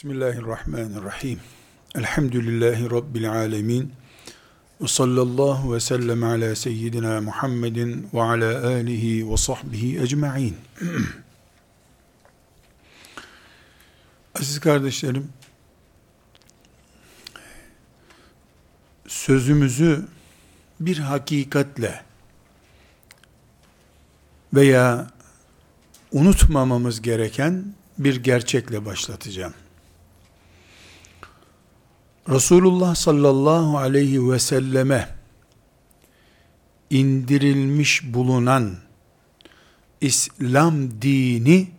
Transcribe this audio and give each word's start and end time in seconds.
Bismillahirrahmanirrahim. 0.00 1.40
Elhamdülillahi 1.94 2.90
Rabbil 2.90 3.32
alemin. 3.32 3.92
Ve 4.80 4.88
sallallahu 4.88 5.74
ve 5.74 5.80
sellem 5.80 6.24
ala 6.24 6.56
seyyidina 6.56 7.20
Muhammedin 7.20 8.08
ve 8.14 8.22
ala 8.22 8.66
alihi 8.66 9.30
ve 9.30 9.36
sahbihi 9.36 10.00
ecma'in. 10.00 10.56
Aziz 14.34 14.60
kardeşlerim, 14.60 15.28
sözümüzü 19.08 20.04
bir 20.80 20.98
hakikatle 20.98 22.02
veya 24.54 25.10
unutmamamız 26.12 27.02
gereken 27.02 27.74
bir 27.98 28.16
gerçekle 28.16 28.84
başlatacağım. 28.84 29.54
Resulullah 32.28 32.94
sallallahu 32.94 33.78
aleyhi 33.78 34.30
ve 34.30 34.38
selleme 34.38 35.08
indirilmiş 36.90 38.02
bulunan 38.04 38.76
İslam 40.00 41.02
dini 41.02 41.70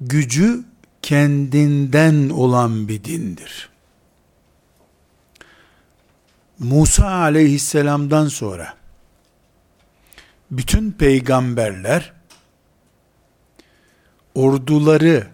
gücü 0.00 0.64
kendinden 1.02 2.28
olan 2.28 2.88
bir 2.88 3.04
dindir. 3.04 3.68
Musa 6.58 7.08
aleyhisselamdan 7.08 8.28
sonra 8.28 8.74
bütün 10.50 10.92
peygamberler 10.92 12.12
orduları 14.34 15.26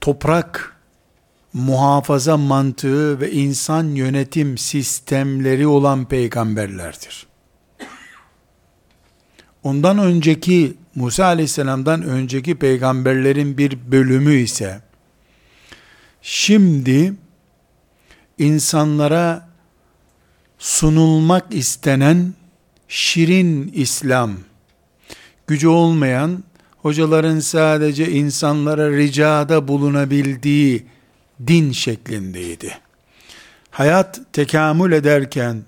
toprak 0.00 0.73
muhafaza 1.54 2.36
mantığı 2.36 3.20
ve 3.20 3.32
insan 3.32 3.84
yönetim 3.84 4.58
sistemleri 4.58 5.66
olan 5.66 6.04
peygamberlerdir. 6.08 7.26
Ondan 9.62 9.98
önceki 9.98 10.74
Musa 10.94 11.24
aleyhisselamdan 11.24 12.02
önceki 12.02 12.54
peygamberlerin 12.54 13.58
bir 13.58 13.78
bölümü 13.92 14.34
ise 14.34 14.80
şimdi 16.22 17.14
insanlara 18.38 19.48
sunulmak 20.58 21.54
istenen 21.54 22.34
şirin 22.88 23.70
İslam, 23.74 24.32
gücü 25.46 25.68
olmayan, 25.68 26.44
hocaların 26.76 27.40
sadece 27.40 28.10
insanlara 28.10 28.90
ricada 28.90 29.68
bulunabildiği 29.68 30.86
din 31.46 31.72
şeklindeydi. 31.72 32.78
Hayat 33.70 34.20
tekamül 34.32 34.92
ederken 34.92 35.62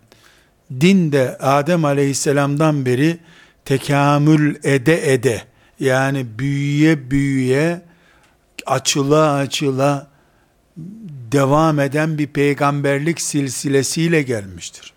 din 0.81 1.13
de 1.13 1.39
Adem 1.39 1.85
aleyhisselamdan 1.85 2.87
beri 2.87 3.19
tekamül 3.65 4.57
ede 4.65 5.13
ede 5.13 5.43
yani 5.81 6.39
büyüye 6.39 7.11
büyüye 7.11 7.83
açıla 8.67 9.33
açıla 9.33 10.07
devam 11.33 11.81
eden 11.81 12.19
bir 12.19 12.27
peygamberlik 12.27 13.21
silsilesiyle 13.21 14.23
gelmiştir. 14.23 14.93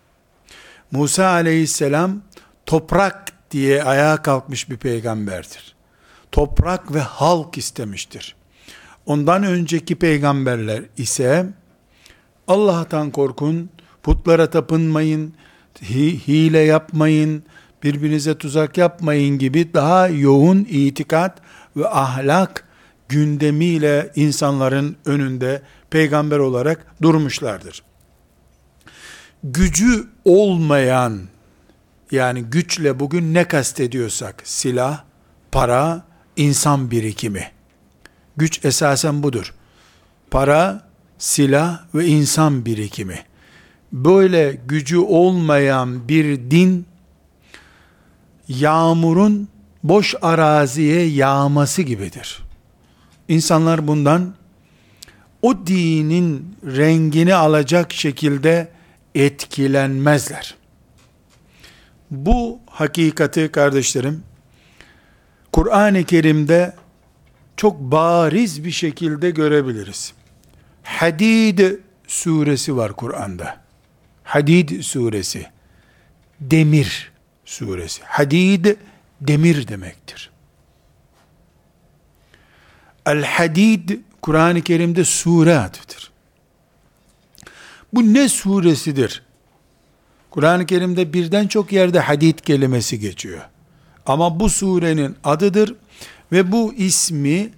Musa 0.92 1.26
aleyhisselam 1.28 2.22
toprak 2.66 3.34
diye 3.52 3.84
ayağa 3.84 4.22
kalkmış 4.22 4.70
bir 4.70 4.78
peygamberdir. 4.78 5.76
Toprak 6.32 6.94
ve 6.94 7.00
halk 7.00 7.58
istemiştir. 7.58 8.36
Ondan 9.10 9.44
önceki 9.44 9.96
peygamberler 9.96 10.84
ise 10.98 11.46
Allah'tan 12.48 13.12
korkun, 13.12 13.70
putlara 14.04 14.50
tapınmayın, 14.50 15.34
hi 15.82 16.28
hile 16.28 16.60
yapmayın, 16.60 17.44
birbirinize 17.84 18.38
tuzak 18.38 18.78
yapmayın 18.78 19.38
gibi 19.38 19.74
daha 19.74 20.08
yoğun 20.08 20.68
itikat 20.70 21.42
ve 21.76 21.88
ahlak 21.88 22.68
gündemiyle 23.08 24.12
insanların 24.16 24.98
önünde 25.06 25.62
peygamber 25.90 26.38
olarak 26.40 26.86
durmuşlardır. 27.02 27.84
Gücü 29.44 30.08
olmayan 30.26 31.20
yani 32.12 32.44
güçle 32.44 33.00
bugün 33.00 33.34
ne 33.34 33.48
kastediyorsak 33.48 34.42
silah, 34.44 35.04
para, 35.52 36.04
insan 36.36 36.92
birikimi 36.92 37.59
Güç 38.40 38.66
esasen 38.66 39.24
budur. 39.24 39.54
Para, 40.32 40.88
silah 41.18 41.80
ve 41.96 42.06
insan 42.06 42.66
birikimi. 42.66 43.20
Böyle 43.92 44.60
gücü 44.68 44.98
olmayan 44.98 46.08
bir 46.08 46.52
din, 46.52 46.86
yağmurun 48.48 49.48
boş 49.84 50.16
araziye 50.22 51.06
yağması 51.06 51.82
gibidir. 51.82 52.40
İnsanlar 53.28 53.88
bundan 53.88 54.34
o 55.42 55.68
dinin 55.68 56.56
rengini 56.66 57.36
alacak 57.36 57.94
şekilde 57.94 58.72
etkilenmezler. 59.16 60.56
Bu 62.12 62.60
hakikati 62.70 63.52
kardeşlerim 63.52 64.24
Kur'an-ı 65.52 66.04
Kerim'de 66.04 66.74
çok 67.60 67.80
bariz 67.80 68.66
bir 68.66 68.72
şekilde 68.72 69.32
görebiliriz. 69.32 70.14
Hadid 70.84 71.60
suresi 72.08 72.78
var 72.78 72.94
Kur'an'da. 72.94 73.58
Hadid 74.24 74.82
suresi. 74.82 75.46
Demir 76.42 77.12
suresi. 77.46 78.04
Hadid 78.04 78.66
demir 79.22 79.68
demektir. 79.68 80.32
El 83.06 83.24
Hadid 83.24 83.90
Kur'an-ı 84.22 84.62
Kerim'de 84.62 85.06
sure 85.06 85.58
adıdır. 85.58 86.12
Bu 87.94 88.14
ne 88.14 88.30
suresidir? 88.30 89.24
Kur'an-ı 90.30 90.66
Kerim'de 90.66 91.14
birden 91.14 91.48
çok 91.48 91.72
yerde 91.72 92.00
hadid 92.00 92.40
kelimesi 92.40 93.00
geçiyor. 93.00 93.42
Ama 94.06 94.40
bu 94.40 94.50
surenin 94.50 95.16
adıdır 95.24 95.76
ve 96.32 96.52
bu 96.52 96.74
ismi 96.74 97.50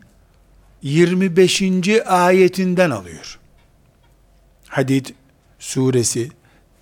25. 0.81 1.63
ayetinden 2.05 2.89
alıyor. 2.89 3.39
Hadid 4.67 5.05
suresi 5.59 6.29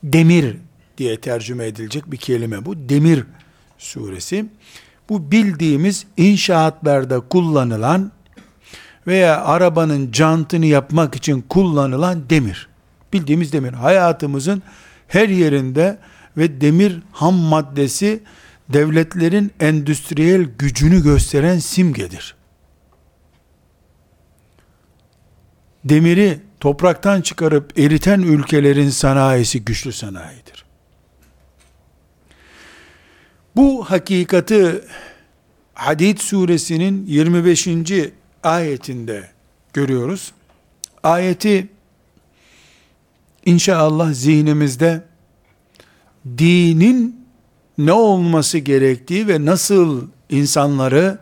demir 0.04 0.58
diye 0.98 1.22
tercüme 1.22 1.66
edilecek 1.66 2.12
bir 2.12 2.18
kelime 2.18 2.66
bu. 2.66 2.90
Demir 2.90 3.24
suresi. 3.78 4.46
Bu 5.10 5.32
bildiğimiz 5.32 6.06
inşaatlarda 6.18 7.20
kullanılan 7.20 8.12
veya 9.08 9.46
arabanın 9.46 10.12
cantını 10.12 10.66
yapmak 10.66 11.16
için 11.16 11.42
kullanılan 11.42 12.30
demir. 12.30 12.70
Bildiğimiz 13.14 13.54
demir. 13.54 13.74
Hayatımızın 13.74 14.64
her 15.08 15.30
yerinde 15.30 15.98
ve 16.38 16.62
demir 16.62 17.00
ham 17.12 17.34
maddesi 17.34 18.24
devletlerin 18.70 19.52
endüstriyel 19.60 20.44
gücünü 20.60 21.04
gösteren 21.04 21.60
simgedir. 21.60 22.36
Demiri 25.86 26.40
topraktan 26.60 27.22
çıkarıp 27.22 27.80
eriten 27.80 28.22
ülkelerin 28.22 28.90
sanayisi 28.90 29.66
güçlü 29.66 29.92
sanayidir. 29.92 30.66
Bu 33.56 33.86
hakikati 33.86 34.82
Hadid 35.74 36.18
suresinin 36.18 37.06
25. 37.06 37.68
ayetinde 38.44 39.30
görüyoruz. 39.74 40.32
Ayeti 41.04 41.68
inşallah 43.46 44.14
zihnimizde 44.14 45.04
dinin 46.38 47.19
ne 47.80 47.94
olması 47.94 48.58
gerektiği 48.58 49.28
ve 49.28 49.46
nasıl 49.46 50.08
insanları 50.30 51.20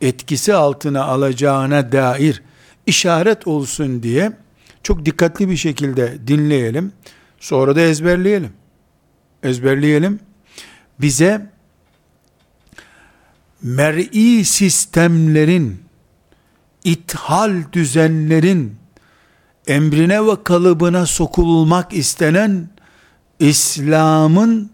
etkisi 0.00 0.54
altına 0.54 1.04
alacağına 1.04 1.92
dair 1.92 2.42
işaret 2.86 3.46
olsun 3.46 4.02
diye 4.02 4.32
çok 4.82 5.06
dikkatli 5.06 5.48
bir 5.48 5.56
şekilde 5.56 6.18
dinleyelim. 6.26 6.92
Sonra 7.40 7.76
da 7.76 7.80
ezberleyelim. 7.80 8.52
Ezberleyelim. 9.42 10.20
Bize 11.00 11.50
mer'i 13.62 14.44
sistemlerin, 14.44 15.82
ithal 16.84 17.62
düzenlerin 17.72 18.76
emrine 19.66 20.26
ve 20.26 20.42
kalıbına 20.44 21.06
sokulmak 21.06 21.92
istenen 21.92 22.68
İslam'ın 23.38 24.70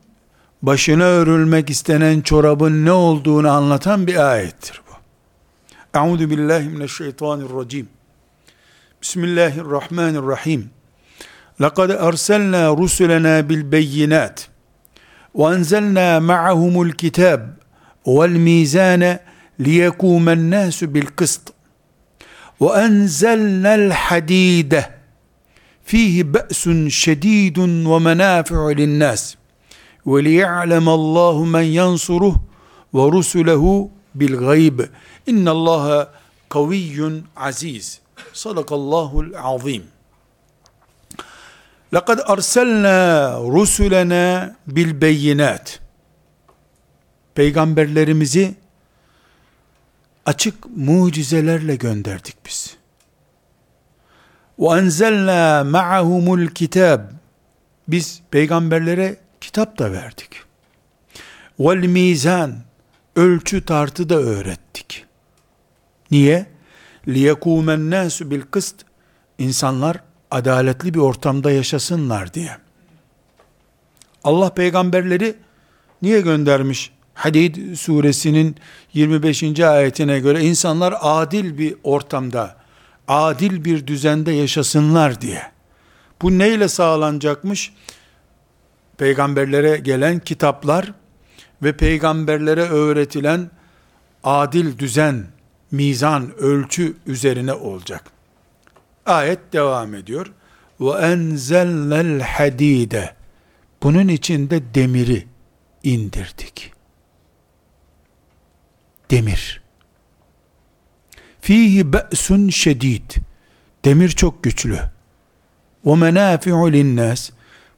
başına 0.66 1.04
örülmek 1.04 1.70
istenen 1.70 2.20
çorabın 2.20 2.84
ne 2.84 2.92
olduğunu 2.92 3.50
anlatan 3.50 4.06
bir 4.06 4.32
ayettir 4.32 4.80
bu. 4.88 4.92
Euzu 5.98 6.30
billahi 6.30 6.68
mineşşeytanirracim. 6.68 7.88
Bismillahirrahmanirrahim. 9.02 10.70
Laqad 11.60 11.90
erselna 11.90 12.76
rusulana 12.76 13.48
bil 13.48 13.72
beyinat 13.72 14.48
ve 15.34 15.44
enzelna 15.44 16.20
ma'ahumul 16.20 16.90
kitab 16.90 17.40
vel 18.06 18.30
mizane 18.30 19.20
liyekumen 19.60 20.50
nasu 20.50 20.94
bil 20.94 21.06
kıst 21.06 21.52
ve 22.60 22.66
enzelnel 22.66 23.90
hadide 23.90 24.90
fihi 25.84 26.34
be'sun 26.34 26.88
şedidun 26.88 27.94
ve 27.94 27.98
menafi'u 27.98 28.76
linnas 28.76 29.34
ve 29.34 29.43
liya'lem 30.07 30.87
Allahu 30.87 31.45
men 31.45 31.61
yansuruh 31.61 32.35
ve 32.93 33.03
rusulehu 33.11 33.91
bil 34.15 34.37
gayb 34.37 34.79
innallaha 35.27 36.13
kaviyyun 36.49 37.23
aziz 37.35 37.99
sadakallahul 38.33 39.33
azim 39.43 39.83
لَقَدْ 41.93 42.19
أَرْسَلْنَا 42.33 42.97
رُسُلَنَا 43.57 44.55
بِالْبَيِّنَاتِ 44.67 45.79
Peygamberlerimizi 47.35 48.55
açık 50.25 50.55
mucizelerle 50.75 51.75
gönderdik 51.75 52.35
biz. 52.45 52.77
وَاَنْزَلْنَا 54.59 55.71
مَعَهُمُ 55.71 56.25
الْكِتَابِ 56.45 57.01
Biz 57.87 58.21
peygamberlere 58.31 59.17
kitap 59.53 59.79
da 59.79 59.91
verdik. 59.91 60.43
وَالْمِيزَانِ 61.59 62.53
Ölçü 63.15 63.65
tartı 63.65 64.09
da 64.09 64.15
öğrettik. 64.15 65.05
Niye? 66.11 66.45
لِيَكُومَ 67.07 67.65
النَّاسُ 67.65 68.23
بِالْقِسْطِ 68.23 68.73
İnsanlar 69.37 69.97
adaletli 70.31 70.93
bir 70.93 70.99
ortamda 70.99 71.51
yaşasınlar 71.51 72.33
diye. 72.33 72.57
Allah 74.23 74.53
peygamberleri 74.53 75.35
niye 76.01 76.21
göndermiş? 76.21 76.91
Hadid 77.13 77.75
suresinin 77.75 78.55
25. 78.93 79.59
ayetine 79.59 80.19
göre 80.19 80.41
insanlar 80.43 80.95
adil 81.01 81.57
bir 81.57 81.75
ortamda, 81.83 82.55
adil 83.07 83.65
bir 83.65 83.87
düzende 83.87 84.31
yaşasınlar 84.31 85.21
diye. 85.21 85.41
Bu 86.21 86.37
neyle 86.37 86.67
sağlanacakmış? 86.67 87.73
Peygamberlere 88.98 89.76
gelen 89.76 90.18
kitaplar 90.18 90.92
ve 91.62 91.76
peygamberlere 91.76 92.62
öğretilen 92.62 93.50
adil 94.24 94.78
düzen, 94.78 95.26
mizan, 95.70 96.34
ölçü 96.38 96.96
üzerine 97.06 97.52
olacak. 97.52 98.04
Ayet 99.06 99.52
devam 99.52 99.94
ediyor. 99.94 100.32
Ve 100.80 100.90
enzelnel 100.90 102.20
hadide. 102.20 103.14
Bunun 103.82 104.08
içinde 104.08 104.74
demiri 104.74 105.26
indirdik. 105.82 106.72
Demir. 109.10 109.62
Fihi 111.40 111.92
be'sun 111.92 112.48
şedid. 112.48 113.10
Demir 113.84 114.08
çok 114.08 114.44
güçlü. 114.44 114.78
Ve 115.86 115.94
menafi'u 115.94 116.72
linnas. 116.72 117.30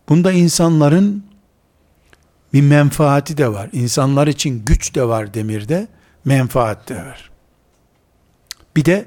Bunda 0.09 0.31
insanların 0.31 1.23
bir 2.53 2.61
menfaati 2.61 3.37
de 3.37 3.53
var. 3.53 3.69
İnsanlar 3.73 4.27
için 4.27 4.65
güç 4.65 4.95
de 4.95 5.07
var 5.07 5.33
demirde, 5.33 5.87
menfaat 6.25 6.89
de 6.89 6.95
var. 6.95 7.31
Bir 8.75 8.85
de 8.85 9.05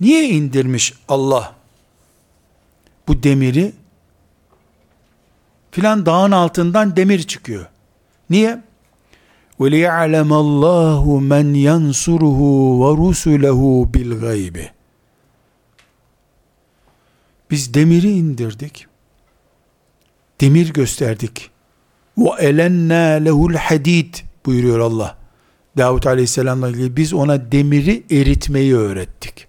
Niye 0.00 0.28
indirmiş 0.28 0.94
Allah 1.08 1.54
bu 3.08 3.22
demiri? 3.22 3.72
Filan 5.70 6.06
dağın 6.06 6.30
altından 6.30 6.96
demir 6.96 7.22
çıkıyor. 7.22 7.66
Niye? 8.30 8.62
وَلِيَعْلَمَ 9.60 10.28
اللّٰهُ 10.28 11.04
مَنْ 11.32 11.46
يَنْصُرُهُ 11.54 12.40
وَرُسُلَهُ 12.82 13.92
بِالْغَيْبِ 13.92 14.68
Biz 17.50 17.74
demiri 17.74 18.10
indirdik. 18.10 18.86
demir 20.41 20.73
gösterdik. 20.73 21.51
Ve 22.17 22.29
elenna 22.39 22.95
lehul 22.95 23.53
hadid 23.53 24.15
buyuruyor 24.45 24.79
Allah. 24.79 25.17
Davut 25.77 26.07
Aleyhisselam'la 26.07 26.69
ilgili 26.69 26.97
biz 26.97 27.13
ona 27.13 27.51
demiri 27.51 28.03
eritmeyi 28.11 28.75
öğrettik. 28.75 29.47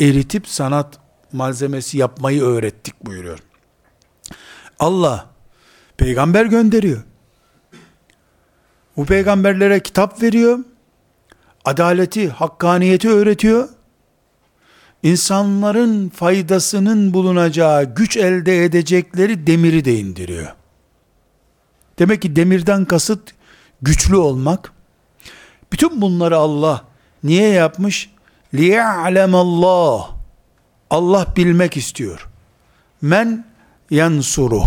Eritip 0.00 0.48
sanat 0.48 0.98
malzemesi 1.32 1.98
yapmayı 1.98 2.42
öğrettik 2.42 3.06
buyuruyor. 3.06 3.38
Allah 4.78 5.30
peygamber 5.96 6.46
gönderiyor. 6.46 7.02
Bu 8.96 9.06
peygamberlere 9.06 9.80
kitap 9.80 10.22
veriyor. 10.22 10.58
Adaleti, 11.64 12.28
hakkaniyeti 12.28 13.08
öğretiyor 13.08 13.68
İnsanların 15.03 16.09
faydasının 16.09 17.13
bulunacağı, 17.13 17.95
güç 17.95 18.17
elde 18.17 18.63
edecekleri 18.63 19.47
demiri 19.47 19.85
de 19.85 19.99
indiriyor. 19.99 20.47
Demek 21.99 22.21
ki 22.21 22.35
demirden 22.35 22.85
kasıt 22.85 23.33
güçlü 23.81 24.15
olmak. 24.15 24.71
Bütün 25.71 26.01
bunları 26.01 26.37
Allah 26.37 26.85
niye 27.23 27.49
yapmış? 27.49 28.09
لِيَعْلَمَ 28.53 29.35
Allah 29.35 30.09
Allah 30.89 31.25
bilmek 31.35 31.77
istiyor. 31.77 32.27
Men 33.01 33.45
yansuruh. 33.89 34.65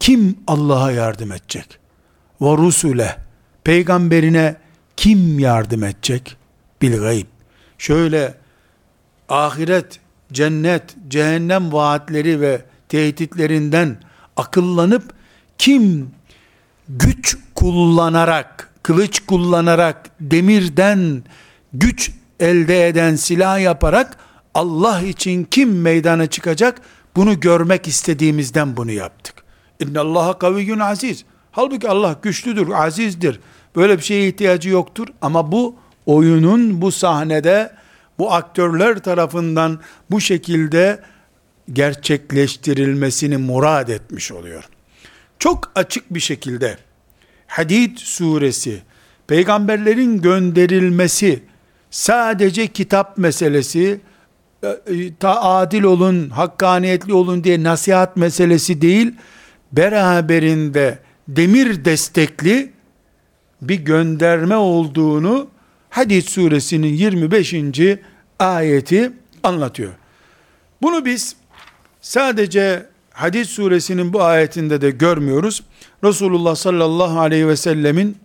Kim 0.00 0.38
Allah'a 0.46 0.92
yardım 0.92 1.32
edecek? 1.32 1.78
Ve 2.40 2.56
rusule. 2.56 3.16
Peygamberine 3.64 4.56
kim 4.96 5.38
yardım 5.38 5.84
edecek? 5.84 6.36
Bil 6.82 7.00
gayb. 7.00 7.26
Şöyle 7.78 8.34
ahiret, 9.29 9.99
cennet, 10.33 10.83
cehennem 11.07 11.73
vaatleri 11.73 12.41
ve 12.41 12.61
tehditlerinden 12.89 13.97
akıllanıp 14.37 15.13
kim 15.57 16.09
güç 16.89 17.37
kullanarak, 17.55 18.73
kılıç 18.83 19.19
kullanarak 19.19 20.09
demirden 20.19 21.23
güç 21.73 22.11
elde 22.39 22.87
eden 22.87 23.15
silah 23.15 23.59
yaparak 23.59 24.17
Allah 24.53 25.01
için 25.01 25.43
kim 25.43 25.81
meydana 25.81 26.27
çıkacak? 26.27 26.81
Bunu 27.15 27.39
görmek 27.39 27.87
istediğimizden 27.87 28.77
bunu 28.77 28.91
yaptık. 28.91 29.43
İnna 29.79 30.01
Allaha 30.01 30.39
kaviyyun 30.39 30.79
aziz. 30.79 31.25
Halbuki 31.51 31.89
Allah 31.89 32.15
güçlüdür, 32.21 32.69
azizdir. 32.69 33.39
Böyle 33.75 33.97
bir 33.97 34.03
şeye 34.03 34.27
ihtiyacı 34.27 34.69
yoktur 34.69 35.07
ama 35.21 35.51
bu 35.51 35.75
oyunun 36.05 36.81
bu 36.81 36.91
sahnede 36.91 37.71
bu 38.19 38.33
aktörler 38.33 38.99
tarafından 38.99 39.79
bu 40.11 40.21
şekilde 40.21 40.99
gerçekleştirilmesini 41.73 43.37
murad 43.37 43.87
etmiş 43.87 44.31
oluyor. 44.31 44.63
Çok 45.39 45.71
açık 45.75 46.13
bir 46.13 46.19
şekilde 46.19 46.77
Hadid 47.47 47.97
suresi 47.97 48.81
peygamberlerin 49.27 50.21
gönderilmesi 50.21 51.43
sadece 51.89 52.67
kitap 52.67 53.17
meselesi, 53.17 54.01
e, 54.63 54.67
e, 54.67 55.15
ta 55.15 55.41
adil 55.41 55.83
olun, 55.83 56.29
hakkaniyetli 56.29 57.13
olun 57.13 57.43
diye 57.43 57.63
nasihat 57.63 58.17
meselesi 58.17 58.81
değil, 58.81 59.13
beraberinde 59.71 60.99
demir 61.27 61.85
destekli 61.85 62.71
bir 63.61 63.75
gönderme 63.75 64.55
olduğunu 64.55 65.47
Hadid 65.97 66.27
suresinin 66.27 66.93
25. 66.93 67.55
ayeti 68.39 69.11
anlatıyor. 69.43 69.93
Bunu 70.81 71.05
biz 71.05 71.35
sadece 72.01 72.85
Hadid 73.11 73.45
suresinin 73.45 74.13
bu 74.13 74.23
ayetinde 74.23 74.81
de 74.81 74.91
görmüyoruz. 74.91 75.63
Resulullah 76.03 76.55
sallallahu 76.55 77.19
aleyhi 77.19 77.47
ve 77.47 77.55
sellemin 77.55 78.17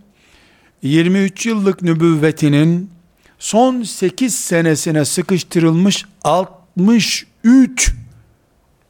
23 0.82 1.46
yıllık 1.46 1.82
nübüvvetinin 1.82 2.90
son 3.38 3.82
8 3.82 4.34
senesine 4.34 5.04
sıkıştırılmış 5.04 6.04
63 6.24 7.94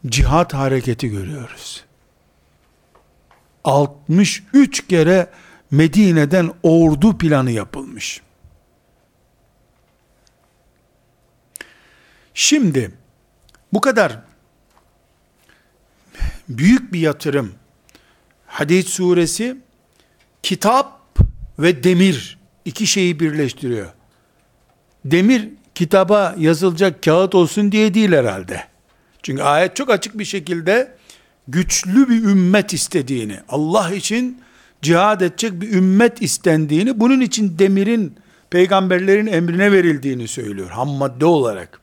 cihat 0.06 0.54
hareketi 0.54 1.08
görüyoruz. 1.08 1.84
63 3.64 4.88
kere 4.88 5.30
Medine'den 5.70 6.50
ordu 6.62 7.18
planı 7.18 7.50
yapılmış. 7.50 8.22
Şimdi 12.34 12.90
bu 13.72 13.80
kadar 13.80 14.18
büyük 16.48 16.92
bir 16.92 17.00
yatırım 17.00 17.52
Hadid 18.46 18.86
suresi 18.86 19.56
kitap 20.42 21.18
ve 21.58 21.84
demir 21.84 22.38
iki 22.64 22.86
şeyi 22.86 23.20
birleştiriyor. 23.20 23.88
demir 25.04 25.48
kitaba 25.74 26.34
yazılacak 26.38 27.02
kağıt 27.02 27.34
olsun 27.34 27.72
diye 27.72 27.94
değil 27.94 28.12
herhalde. 28.12 28.64
Çünkü 29.22 29.42
ayet 29.42 29.76
çok 29.76 29.90
açık 29.90 30.18
bir 30.18 30.24
şekilde 30.24 30.96
güçlü 31.48 32.08
bir 32.08 32.22
ümmet 32.22 32.72
istediğini, 32.72 33.40
Allah 33.48 33.94
için 33.94 34.42
cihad 34.82 35.20
edecek 35.20 35.60
bir 35.60 35.72
ümmet 35.72 36.22
istendiğini, 36.22 37.00
bunun 37.00 37.20
için 37.20 37.58
demirin 37.58 38.16
peygamberlerin 38.50 39.26
emrine 39.26 39.72
verildiğini 39.72 40.28
söylüyor 40.28 40.70
ham 40.70 40.88
madde 40.88 41.26
olarak. 41.26 41.81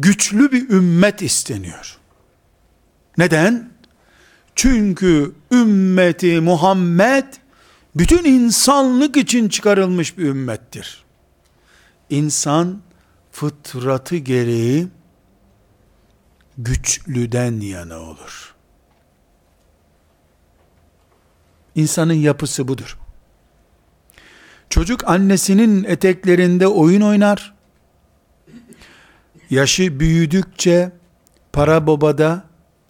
Güçlü 0.00 0.52
bir 0.52 0.70
ümmet 0.70 1.22
isteniyor. 1.22 1.98
Neden? 3.18 3.70
Çünkü 4.54 5.32
ümmeti 5.52 6.40
Muhammed 6.40 7.24
bütün 7.94 8.24
insanlık 8.24 9.16
için 9.16 9.48
çıkarılmış 9.48 10.18
bir 10.18 10.24
ümmettir. 10.24 11.04
İnsan 12.10 12.82
fıtratı 13.32 14.16
gereği 14.16 14.88
güçlüden 16.58 17.60
yana 17.60 17.98
olur. 17.98 18.54
İnsanın 21.74 22.14
yapısı 22.14 22.68
budur. 22.68 22.98
Çocuk 24.70 25.08
annesinin 25.08 25.84
eteklerinde 25.84 26.66
oyun 26.66 27.00
oynar. 27.00 27.59
Yaşı 29.50 30.00
büyüdükçe 30.00 30.92
para 31.52 31.86
babada 31.86 32.44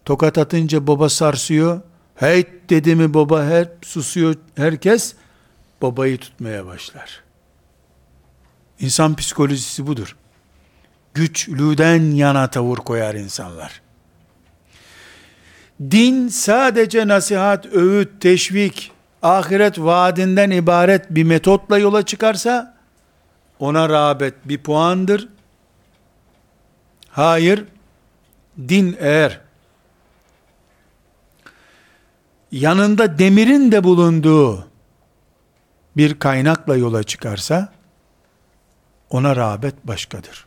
tokat 0.05 0.39
atınca 0.39 0.87
baba 0.87 1.09
sarsıyor. 1.09 1.81
Hey 2.15 2.47
dedi 2.69 2.95
mi 2.95 3.15
baba 3.15 3.45
her 3.45 3.69
susuyor 3.83 4.35
herkes 4.57 5.15
babayı 5.83 6.19
tutmaya 6.19 6.67
başlar. 6.67 7.23
İnsan 8.81 9.17
psikolojisi 9.17 9.87
budur. 9.87 10.17
Güçlüden 11.15 12.03
yana 12.03 12.51
tavır 12.51 12.77
koyar 12.77 13.15
insanlar. 13.15 13.83
Din 15.91 16.29
sadece 16.29 17.09
nasihat, 17.09 17.67
öğüt, 17.67 18.21
teşvik, 18.21 18.93
ahiret 19.23 19.79
vaadinden 19.79 20.51
ibaret 20.51 21.11
bir 21.11 21.25
metotla 21.25 21.79
yola 21.79 22.05
çıkarsa 22.05 22.77
ona 23.59 23.89
rağbet 23.89 24.35
bir 24.45 24.59
puandır. 24.59 25.29
Hayır, 27.11 27.65
din 28.69 28.97
eğer 29.01 29.41
yanında 32.53 33.19
demirin 33.19 33.73
de 33.73 33.85
bulunduğu 33.85 34.67
bir 35.97 36.19
kaynakla 36.19 36.77
yola 36.77 37.03
çıkarsa 37.03 37.73
ona 39.11 39.37
rağbet 39.37 39.87
başkadır. 39.87 40.47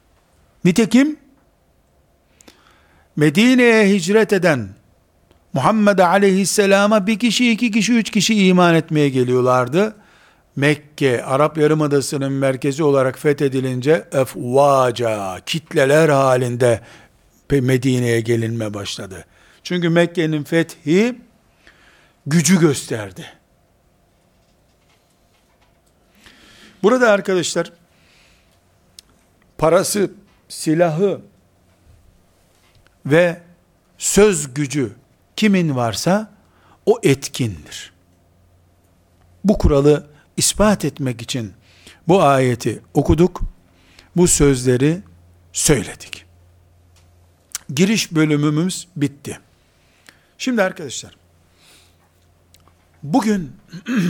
Nitekim 0.65 1.17
Medine'ye 3.15 3.89
hicret 3.89 4.33
eden 4.33 4.69
Muhammed 5.53 5.99
aleyhisselama 5.99 7.07
bir 7.07 7.19
kişi, 7.19 7.51
iki 7.51 7.71
kişi, 7.71 7.93
üç 7.93 8.09
kişi 8.11 8.47
iman 8.47 8.75
etmeye 8.75 9.09
geliyorlardı. 9.09 9.95
Mekke, 10.55 11.23
Arap 11.23 11.57
Yarımadası'nın 11.57 12.31
merkezi 12.31 12.83
olarak 12.83 13.19
fethedilince 13.19 14.07
efvaca, 14.11 15.39
kitleler 15.45 16.09
halinde 16.09 16.81
Medine'ye 17.51 18.21
gelinme 18.21 18.73
başladı. 18.73 19.25
Çünkü 19.63 19.89
Mekke'nin 19.89 20.43
fethi 20.43 21.15
gücü 22.25 22.59
gösterdi. 22.59 23.25
Burada 26.83 27.11
arkadaşlar 27.11 27.73
parası, 29.57 30.11
silahı 30.49 31.21
ve 33.05 33.41
söz 33.97 34.53
gücü 34.53 34.91
kimin 35.35 35.75
varsa 35.75 36.31
o 36.85 36.99
etkindir. 37.03 37.93
Bu 39.43 39.57
kuralı 39.57 40.12
ispat 40.37 40.85
etmek 40.85 41.21
için 41.21 41.53
bu 42.07 42.23
ayeti 42.23 42.81
okuduk. 42.93 43.41
Bu 44.15 44.27
sözleri 44.27 45.01
söyledik. 45.53 46.25
Giriş 47.73 48.11
bölümümüz 48.11 48.87
bitti. 48.95 49.39
Şimdi 50.37 50.63
arkadaşlar 50.63 51.15
bugün 53.03 53.51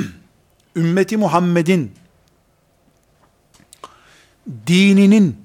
ümmeti 0.76 1.18
Muhammed'in 1.18 1.92
dininin 4.68 5.44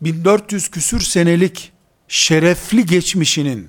1400 0.00 0.70
küsür 0.70 1.00
senelik 1.00 1.72
şerefli 2.08 2.86
geçmişinin 2.86 3.68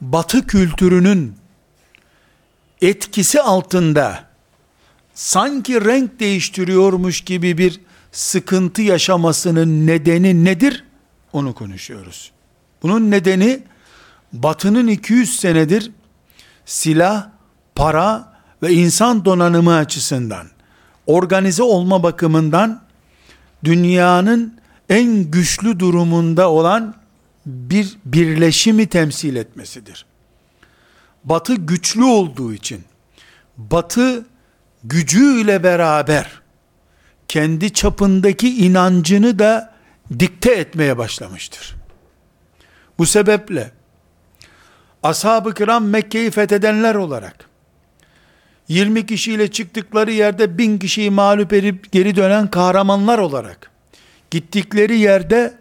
batı 0.00 0.46
kültürünün 0.46 1.36
etkisi 2.82 3.40
altında 3.40 4.24
sanki 5.14 5.84
renk 5.84 6.20
değiştiriyormuş 6.20 7.20
gibi 7.20 7.58
bir 7.58 7.80
sıkıntı 8.12 8.82
yaşamasının 8.82 9.86
nedeni 9.86 10.44
nedir? 10.44 10.84
Onu 11.32 11.54
konuşuyoruz. 11.54 12.32
Bunun 12.82 13.10
nedeni 13.10 13.62
batının 14.32 14.86
200 14.86 15.40
senedir 15.40 15.90
silah, 16.64 17.28
para 17.74 18.32
ve 18.62 18.72
insan 18.72 19.24
donanımı 19.24 19.74
açısından 19.74 20.46
organize 21.06 21.62
olma 21.62 22.02
bakımından 22.02 22.82
dünyanın 23.64 24.58
en 24.88 25.30
güçlü 25.30 25.80
durumunda 25.80 26.50
olan 26.50 26.94
bir 27.46 27.96
birleşimi 28.04 28.86
temsil 28.86 29.36
etmesidir. 29.36 30.06
Batı 31.24 31.54
güçlü 31.54 32.04
olduğu 32.04 32.52
için, 32.52 32.84
batı 33.56 34.26
gücüyle 34.84 35.62
beraber, 35.62 36.40
kendi 37.28 37.72
çapındaki 37.72 38.66
inancını 38.66 39.38
da 39.38 39.74
dikte 40.18 40.52
etmeye 40.52 40.98
başlamıştır. 40.98 41.76
Bu 42.98 43.06
sebeple, 43.06 43.70
ashab-ı 45.02 45.54
kiram 45.54 45.88
Mekke'yi 45.88 46.30
fethedenler 46.30 46.94
olarak, 46.94 47.48
20 48.68 49.06
kişiyle 49.06 49.50
çıktıkları 49.50 50.12
yerde 50.12 50.58
bin 50.58 50.78
kişiyi 50.78 51.10
mağlup 51.10 51.52
edip 51.52 51.92
geri 51.92 52.16
dönen 52.16 52.50
kahramanlar 52.50 53.18
olarak, 53.18 53.70
gittikleri 54.30 54.98
yerde 54.98 55.54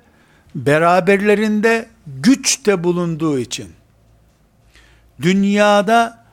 beraberlerinde 0.56 1.88
güç 2.08 2.66
de 2.66 2.84
bulunduğu 2.84 3.40
için 3.40 3.77
dünyada 5.22 6.26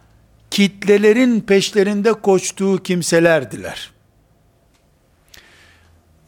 kitlelerin 0.51 1.41
peşlerinde 1.41 2.13
koştuğu 2.13 2.83
kimselerdiler. 2.83 3.91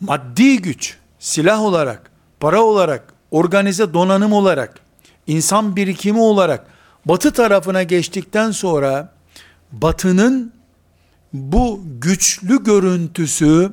Maddi 0.00 0.62
güç, 0.62 0.96
silah 1.18 1.60
olarak, 1.60 2.10
para 2.40 2.62
olarak, 2.62 3.14
organize 3.30 3.94
donanım 3.94 4.32
olarak, 4.32 4.80
insan 5.26 5.76
birikimi 5.76 6.20
olarak 6.20 6.66
batı 7.04 7.32
tarafına 7.32 7.82
geçtikten 7.82 8.50
sonra 8.50 9.12
batının 9.72 10.52
bu 11.32 11.82
güçlü 11.84 12.64
görüntüsü 12.64 13.72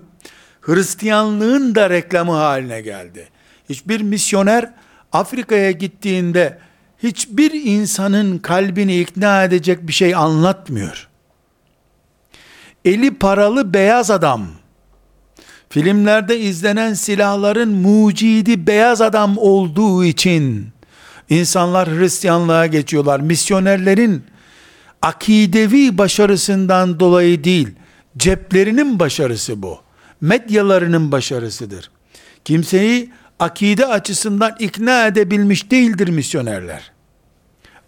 Hristiyanlığın 0.62 1.75
da 1.75 1.90
reklamı 1.90 2.32
haline 2.32 2.82
geldi. 2.82 3.30
Hiçbir 3.70 4.02
misyoner 4.02 4.74
Afrika'ya 5.12 5.72
gittiğinde 5.72 6.60
hiçbir 7.03 7.51
insanın 7.51 8.38
kalbini 8.38 9.00
ikna 9.00 9.43
edecek 9.43 9.88
bir 9.88 9.93
şey 9.93 10.15
anlatmıyor. 10.15 11.10
Eli 12.86 13.13
paralı 13.13 13.74
beyaz 13.74 14.12
adam, 14.12 14.48
filmlerde 15.69 16.39
izlenen 16.39 16.93
silahların 16.93 17.69
mucidi 17.69 18.67
beyaz 18.67 19.01
adam 19.01 19.38
olduğu 19.38 20.05
için 20.05 20.67
insanlar 21.29 21.89
Hristiyanlığa 21.89 22.65
geçiyorlar. 22.65 23.19
Misyonerlerin 23.19 24.24
akidevi 25.01 25.98
başarısından 25.98 27.00
dolayı 27.00 27.43
değil, 27.43 27.69
ceplerinin 28.17 29.00
başarısı 29.00 29.62
bu. 29.62 29.79
Medyalarının 30.22 31.12
başarısıdır. 31.12 31.91
Kimseyi 32.45 33.12
akide 33.39 33.86
açısından 33.86 34.55
ikna 34.60 35.07
edebilmiş 35.07 35.72
değildir 35.72 36.07
misyonerler. 36.07 36.93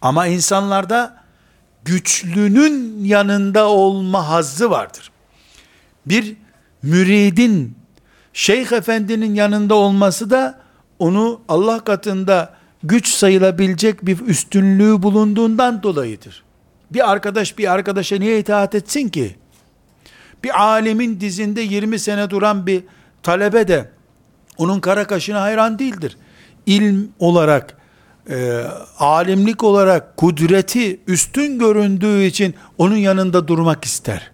Ama 0.05 0.27
insanlarda 0.27 1.15
güçlünün 1.85 3.03
yanında 3.03 3.67
olma 3.67 4.29
hazzı 4.29 4.69
vardır. 4.69 5.11
Bir 6.05 6.35
müridin 6.81 7.77
şeyh 8.33 8.71
efendinin 8.71 9.35
yanında 9.35 9.75
olması 9.75 10.29
da 10.29 10.59
onu 10.99 11.41
Allah 11.47 11.79
katında 11.79 12.53
güç 12.83 13.07
sayılabilecek 13.07 14.05
bir 14.05 14.19
üstünlüğü 14.19 15.03
bulunduğundan 15.03 15.83
dolayıdır. 15.83 16.43
Bir 16.91 17.11
arkadaş 17.11 17.57
bir 17.57 17.71
arkadaşa 17.71 18.15
niye 18.15 18.39
itaat 18.39 18.75
etsin 18.75 19.09
ki? 19.09 19.35
Bir 20.43 20.61
alimin 20.63 21.19
dizinde 21.19 21.61
20 21.61 21.99
sene 21.99 22.29
duran 22.29 22.67
bir 22.67 22.83
talebe 23.23 23.67
de 23.67 23.91
onun 24.57 24.79
kara 24.79 25.07
kaşına 25.07 25.41
hayran 25.41 25.79
değildir. 25.79 26.17
İlm 26.65 27.07
olarak, 27.19 27.77
e, 28.29 28.65
alimlik 28.99 29.63
olarak 29.63 30.17
kudreti 30.17 30.99
üstün 31.07 31.59
göründüğü 31.59 32.23
için 32.23 32.55
onun 32.77 32.95
yanında 32.95 33.47
durmak 33.47 33.85
ister. 33.85 34.31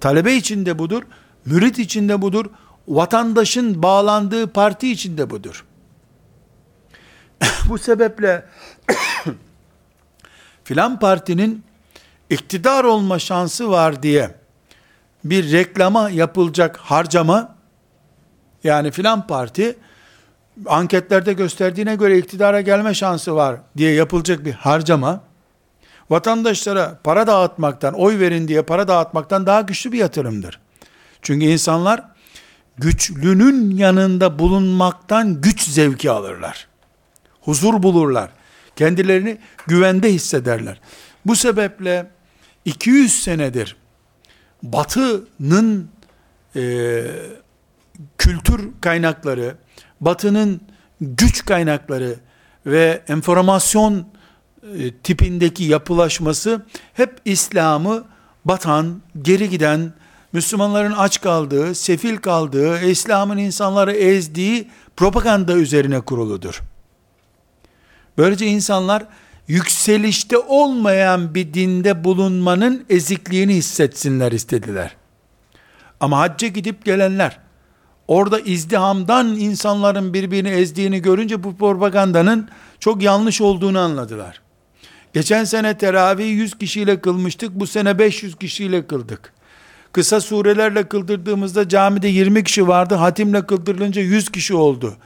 Talebe 0.00 0.34
için 0.34 0.66
de 0.66 0.78
budur, 0.78 1.02
mürit 1.44 1.78
için 1.78 2.08
de 2.08 2.22
budur, 2.22 2.46
vatandaşın 2.88 3.82
bağlandığı 3.82 4.52
parti 4.52 4.92
için 4.92 5.18
de 5.18 5.30
budur. 5.30 5.64
Bu 7.68 7.78
sebeple 7.78 8.44
filan 10.64 10.98
partinin 10.98 11.64
iktidar 12.30 12.84
olma 12.84 13.18
şansı 13.18 13.70
var 13.70 14.02
diye 14.02 14.34
bir 15.24 15.52
reklama 15.52 16.10
yapılacak 16.10 16.76
harcama 16.76 17.56
yani 18.64 18.90
filan 18.90 19.26
parti 19.26 19.76
anketlerde 20.66 21.32
gösterdiğine 21.32 21.96
göre 21.96 22.18
iktidara 22.18 22.60
gelme 22.60 22.94
şansı 22.94 23.34
var 23.36 23.56
diye 23.76 23.92
yapılacak 23.94 24.44
bir 24.44 24.52
harcama 24.52 25.20
vatandaşlara 26.10 26.98
para 27.04 27.26
dağıtmaktan, 27.26 27.94
oy 27.94 28.18
verin 28.18 28.48
diye 28.48 28.62
para 28.62 28.88
dağıtmaktan 28.88 29.46
daha 29.46 29.60
güçlü 29.60 29.92
bir 29.92 29.98
yatırımdır. 29.98 30.60
Çünkü 31.22 31.46
insanlar 31.46 32.04
güçlünün 32.78 33.76
yanında 33.76 34.38
bulunmaktan 34.38 35.40
güç 35.40 35.62
zevki 35.62 36.10
alırlar. 36.10 36.68
Huzur 37.40 37.82
bulurlar. 37.82 38.30
Kendilerini 38.76 39.38
güvende 39.66 40.12
hissederler. 40.12 40.80
Bu 41.26 41.36
sebeple 41.36 42.10
200 42.64 43.22
senedir 43.22 43.76
batının 44.62 45.90
e, 46.56 47.02
kültür 48.18 48.68
kaynakları, 48.80 49.56
batının 50.00 50.60
güç 51.00 51.44
kaynakları 51.44 52.14
ve 52.66 53.02
enformasyon 53.08 54.06
e, 54.78 54.94
tipindeki 54.94 55.64
yapılaşması 55.64 56.66
hep 56.92 57.20
İslam'ı 57.24 58.04
batan, 58.44 59.02
geri 59.22 59.48
giden, 59.48 59.92
Müslümanların 60.32 60.92
aç 60.92 61.20
kaldığı, 61.20 61.74
sefil 61.74 62.16
kaldığı, 62.16 62.80
İslam'ın 62.84 63.38
insanları 63.38 63.92
ezdiği 63.92 64.68
propaganda 64.96 65.52
üzerine 65.52 66.00
kuruludur. 66.00 66.60
Böylece 68.18 68.46
insanlar 68.46 69.06
yükselişte 69.48 70.38
olmayan 70.38 71.34
bir 71.34 71.54
dinde 71.54 72.04
bulunmanın 72.04 72.84
ezikliğini 72.90 73.54
hissetsinler 73.54 74.32
istediler. 74.32 74.96
Ama 76.00 76.18
hacca 76.18 76.48
gidip 76.48 76.84
gelenler, 76.84 77.38
orada 78.10 78.40
izdihamdan 78.40 79.26
insanların 79.26 80.14
birbirini 80.14 80.48
ezdiğini 80.48 81.02
görünce 81.02 81.42
bu 81.42 81.56
propagandanın 81.56 82.48
çok 82.80 83.02
yanlış 83.02 83.40
olduğunu 83.40 83.78
anladılar. 83.78 84.40
Geçen 85.12 85.44
sene 85.44 85.78
teravih 85.78 86.30
100 86.30 86.58
kişiyle 86.58 87.00
kılmıştık, 87.00 87.50
bu 87.54 87.66
sene 87.66 87.98
500 87.98 88.36
kişiyle 88.36 88.86
kıldık. 88.86 89.32
Kısa 89.92 90.20
surelerle 90.20 90.88
kıldırdığımızda 90.88 91.68
camide 91.68 92.08
20 92.08 92.44
kişi 92.44 92.68
vardı, 92.68 92.94
hatimle 92.94 93.46
kıldırılınca 93.46 94.02
100 94.02 94.28
kişi 94.32 94.54
oldu. 94.54 94.96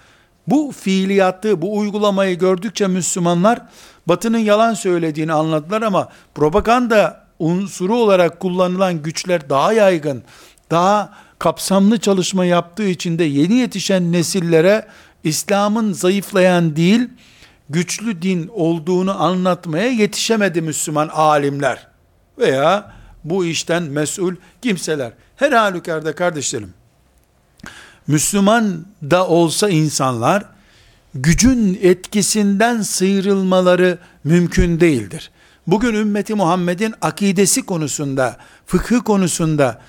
Bu 0.47 0.73
fiiliyatı, 0.81 1.63
bu 1.63 1.79
uygulamayı 1.79 2.39
gördükçe 2.39 2.87
Müslümanlar 2.87 3.63
Batı'nın 4.07 4.39
yalan 4.39 4.75
söylediğini 4.75 5.33
anladılar 5.33 5.83
ama 5.83 6.09
propaganda 6.35 7.27
unsuru 7.39 7.97
olarak 7.97 8.41
kullanılan 8.41 9.03
güçler 9.03 9.51
daha 9.51 9.73
yaygın, 9.73 10.23
daha 10.71 11.25
kapsamlı 11.45 11.99
çalışma 11.99 12.45
yaptığı 12.45 12.89
için 12.89 13.19
de 13.19 13.25
yeni 13.25 13.55
yetişen 13.55 14.13
nesillere 14.13 14.87
İslam'ın 15.25 15.93
zayıflayan 15.93 16.77
değil, 16.77 17.09
güçlü 17.69 18.23
din 18.23 18.51
olduğunu 18.55 19.23
anlatmaya 19.23 19.87
yetişemedi 19.87 20.63
Müslüman 20.63 21.09
alimler 21.09 21.87
veya 22.39 22.93
bu 23.25 23.45
işten 23.45 23.83
mesul 23.83 24.35
kimseler. 24.63 25.13
Her 25.37 25.53
halükarda 25.53 26.15
kardeşlerim, 26.15 26.75
Müslüman 28.07 28.87
da 29.03 29.29
olsa 29.29 29.69
insanlar, 29.69 30.45
gücün 31.15 31.79
etkisinden 31.83 32.83
sıyrılmaları 32.83 33.99
mümkün 34.25 34.81
değildir. 34.81 35.31
Bugün 35.67 35.95
ümmeti 35.95 36.35
Muhammed'in 36.35 36.95
akidesi 37.01 37.67
konusunda, 37.67 38.37
fıkıh 38.67 39.05
konusunda 39.05 39.81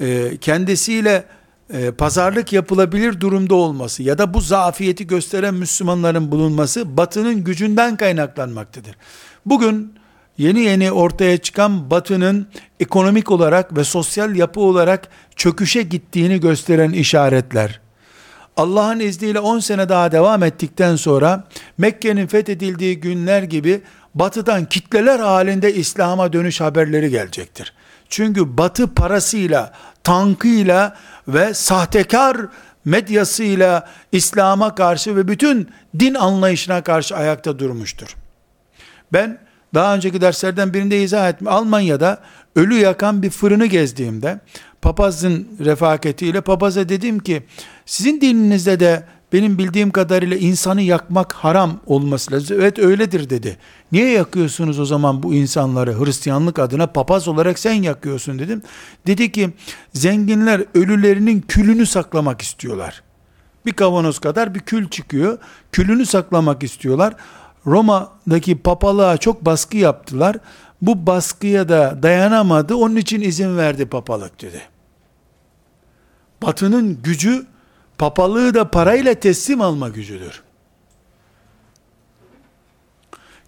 e, 0.00 0.36
kendisiyle 0.40 1.24
e, 1.72 1.90
pazarlık 1.90 2.52
yapılabilir 2.52 3.20
durumda 3.20 3.54
olması 3.54 4.02
ya 4.02 4.18
da 4.18 4.34
bu 4.34 4.40
zafiyeti 4.40 5.06
gösteren 5.06 5.54
Müslümanların 5.54 6.30
bulunması 6.30 6.96
batının 6.96 7.44
gücünden 7.44 7.96
kaynaklanmaktadır. 7.96 8.96
Bugün 9.46 9.94
yeni 10.38 10.60
yeni 10.60 10.92
ortaya 10.92 11.38
çıkan 11.38 11.90
batının 11.90 12.46
ekonomik 12.80 13.30
olarak 13.30 13.76
ve 13.76 13.84
sosyal 13.84 14.36
yapı 14.36 14.60
olarak 14.60 15.08
çöküşe 15.36 15.82
gittiğini 15.82 16.40
gösteren 16.40 16.90
işaretler, 16.92 17.80
Allah'ın 18.58 19.00
izniyle 19.00 19.40
10 19.40 19.58
sene 19.58 19.88
daha 19.88 20.12
devam 20.12 20.42
ettikten 20.42 20.96
sonra 20.96 21.44
Mekke'nin 21.78 22.26
fethedildiği 22.26 23.00
günler 23.00 23.42
gibi 23.42 23.80
batıdan 24.14 24.64
kitleler 24.64 25.18
halinde 25.18 25.74
İslam'a 25.74 26.32
dönüş 26.32 26.60
haberleri 26.60 27.10
gelecektir. 27.10 27.72
Çünkü 28.08 28.58
batı 28.58 28.94
parasıyla, 28.94 29.72
tankıyla 30.04 30.96
ve 31.28 31.54
sahtekar 31.54 32.36
medyasıyla 32.84 33.88
İslam'a 34.12 34.74
karşı 34.74 35.16
ve 35.16 35.28
bütün 35.28 35.68
din 35.98 36.14
anlayışına 36.14 36.82
karşı 36.82 37.16
ayakta 37.16 37.58
durmuştur. 37.58 38.16
Ben 39.12 39.38
daha 39.74 39.94
önceki 39.94 40.20
derslerden 40.20 40.74
birinde 40.74 41.02
izah 41.02 41.28
ettim. 41.28 41.48
Almanya'da 41.48 42.20
ölü 42.56 42.74
yakan 42.74 43.22
bir 43.22 43.30
fırını 43.30 43.66
gezdiğimde 43.66 44.40
papazın 44.82 45.48
refakatiyle 45.64 46.40
papaza 46.40 46.88
dedim 46.88 47.18
ki 47.18 47.42
sizin 47.86 48.20
dininizde 48.20 48.80
de 48.80 49.04
benim 49.32 49.58
bildiğim 49.58 49.90
kadarıyla 49.90 50.36
insanı 50.36 50.82
yakmak 50.82 51.32
haram 51.32 51.80
olması 51.86 52.32
lazım. 52.32 52.56
Evet 52.60 52.78
öyledir 52.78 53.30
dedi. 53.30 53.56
Niye 53.92 54.10
yakıyorsunuz 54.10 54.80
o 54.80 54.84
zaman 54.84 55.22
bu 55.22 55.34
insanları 55.34 56.04
Hristiyanlık 56.04 56.58
adına 56.58 56.86
papaz 56.86 57.28
olarak 57.28 57.58
sen 57.58 57.72
yakıyorsun 57.72 58.38
dedim. 58.38 58.62
Dedi 59.06 59.32
ki 59.32 59.50
zenginler 59.92 60.64
ölülerinin 60.74 61.40
külünü 61.40 61.86
saklamak 61.86 62.42
istiyorlar. 62.42 63.02
Bir 63.66 63.72
kavanoz 63.72 64.18
kadar 64.18 64.54
bir 64.54 64.60
kül 64.60 64.88
çıkıyor. 64.88 65.38
Külünü 65.72 66.06
saklamak 66.06 66.62
istiyorlar. 66.62 67.14
Roma'daki 67.66 68.58
papalığa 68.58 69.16
çok 69.16 69.44
baskı 69.44 69.76
yaptılar. 69.76 70.36
Bu 70.82 71.06
baskıya 71.06 71.68
da 71.68 71.98
dayanamadı. 72.02 72.74
Onun 72.74 72.96
için 72.96 73.20
izin 73.20 73.56
verdi 73.56 73.86
papalık 73.86 74.42
dedi. 74.42 74.60
Batının 76.42 77.02
gücü 77.02 77.46
papalığı 77.98 78.54
da 78.54 78.70
parayla 78.70 79.14
teslim 79.14 79.60
alma 79.60 79.88
gücüdür. 79.88 80.42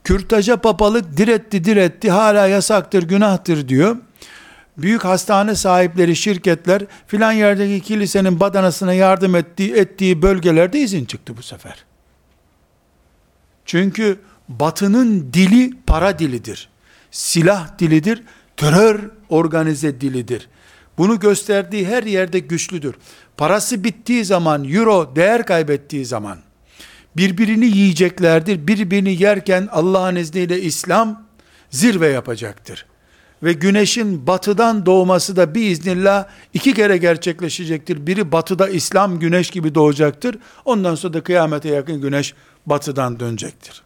Kürtaja 0.05 0.57
papalık 0.57 1.17
diretti 1.17 1.65
diretti 1.65 2.11
hala 2.11 2.47
yasaktır 2.47 3.03
günahtır 3.03 3.69
diyor. 3.69 3.97
Büyük 4.79 5.05
hastane 5.05 5.55
sahipleri 5.55 6.17
şirketler 6.17 6.83
filan 7.07 7.33
yerdeki 7.33 7.81
kilisenin 7.81 8.41
badanasına 8.41 8.93
yardım 8.93 9.35
ettiği, 9.35 9.75
ettiği 9.75 10.23
bölgelerde 10.23 10.79
izin 10.79 11.05
çıktı 11.05 11.37
bu 11.37 11.43
sefer. 11.43 11.85
Çünkü 13.65 14.19
batının 14.49 15.33
dili 15.33 15.73
para 15.87 16.19
dilidir. 16.19 16.69
Silah 17.11 17.79
dilidir. 17.79 18.23
Terör 18.57 19.11
organize 19.29 20.01
dilidir. 20.01 20.49
Bunu 21.01 21.21
gösterdiği 21.21 21.87
her 21.87 22.03
yerde 22.03 22.39
güçlüdür. 22.39 22.95
Parası 23.37 23.85
bittiği 23.85 24.25
zaman, 24.25 24.65
euro 24.65 25.17
değer 25.17 25.47
kaybettiği 25.47 26.05
zaman, 26.05 26.39
birbirini 27.17 27.67
yiyeceklerdir. 27.67 28.67
Birbirini 28.67 29.23
yerken 29.23 29.69
Allah'ın 29.73 30.17
izniyle 30.17 30.61
İslam 30.61 31.27
zirve 31.71 32.09
yapacaktır. 32.09 32.87
Ve 33.43 33.53
güneşin 33.53 34.27
batıdan 34.27 34.87
doğması 34.87 35.37
da 35.37 35.55
bir 35.55 35.71
iznillah 35.71 36.27
iki 36.55 36.75
kere 36.75 36.97
gerçekleşecektir. 36.97 38.07
Biri 38.07 38.33
batıda 38.33 38.69
İslam 38.69 39.19
güneş 39.19 39.51
gibi 39.51 39.75
doğacaktır. 39.75 40.39
Ondan 40.65 40.95
sonra 40.95 41.13
da 41.13 41.23
kıyamete 41.23 41.69
yakın 41.69 42.01
güneş 42.01 42.35
batıdan 42.67 43.21
dönecektir. 43.21 43.83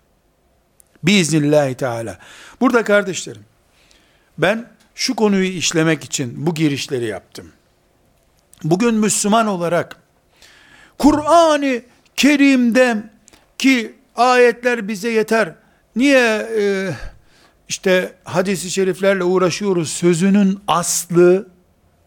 Biiznillahü 1.03 1.74
Teala. 1.74 2.18
Burada 2.61 2.85
kardeşlerim, 2.85 3.42
ben 4.38 4.74
şu 4.95 5.15
konuyu 5.15 5.45
işlemek 5.45 6.05
için 6.05 6.47
bu 6.47 6.55
girişleri 6.55 7.07
yaptım. 7.07 7.53
Bugün 8.65 8.95
Müslüman 8.95 9.47
olarak 9.47 9.97
Kur'an-ı 10.99 11.83
Kerim'de 12.17 12.97
ki 13.59 13.95
ayetler 14.17 14.89
bize 14.89 15.11
yeter. 15.11 15.55
Niye 15.97 16.49
e, 16.59 16.91
işte 17.69 18.13
hadisi 18.25 18.71
şeriflerle 18.71 19.25
uğraşıyoruz 19.25 19.89
sözünün 19.93 20.61
aslı 20.69 21.55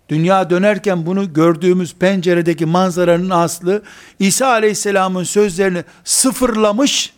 Dünya 0.10 0.50
dönerken 0.50 1.06
bunu 1.06 1.34
gördüğümüz 1.34 1.96
penceredeki 1.96 2.66
manzaranın 2.66 3.30
aslı 3.30 3.82
İsa 4.20 4.48
Aleyhisselam'ın 4.48 5.24
sözlerini 5.24 5.84
sıfırlamış. 6.04 7.14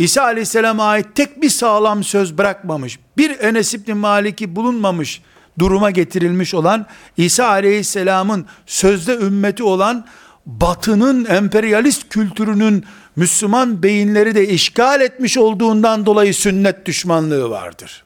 İsa 0.00 0.22
Aleyhisselam'a 0.22 0.84
ait 0.84 1.06
tek 1.14 1.42
bir 1.42 1.48
sağlam 1.48 2.04
söz 2.04 2.38
bırakmamış. 2.38 2.98
Bir 3.16 3.40
Enes 3.40 3.74
İbni 3.74 3.94
Malik'i 3.94 4.56
bulunmamış 4.56 5.22
duruma 5.58 5.90
getirilmiş 5.90 6.54
olan 6.54 6.86
İsa 7.16 7.46
Aleyhisselam'ın 7.46 8.46
sözde 8.66 9.14
ümmeti 9.14 9.62
olan 9.62 10.06
batının 10.46 11.24
emperyalist 11.24 12.08
kültürünün 12.08 12.84
Müslüman 13.16 13.82
beyinleri 13.82 14.34
de 14.34 14.48
işgal 14.48 15.00
etmiş 15.00 15.38
olduğundan 15.38 16.06
dolayı 16.06 16.34
sünnet 16.34 16.86
düşmanlığı 16.86 17.50
vardır. 17.50 18.04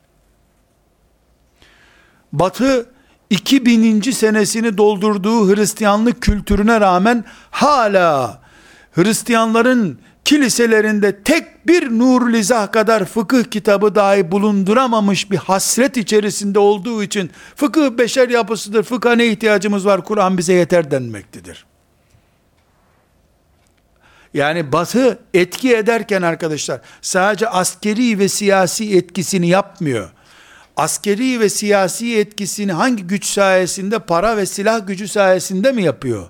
Batı 2.33 2.87
2000. 3.31 4.01
senesini 4.01 4.79
doldurduğu 4.79 5.57
Hristiyanlık 5.57 6.23
kültürüne 6.23 6.81
rağmen 6.81 7.25
hala 7.51 8.41
Hristiyanların 8.93 9.99
kiliselerinde 10.25 11.23
tek 11.23 11.67
bir 11.67 11.99
nur 11.99 12.33
lizah 12.33 12.73
kadar 12.73 13.05
fıkıh 13.05 13.45
kitabı 13.45 13.95
dahi 13.95 14.33
bulunduramamış 14.33 15.31
bir 15.31 15.37
hasret 15.37 15.97
içerisinde 15.97 16.59
olduğu 16.59 17.03
için 17.03 17.31
fıkıh 17.57 17.91
beşer 17.99 18.29
yapısıdır, 18.29 18.83
fıkha 18.83 19.13
ne 19.13 19.27
ihtiyacımız 19.27 19.87
var, 19.87 20.05
Kur'an 20.05 20.39
bize 20.39 20.53
yeter 20.53 20.91
denmektedir. 20.91 21.67
Yani 24.35 24.73
batı 24.73 25.19
etki 25.35 25.77
ederken 25.77 26.23
arkadaşlar 26.23 26.81
sadece 27.03 27.49
askeri 27.49 28.19
ve 28.19 28.29
siyasi 28.29 28.97
etkisini 28.97 29.49
yapmıyor. 29.49 30.11
Askeri 30.77 31.41
ve 31.41 31.49
siyasi 31.49 32.19
etkisini 32.19 32.73
hangi 32.73 33.07
güç 33.07 33.27
sayesinde? 33.27 33.99
Para 33.99 34.37
ve 34.37 34.47
silah 34.47 34.87
gücü 34.87 35.09
sayesinde 35.09 35.73
mi 35.73 35.83
yapıyor? 35.83 36.29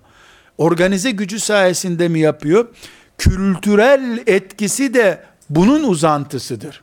Organize 0.59 1.11
gücü 1.11 1.41
sayesinde 1.41 2.09
mi 2.09 2.21
yapıyor? 2.21 2.69
Kültürel 3.19 4.23
etkisi 4.27 4.95
de 4.95 5.25
bunun 5.51 5.85
uzantısıdır. 5.85 6.83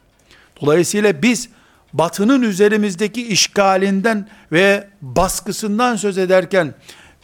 Dolayısıyla 0.62 1.22
biz 1.22 1.50
batının 1.94 2.42
üzerimizdeki 2.42 3.28
işgalinden 3.28 4.28
ve 4.52 4.88
baskısından 5.02 5.96
söz 5.96 6.18
ederken 6.18 6.74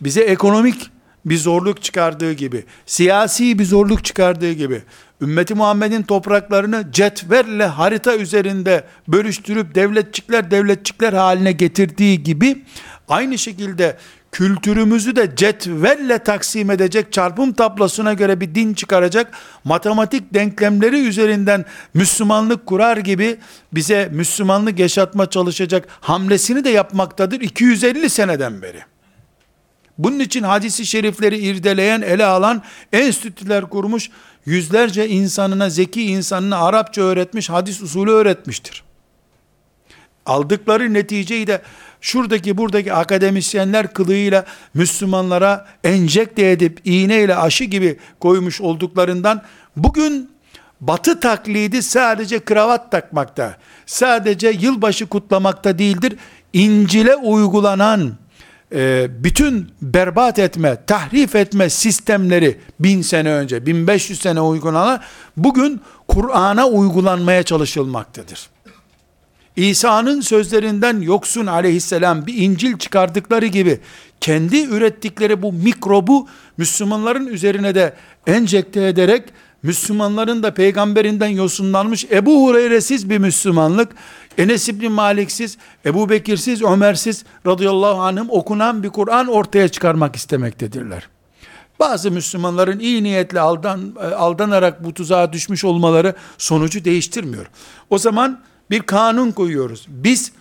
bize 0.01 0.21
ekonomik 0.21 0.91
bir 1.25 1.37
zorluk 1.37 1.83
çıkardığı 1.83 2.33
gibi, 2.33 2.65
siyasi 2.85 3.59
bir 3.59 3.65
zorluk 3.65 4.05
çıkardığı 4.05 4.51
gibi, 4.51 4.81
ümmeti 5.21 5.55
Muhammed'in 5.55 6.03
topraklarını 6.03 6.91
cetvelle 6.91 7.65
harita 7.65 8.15
üzerinde 8.15 8.83
bölüştürüp 9.07 9.75
devletçikler 9.75 10.51
devletçikler 10.51 11.13
haline 11.13 11.51
getirdiği 11.51 12.23
gibi, 12.23 12.63
aynı 13.07 13.37
şekilde 13.37 13.97
kültürümüzü 14.37 15.15
de 15.15 15.35
cetvelle 15.35 16.19
taksim 16.19 16.71
edecek, 16.71 17.13
çarpım 17.13 17.53
tablosuna 17.53 18.13
göre 18.13 18.41
bir 18.41 18.55
din 18.55 18.73
çıkaracak, 18.73 19.31
matematik 19.63 20.33
denklemleri 20.33 21.07
üzerinden 21.07 21.65
Müslümanlık 21.93 22.65
kurar 22.65 22.97
gibi 22.97 23.37
bize 23.73 24.09
Müslümanlık 24.11 24.79
yaşatma 24.79 25.29
çalışacak 25.29 25.87
hamlesini 26.01 26.63
de 26.63 26.69
yapmaktadır 26.69 27.41
250 27.41 28.09
seneden 28.09 28.61
beri. 28.61 28.79
Bunun 29.97 30.19
için 30.19 30.43
hadisi 30.43 30.85
şerifleri 30.85 31.37
irdeleyen, 31.37 32.01
ele 32.01 32.25
alan 32.25 32.63
enstitüler 32.93 33.69
kurmuş, 33.69 34.09
yüzlerce 34.45 35.07
insanına, 35.07 35.69
zeki 35.69 36.03
insanına 36.03 36.57
Arapça 36.57 37.01
öğretmiş, 37.01 37.49
hadis 37.49 37.81
usulü 37.81 38.11
öğretmiştir. 38.11 38.83
Aldıkları 40.25 40.93
neticeyi 40.93 41.47
de 41.47 41.61
şuradaki 42.01 42.57
buradaki 42.57 42.93
akademisyenler 42.93 43.93
kılığıyla 43.93 44.45
Müslümanlara 44.73 45.67
enjekte 45.83 46.51
edip 46.51 46.81
iğneyle 46.85 47.35
aşı 47.35 47.63
gibi 47.63 47.97
koymuş 48.19 48.61
olduklarından 48.61 49.41
bugün 49.75 50.29
batı 50.81 51.19
taklidi 51.19 51.83
sadece 51.83 52.39
kravat 52.39 52.91
takmakta, 52.91 53.57
sadece 53.85 54.49
yılbaşı 54.49 55.05
kutlamakta 55.05 55.79
değildir. 55.79 56.15
İncil'e 56.53 57.15
uygulanan 57.15 58.13
e, 58.75 59.07
bütün 59.23 59.71
berbat 59.81 60.39
etme, 60.39 60.77
tahrif 60.87 61.35
etme 61.35 61.69
sistemleri 61.69 62.59
bin 62.79 63.01
sene 63.01 63.29
önce, 63.29 63.65
1500 63.65 64.19
sene 64.21 64.41
uygulanan 64.41 65.01
bugün 65.37 65.81
Kur'an'a 66.07 66.67
uygulanmaya 66.67 67.43
çalışılmaktadır. 67.43 68.49
İsa'nın 69.57 70.21
sözlerinden 70.21 71.01
yoksun 71.01 71.45
aleyhisselam 71.45 72.27
bir 72.27 72.33
İncil 72.33 72.77
çıkardıkları 72.77 73.45
gibi 73.45 73.79
kendi 74.21 74.63
ürettikleri 74.63 75.41
bu 75.41 75.53
mikrobu 75.53 76.27
Müslümanların 76.57 77.27
üzerine 77.27 77.75
de 77.75 77.93
enjekte 78.27 78.87
ederek 78.87 79.23
Müslümanların 79.63 80.43
da 80.43 80.53
peygamberinden 80.53 81.27
yosunlanmış 81.27 82.05
Ebu 82.11 82.47
Hureyre'siz 82.47 83.09
bir 83.09 83.17
Müslümanlık, 83.17 83.91
Enes 84.37 84.69
İbni 84.69 84.89
Malik'siz, 84.89 85.57
Ebu 85.85 86.09
Bekir'siz, 86.09 86.63
Ömer'siz 86.63 87.23
radıyallahu 87.45 88.01
anhüm 88.01 88.29
okunan 88.29 88.83
bir 88.83 88.89
Kur'an 88.89 89.27
ortaya 89.27 89.67
çıkarmak 89.67 90.15
istemektedirler. 90.15 91.07
Bazı 91.79 92.11
Müslümanların 92.11 92.79
iyi 92.79 93.03
niyetle 93.03 93.39
aldan, 93.39 93.95
aldanarak 94.17 94.83
bu 94.83 94.93
tuzağa 94.93 95.33
düşmüş 95.33 95.65
olmaları 95.65 96.15
sonucu 96.37 96.85
değiştirmiyor. 96.85 97.45
O 97.89 97.97
zaman 97.97 98.39
bir 98.69 98.79
kanun 98.79 99.31
koyuyoruz. 99.31 99.85
Biz 99.87 100.31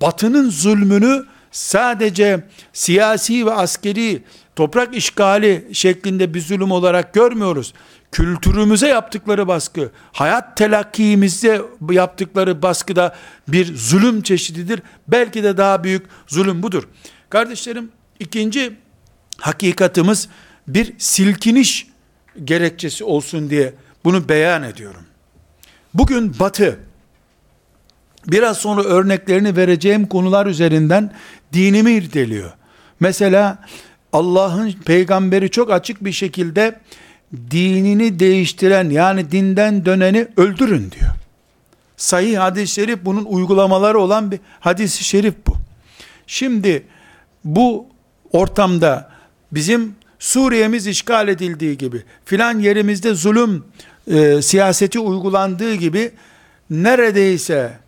batının 0.00 0.50
zulmünü 0.50 1.24
sadece 1.50 2.48
siyasi 2.72 3.46
ve 3.46 3.52
askeri 3.52 4.22
toprak 4.56 4.96
işgali 4.96 5.68
şeklinde 5.72 6.34
bir 6.34 6.40
zulüm 6.40 6.70
olarak 6.70 7.14
görmüyoruz. 7.14 7.74
Kültürümüze 8.12 8.88
yaptıkları 8.88 9.48
baskı, 9.48 9.90
hayat 10.12 10.56
telakkimize 10.56 11.62
yaptıkları 11.90 12.62
baskı 12.62 12.96
da 12.96 13.16
bir 13.48 13.76
zulüm 13.76 14.22
çeşididir. 14.22 14.82
Belki 15.08 15.42
de 15.42 15.56
daha 15.56 15.84
büyük 15.84 16.06
zulüm 16.26 16.62
budur. 16.62 16.88
Kardeşlerim, 17.30 17.92
ikinci 18.20 18.76
hakikatimiz 19.38 20.28
bir 20.68 20.92
silkiniş 20.98 21.86
gerekçesi 22.44 23.04
olsun 23.04 23.50
diye 23.50 23.74
bunu 24.04 24.28
beyan 24.28 24.62
ediyorum. 24.62 25.02
Bugün 25.94 26.38
batı, 26.40 26.78
biraz 28.28 28.58
sonra 28.58 28.82
örneklerini 28.82 29.56
vereceğim 29.56 30.06
konular 30.06 30.46
üzerinden 30.46 31.12
dinimi 31.52 31.92
irdeliyor. 31.92 32.52
Mesela 33.00 33.58
Allah'ın 34.12 34.72
peygamberi 34.72 35.50
çok 35.50 35.70
açık 35.70 36.04
bir 36.04 36.12
şekilde 36.12 36.80
dinini 37.50 38.18
değiştiren 38.18 38.90
yani 38.90 39.30
dinden 39.30 39.84
döneni 39.84 40.26
öldürün 40.36 40.90
diyor. 40.90 41.10
Sahih 41.96 42.38
hadis-i 42.38 42.74
şerif 42.74 42.98
bunun 43.04 43.24
uygulamaları 43.24 43.98
olan 43.98 44.30
bir 44.30 44.40
hadis-i 44.60 45.04
şerif 45.04 45.34
bu. 45.46 45.54
Şimdi 46.26 46.86
bu 47.44 47.86
ortamda 48.32 49.10
bizim 49.52 49.94
Suriye'miz 50.18 50.86
işgal 50.86 51.28
edildiği 51.28 51.78
gibi 51.78 52.02
filan 52.24 52.58
yerimizde 52.58 53.14
zulüm 53.14 53.64
e, 54.06 54.42
siyaseti 54.42 54.98
uygulandığı 54.98 55.74
gibi 55.74 56.10
neredeyse 56.70 57.83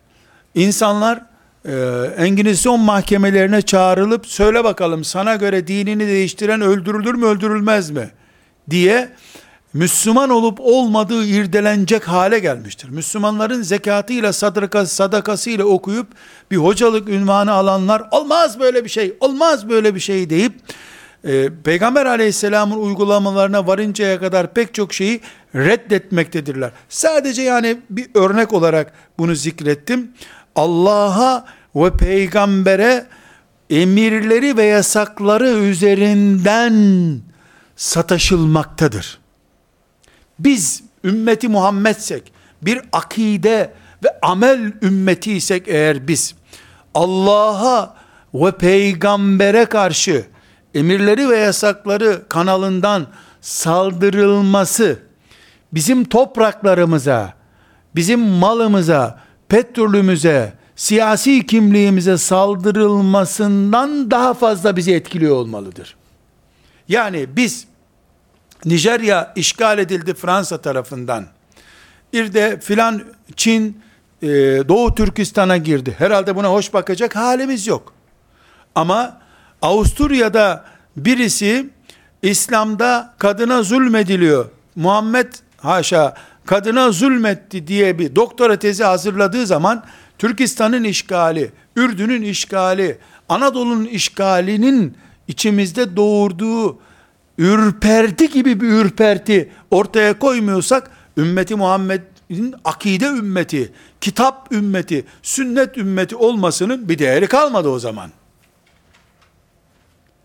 insanlar 0.55 1.21
e, 1.65 1.73
Engizisyon 2.17 2.79
mahkemelerine 2.79 3.61
çağrılıp 3.61 4.27
söyle 4.27 4.63
bakalım 4.63 5.03
sana 5.03 5.35
göre 5.35 5.67
dinini 5.67 6.07
değiştiren 6.07 6.61
öldürülür 6.61 7.13
mü 7.13 7.25
öldürülmez 7.25 7.89
mi 7.89 8.09
diye 8.69 9.09
Müslüman 9.73 10.29
olup 10.29 10.59
olmadığı 10.61 11.25
irdelenecek 11.25 12.07
hale 12.07 12.39
gelmiştir. 12.39 12.89
Müslümanların 12.89 13.61
zekatıyla 13.61 14.33
sadakası, 14.33 14.95
sadakasıyla 14.95 15.65
okuyup 15.65 16.07
bir 16.51 16.57
hocalık 16.57 17.09
ünvanı 17.09 17.51
alanlar 17.51 18.03
olmaz 18.11 18.59
böyle 18.59 18.83
bir 18.83 18.89
şey, 18.89 19.13
olmaz 19.19 19.69
böyle 19.69 19.95
bir 19.95 19.99
şey 19.99 20.29
deyip 20.29 20.53
e, 21.27 21.49
Peygamber 21.63 22.05
aleyhisselamın 22.05 22.77
uygulamalarına 22.77 23.67
varıncaya 23.67 24.19
kadar 24.19 24.53
pek 24.53 24.73
çok 24.73 24.93
şeyi 24.93 25.21
reddetmektedirler. 25.55 26.71
Sadece 26.89 27.41
yani 27.41 27.77
bir 27.89 28.07
örnek 28.13 28.53
olarak 28.53 28.93
bunu 29.19 29.35
zikrettim. 29.35 30.11
Allah'a 30.55 31.45
ve 31.75 31.91
peygambere 31.91 33.05
emirleri 33.69 34.57
ve 34.57 34.63
yasakları 34.63 35.49
üzerinden 35.49 36.75
sataşılmaktadır. 37.75 39.19
Biz 40.39 40.83
ümmeti 41.03 41.47
Muhammedsek, 41.47 42.31
bir 42.61 42.81
akide 42.91 43.73
ve 44.03 44.19
amel 44.21 44.73
ümmetiysek 44.81 45.67
eğer 45.67 46.07
biz, 46.07 46.35
Allah'a 46.93 47.95
ve 48.33 48.51
peygambere 48.51 49.65
karşı 49.65 50.25
emirleri 50.77 51.29
ve 51.29 51.37
yasakları 51.37 52.21
kanalından 52.29 53.07
saldırılması, 53.41 54.99
bizim 55.73 56.05
topraklarımıza, 56.05 57.33
bizim 57.95 58.19
malımıza, 58.19 59.19
petrolümüze, 59.49 60.53
siyasi 60.75 61.45
kimliğimize 61.45 62.17
saldırılmasından 62.17 64.11
daha 64.11 64.33
fazla 64.33 64.75
bizi 64.75 64.93
etkiliyor 64.93 65.35
olmalıdır. 65.35 65.95
Yani 66.87 67.27
biz 67.35 67.67
Nijerya 68.65 69.33
işgal 69.35 69.79
edildi 69.79 70.13
Fransa 70.13 70.57
tarafından. 70.57 71.25
Bir 72.13 72.33
de 72.33 72.59
filan 72.59 73.03
Çin 73.35 73.81
e, 74.21 74.27
Doğu 74.67 74.95
Türkistan'a 74.95 75.57
girdi. 75.57 75.95
Herhalde 75.97 76.35
buna 76.35 76.47
hoş 76.47 76.73
bakacak 76.73 77.15
halimiz 77.15 77.67
yok. 77.67 77.93
Ama 78.75 79.21
Avusturya'da 79.61 80.65
birisi 80.97 81.69
İslam'da 82.21 83.13
kadına 83.17 83.63
zulmediliyor. 83.63 84.45
Muhammed 84.75 85.33
haşa 85.57 86.13
kadına 86.45 86.91
zulmetti 86.91 87.67
diye 87.67 87.99
bir 87.99 88.15
doktora 88.15 88.59
tezi 88.59 88.83
hazırladığı 88.83 89.45
zaman 89.45 89.83
Türkistan'ın 90.17 90.83
işgali, 90.83 91.51
Ürdün'ün 91.75 92.21
işgali, 92.21 92.97
Anadolu'nun 93.29 93.85
işgalinin 93.85 94.97
içimizde 95.27 95.95
doğurduğu 95.95 96.79
ürperti 97.37 98.29
gibi 98.29 98.61
bir 98.61 98.67
ürperti 98.67 99.51
ortaya 99.71 100.19
koymuyorsak 100.19 100.91
ümmeti 101.17 101.55
Muhammed'in 101.55 102.55
akide 102.65 103.05
ümmeti, 103.05 103.73
kitap 104.01 104.51
ümmeti, 104.51 105.05
sünnet 105.21 105.77
ümmeti 105.77 106.15
olmasının 106.15 106.89
bir 106.89 106.99
değeri 106.99 107.27
kalmadı 107.27 107.69
o 107.69 107.79
zaman. 107.79 108.09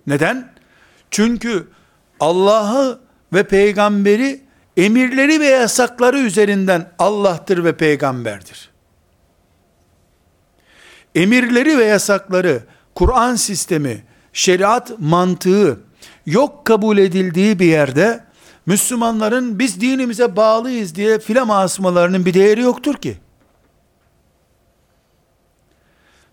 Neden? 0.07 0.53
Çünkü 1.11 1.69
Allah'ı 2.21 3.01
ve 3.33 3.43
peygamberi 3.43 4.41
emirleri 4.77 5.41
ve 5.41 5.47
yasakları 5.47 6.19
üzerinden 6.19 6.93
Allah'tır 6.99 7.65
ve 7.65 7.77
peygamberdir. 7.77 8.71
Emirleri 11.15 11.79
ve 11.79 11.85
yasakları, 11.85 12.63
Kur'an 12.95 13.37
sistemi, 13.37 14.05
şeriat 14.33 14.93
mantığı 14.99 15.81
yok 16.27 16.65
kabul 16.65 16.99
edildiği 16.99 17.59
bir 17.59 17.67
yerde 17.67 18.25
Müslümanların 18.67 19.59
biz 19.59 19.81
dinimize 19.81 20.37
bağlıyız 20.37 20.95
diye 20.95 21.19
filama 21.19 21.59
asmalarının 21.59 22.27
bir 22.27 22.35
değeri 22.35 22.61
yoktur 22.61 22.95
ki. 22.95 23.19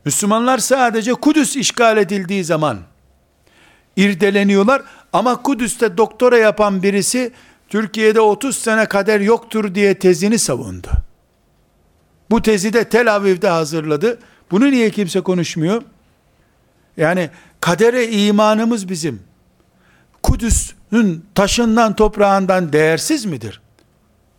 Müslümanlar 0.05 0.57
sadece 0.57 1.13
Kudüs 1.13 1.55
işgal 1.55 1.97
edildiği 1.97 2.43
zaman 2.43 2.79
irdeleniyorlar 3.95 4.81
ama 5.13 5.41
Kudüs'te 5.41 5.97
doktora 5.97 6.37
yapan 6.37 6.83
birisi 6.83 7.31
Türkiye'de 7.69 8.21
30 8.21 8.57
sene 8.57 8.85
kader 8.85 9.19
yoktur 9.19 9.75
diye 9.75 9.99
tezini 9.99 10.39
savundu. 10.39 10.87
Bu 12.31 12.41
tezi 12.41 12.73
de 12.73 12.89
Tel 12.89 13.15
Aviv'de 13.15 13.49
hazırladı. 13.49 14.19
Bunu 14.51 14.71
niye 14.71 14.89
kimse 14.89 15.21
konuşmuyor? 15.21 15.81
Yani 16.97 17.29
kadere 17.61 18.07
imanımız 18.07 18.89
bizim. 18.89 19.23
Kudüs'ün 20.23 21.25
taşından 21.35 21.95
toprağından 21.95 22.73
değersiz 22.73 23.25
midir? 23.25 23.61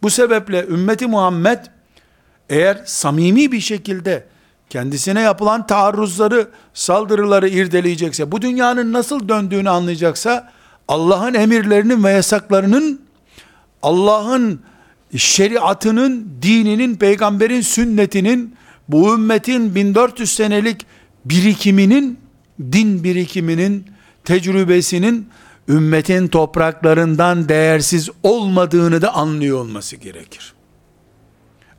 Bu 0.02 0.10
sebeple 0.10 0.66
ümmeti 0.66 1.06
Muhammed 1.06 1.58
eğer 2.48 2.82
samimi 2.86 3.52
bir 3.52 3.60
şekilde 3.60 4.24
kendisine 4.70 5.20
yapılan 5.20 5.66
taarruzları, 5.66 6.48
saldırıları 6.74 7.48
irdeleyecekse, 7.48 8.32
bu 8.32 8.42
dünyanın 8.42 8.92
nasıl 8.92 9.28
döndüğünü 9.28 9.70
anlayacaksa, 9.70 10.52
Allah'ın 10.88 11.34
emirlerinin 11.34 12.04
ve 12.04 12.10
yasaklarının, 12.10 13.00
Allah'ın 13.82 14.60
şeriatının, 15.16 16.28
dininin, 16.42 16.96
peygamberin 16.96 17.60
sünnetinin, 17.60 18.54
bu 18.88 19.14
ümmetin 19.14 19.74
1400 19.74 20.32
senelik 20.34 20.86
birikiminin, 21.24 22.18
din 22.60 23.04
birikiminin, 23.04 23.86
tecrübesinin, 24.24 25.28
ümmetin 25.68 26.28
topraklarından 26.28 27.48
değersiz 27.48 28.10
olmadığını 28.22 29.02
da 29.02 29.14
anlıyor 29.14 29.58
olması 29.58 29.96
gerekir. 29.96 30.52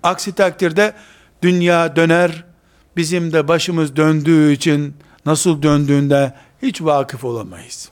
Aksi 0.04 0.32
takdirde 0.32 0.94
dünya 1.42 1.96
döner, 1.96 2.51
bizim 2.98 3.34
de 3.34 3.48
başımız 3.48 3.96
döndüğü 3.96 4.52
için 4.52 4.96
nasıl 5.26 5.62
döndüğünde 5.62 6.34
hiç 6.62 6.82
vakıf 6.82 7.24
olamayız. 7.24 7.90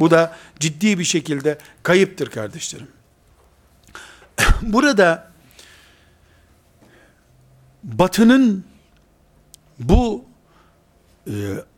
Bu 0.00 0.10
da 0.10 0.36
ciddi 0.60 0.98
bir 0.98 1.04
şekilde 1.04 1.58
kayıptır 1.82 2.30
kardeşlerim. 2.30 2.88
Burada 4.62 5.30
batının 7.82 8.64
bu 9.78 10.24
e, 11.26 11.34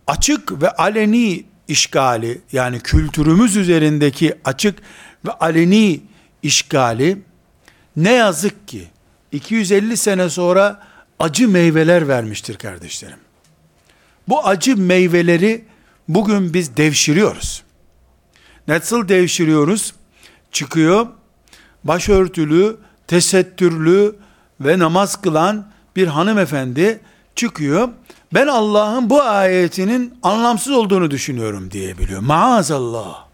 açık 0.07 0.62
ve 0.62 0.71
aleni 0.71 1.45
işgali 1.69 2.41
yani 2.53 2.81
kültürümüz 2.81 3.57
üzerindeki 3.57 4.38
açık 4.45 4.79
ve 5.27 5.31
aleni 5.31 6.01
işgali 6.43 7.23
ne 7.97 8.12
yazık 8.12 8.69
ki 8.69 8.88
250 9.33 9.97
sene 9.97 10.31
sonra 10.31 10.87
acı 11.18 11.48
meyveler 11.48 12.09
vermiştir 12.09 12.57
kardeşlerim. 12.57 13.18
Bu 14.28 14.46
acı 14.46 14.76
meyveleri 14.76 15.64
bugün 16.09 16.54
biz 16.54 16.76
devşiriyoruz. 16.76 17.62
Nasıl 18.68 19.09
devşiriyoruz? 19.09 19.94
Çıkıyor, 20.52 21.07
başörtülü, 21.85 22.76
tesettürlü 23.07 24.16
ve 24.61 24.78
namaz 24.78 25.22
kılan 25.22 25.70
bir 25.96 26.07
hanımefendi 26.07 27.00
çıkıyor. 27.37 27.88
Ben 28.35 28.46
Allah'ın 28.46 29.11
bu 29.11 29.22
ayetinin 29.22 30.18
anlamsız 30.22 30.72
olduğunu 30.72 31.11
düşünüyorum 31.11 31.70
diyebiliyor. 31.70 32.20
Maazallah. 32.20 33.26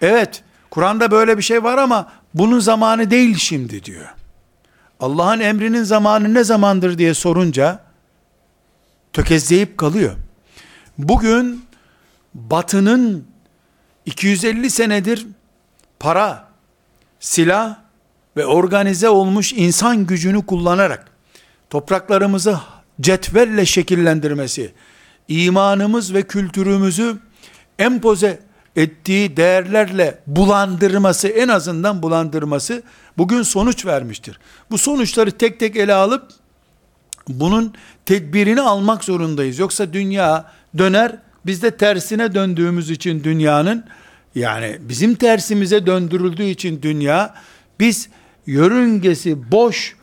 Evet, 0.00 0.42
Kur'an'da 0.70 1.10
böyle 1.10 1.38
bir 1.38 1.42
şey 1.42 1.64
var 1.64 1.78
ama 1.78 2.12
bunun 2.34 2.58
zamanı 2.58 3.10
değil 3.10 3.36
şimdi 3.36 3.84
diyor. 3.84 4.08
Allah'ın 5.02 5.40
emrinin 5.40 5.82
zamanı 5.82 6.34
ne 6.34 6.44
zamandır 6.44 6.98
diye 6.98 7.14
sorunca 7.14 7.80
tökezleyip 9.12 9.78
kalıyor. 9.78 10.16
Bugün 10.98 11.64
batının 12.34 13.26
250 14.06 14.70
senedir 14.70 15.26
para, 16.00 16.48
silah 17.20 17.76
ve 18.36 18.46
organize 18.46 19.08
olmuş 19.08 19.52
insan 19.52 20.06
gücünü 20.06 20.46
kullanarak 20.46 21.10
topraklarımızı 21.70 22.58
cetvelle 23.00 23.66
şekillendirmesi, 23.66 24.72
imanımız 25.28 26.14
ve 26.14 26.22
kültürümüzü 26.22 27.18
empoze 27.78 28.40
ettiği 28.76 29.36
değerlerle 29.36 30.18
bulandırması, 30.26 31.28
en 31.28 31.48
azından 31.48 32.02
bulandırması 32.02 32.82
bugün 33.18 33.42
sonuç 33.42 33.86
vermiştir. 33.86 34.38
Bu 34.70 34.78
sonuçları 34.78 35.30
tek 35.30 35.60
tek 35.60 35.76
ele 35.76 35.94
alıp 35.94 36.28
bunun 37.28 37.74
tedbirini 38.06 38.60
almak 38.60 39.04
zorundayız. 39.04 39.58
Yoksa 39.58 39.92
dünya 39.92 40.50
döner, 40.78 41.18
biz 41.46 41.62
de 41.62 41.70
tersine 41.76 42.34
döndüğümüz 42.34 42.90
için 42.90 43.24
dünyanın 43.24 43.84
yani 44.34 44.78
bizim 44.80 45.14
tersimize 45.14 45.86
döndürüldüğü 45.86 46.44
için 46.44 46.82
dünya 46.82 47.34
biz 47.80 48.08
yörüngesi 48.46 49.52
boş 49.52 49.96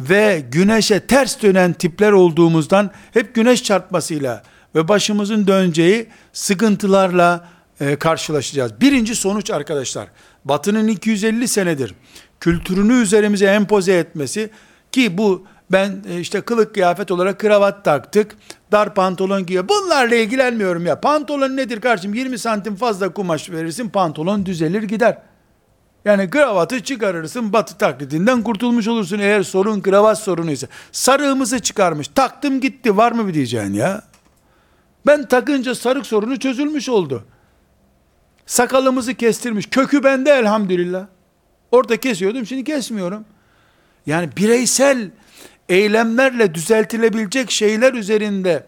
ve 0.00 0.44
güneşe 0.50 1.00
ters 1.00 1.42
dönen 1.42 1.72
tipler 1.72 2.12
olduğumuzdan 2.12 2.90
hep 3.12 3.34
güneş 3.34 3.62
çarpmasıyla 3.62 4.42
ve 4.74 4.88
başımızın 4.88 5.46
döneceği 5.46 6.06
sıkıntılarla 6.32 7.48
e, 7.80 7.96
karşılaşacağız. 7.96 8.80
Birinci 8.80 9.16
sonuç 9.16 9.50
arkadaşlar, 9.50 10.08
Batı'nın 10.44 10.88
250 10.88 11.48
senedir 11.48 11.94
kültürünü 12.40 12.94
üzerimize 12.94 13.46
empoze 13.46 13.98
etmesi 13.98 14.50
ki 14.92 15.18
bu 15.18 15.46
ben 15.72 16.04
e, 16.08 16.20
işte 16.20 16.40
kılık 16.40 16.74
kıyafet 16.74 17.10
olarak 17.10 17.40
kravat 17.40 17.84
taktık, 17.84 18.36
dar 18.72 18.94
pantolon 18.94 19.46
giyiyor. 19.46 19.68
Bunlarla 19.68 20.14
ilgilenmiyorum 20.14 20.86
ya. 20.86 21.00
Pantolon 21.00 21.56
nedir 21.56 21.80
kardeşim? 21.80 22.14
20 22.14 22.38
santim 22.38 22.76
fazla 22.76 23.12
kumaş 23.12 23.50
verirsin, 23.50 23.88
pantolon 23.88 24.46
düzelir 24.46 24.82
gider. 24.82 25.18
Yani 26.04 26.30
kravatı 26.30 26.82
çıkarırsın, 26.82 27.52
batı 27.52 27.78
taklidinden 27.78 28.42
kurtulmuş 28.42 28.88
olursun 28.88 29.18
eğer 29.18 29.42
sorun 29.42 29.80
kravat 29.80 30.18
sorunuysa. 30.18 30.66
Sarığımızı 30.92 31.58
çıkarmış, 31.58 32.08
taktım 32.08 32.60
gitti 32.60 32.96
var 32.96 33.12
mı 33.12 33.28
bir 33.28 33.34
diyeceksin 33.34 33.74
ya? 33.74 34.02
Ben 35.06 35.28
takınca 35.28 35.74
sarık 35.74 36.06
sorunu 36.06 36.38
çözülmüş 36.38 36.88
oldu. 36.88 37.24
Sakalımızı 38.46 39.14
kestirmiş, 39.14 39.66
kökü 39.70 40.04
bende 40.04 40.30
elhamdülillah. 40.30 41.06
Orada 41.72 41.96
kesiyordum, 41.96 42.46
şimdi 42.46 42.64
kesmiyorum. 42.64 43.24
Yani 44.06 44.28
bireysel 44.36 45.10
eylemlerle 45.68 46.54
düzeltilebilecek 46.54 47.50
şeyler 47.50 47.94
üzerinde 47.94 48.66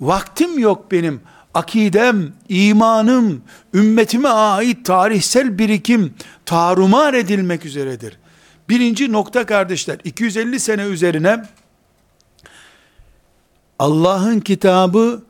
vaktim 0.00 0.58
yok 0.58 0.92
benim. 0.92 1.20
Akidem, 1.54 2.32
imanım, 2.48 3.42
ümmetime 3.74 4.28
ait 4.28 4.84
tarihsel 4.86 5.58
birikim 5.58 6.14
tarumar 6.46 7.14
edilmek 7.14 7.64
üzeredir. 7.64 8.18
Birinci 8.68 9.12
nokta 9.12 9.46
kardeşler, 9.46 9.98
250 10.04 10.60
sene 10.60 10.82
üzerine 10.82 11.44
Allah'ın 13.78 14.40
kitabı 14.40 15.22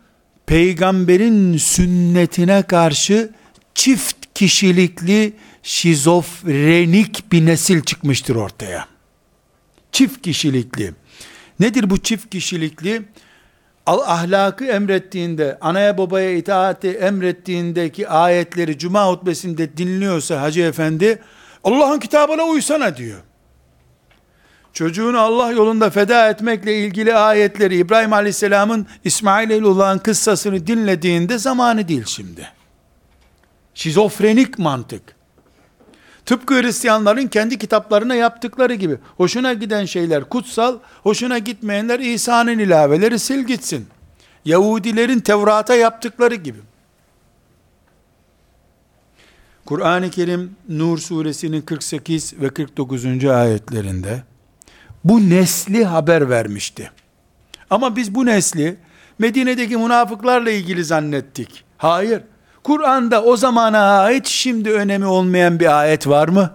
peygamberin 0.47 1.57
sünnetine 1.57 2.63
karşı 2.63 3.31
çift 3.79 4.17
kişilikli 4.35 5.33
şizofrenik 5.63 7.33
bir 7.33 7.47
nesil 7.47 7.83
çıkmıştır 7.83 8.37
ortaya. 8.37 8.87
Çift 9.93 10.23
kişilikli. 10.23 10.95
Nedir 11.61 11.91
bu 11.91 11.99
çift 11.99 12.31
kişilikli? 12.31 13.03
ahlakı 13.87 14.65
emrettiğinde, 14.65 15.59
anaya 15.61 15.99
babaya 15.99 16.37
itaati 16.37 16.89
emrettiğindeki 16.89 18.09
ayetleri 18.09 18.79
cuma 18.79 19.09
hutbesinde 19.09 19.77
dinliyorsa 19.77 20.41
hacı 20.41 20.61
efendi, 20.61 21.23
Allah'ın 21.65 21.99
kitabına 21.99 22.45
uysana 22.45 22.97
diyor. 22.97 23.21
Çocuğunu 24.73 25.19
Allah 25.21 25.53
yolunda 25.53 25.91
feda 25.91 26.31
etmekle 26.31 26.79
ilgili 26.79 27.15
ayetleri 27.15 27.77
İbrahim 27.77 28.13
Aleyhisselam'ın 28.13 28.87
İsmail 29.05 29.63
olan 29.63 29.99
kıssasını 29.99 30.67
dinlediğinde 30.67 31.39
zamanı 31.39 31.89
değil 31.89 32.05
şimdi. 32.07 32.58
Şizofrenik 33.79 34.59
mantık. 34.59 35.03
Tıpkı 36.27 36.63
Hristiyanların 36.63 37.27
kendi 37.27 37.59
kitaplarına 37.59 38.15
yaptıkları 38.15 38.75
gibi. 38.75 38.99
Hoşuna 39.17 39.53
giden 39.53 39.85
şeyler 39.85 40.25
kutsal, 40.25 40.79
hoşuna 41.03 41.39
gitmeyenler 41.39 42.01
İsa'nın 42.01 42.59
ilaveleri 42.59 43.19
sil 43.27 43.43
gitsin. 43.45 43.87
Yahudilerin 44.45 45.21
Tevrat'a 45.21 45.75
yaptıkları 45.75 46.35
gibi. 46.35 46.59
Kur'an-ı 49.67 50.11
Kerim 50.11 50.57
Nur 50.69 50.99
suresinin 50.99 51.61
48 51.61 52.41
ve 52.41 52.49
49. 52.49 53.25
ayetlerinde 53.25 54.23
bu 55.05 55.31
nesli 55.31 55.85
haber 55.85 56.31
vermişti. 56.31 56.91
Ama 57.71 57.97
biz 57.97 58.15
bu 58.15 58.27
nesli 58.27 58.77
Medine'deki 59.19 59.77
münafıklarla 59.77 60.51
ilgili 60.51 60.85
zannettik. 60.85 61.65
Hayır. 61.77 62.23
Kur'an'da 62.69 63.25
o 63.25 63.37
zamana 63.37 64.01
ait 64.01 64.27
şimdi 64.27 64.71
önemi 64.71 65.07
olmayan 65.07 65.61
bir 65.61 65.81
ayet 65.81 66.07
var 66.07 66.29
mı? 66.29 66.51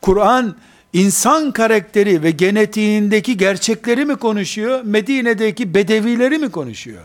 Kur'an 0.00 0.56
insan 0.92 1.52
karakteri 1.52 2.22
ve 2.22 2.30
genetiğindeki 2.30 3.36
gerçekleri 3.36 4.04
mi 4.04 4.16
konuşuyor? 4.16 4.80
Medine'deki 4.84 5.74
bedevileri 5.74 6.38
mi 6.38 6.50
konuşuyor? 6.50 7.02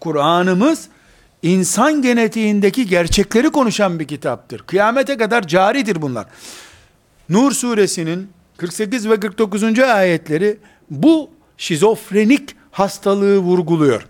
Kur'an'ımız 0.00 0.88
insan 1.42 2.02
genetiğindeki 2.02 2.86
gerçekleri 2.86 3.50
konuşan 3.50 3.98
bir 3.98 4.08
kitaptır. 4.08 4.58
Kıyamete 4.58 5.16
kadar 5.16 5.46
caridir 5.46 6.02
bunlar. 6.02 6.26
Nur 7.28 7.52
suresinin 7.52 8.30
48 8.56 9.08
ve 9.08 9.20
49. 9.20 9.78
ayetleri 9.78 10.58
bu 10.90 11.30
şizofrenik 11.56 12.56
hastalığı 12.70 13.38
vurguluyor. 13.38 14.06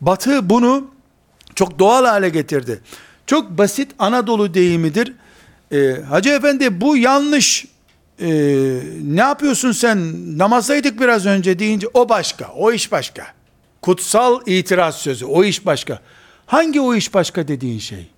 Batı 0.00 0.50
bunu 0.50 0.93
çok 1.54 1.78
doğal 1.78 2.04
hale 2.04 2.28
getirdi. 2.28 2.80
Çok 3.26 3.50
basit 3.50 3.90
Anadolu 3.98 4.54
deyimidir. 4.54 5.12
Ee, 5.72 5.96
Hacı 6.08 6.30
efendi 6.30 6.80
bu 6.80 6.96
yanlış 6.96 7.66
ee, 8.20 8.26
ne 9.02 9.20
yapıyorsun 9.20 9.72
sen 9.72 9.98
namazdaydık 10.38 11.00
biraz 11.00 11.26
önce 11.26 11.58
deyince 11.58 11.86
o 11.94 12.08
başka 12.08 12.52
o 12.52 12.72
iş 12.72 12.92
başka. 12.92 13.26
Kutsal 13.82 14.40
itiraz 14.46 14.96
sözü 14.96 15.24
o 15.24 15.44
iş 15.44 15.66
başka. 15.66 16.00
Hangi 16.46 16.80
o 16.80 16.94
iş 16.94 17.14
başka 17.14 17.48
dediğin 17.48 17.78
şey? 17.78 18.10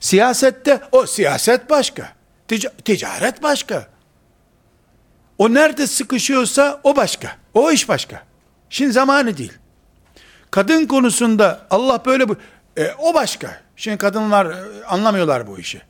Siyasette 0.00 0.80
o 0.92 1.06
siyaset 1.06 1.70
başka. 1.70 2.12
Tic- 2.48 2.82
ticaret 2.84 3.42
başka. 3.42 3.88
O 5.38 5.54
nerede 5.54 5.86
sıkışıyorsa 5.86 6.80
o 6.84 6.96
başka. 6.96 7.36
O 7.54 7.70
iş 7.72 7.88
başka. 7.88 8.22
Şimdi 8.70 8.92
zamanı 8.92 9.36
değil. 9.36 9.52
Kadın 10.50 10.86
konusunda 10.86 11.66
Allah 11.70 12.02
böyle 12.06 12.28
bu 12.28 12.36
e, 12.76 12.92
o 12.98 13.14
başka. 13.14 13.60
Şimdi 13.76 13.98
kadınlar 13.98 14.46
e, 14.46 14.84
anlamıyorlar 14.84 15.46
bu 15.46 15.58
işi. 15.58 15.82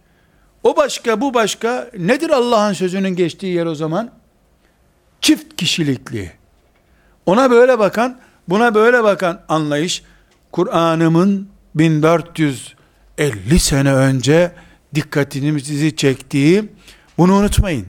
O 0.62 0.76
başka, 0.76 1.20
bu 1.20 1.34
başka. 1.34 1.90
Nedir 1.98 2.30
Allah'ın 2.30 2.72
sözünün 2.72 3.16
geçtiği 3.16 3.54
yer 3.54 3.66
o 3.66 3.74
zaman? 3.74 4.10
Çift 5.20 5.56
kişilikli. 5.56 6.32
Ona 7.26 7.50
böyle 7.50 7.78
bakan, 7.78 8.18
buna 8.48 8.74
böyle 8.74 9.04
bakan 9.04 9.40
anlayış 9.48 10.02
Kur'an'ımın 10.52 11.48
1450 11.74 13.58
sene 13.58 13.94
önce 13.94 14.52
dikkatinizi 14.94 15.96
çektiği 15.96 16.68
bunu 17.18 17.34
unutmayın. 17.34 17.86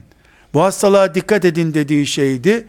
Bu 0.54 0.62
hastalığa 0.62 1.14
dikkat 1.14 1.44
edin 1.44 1.74
dediği 1.74 2.06
şeydi. 2.06 2.66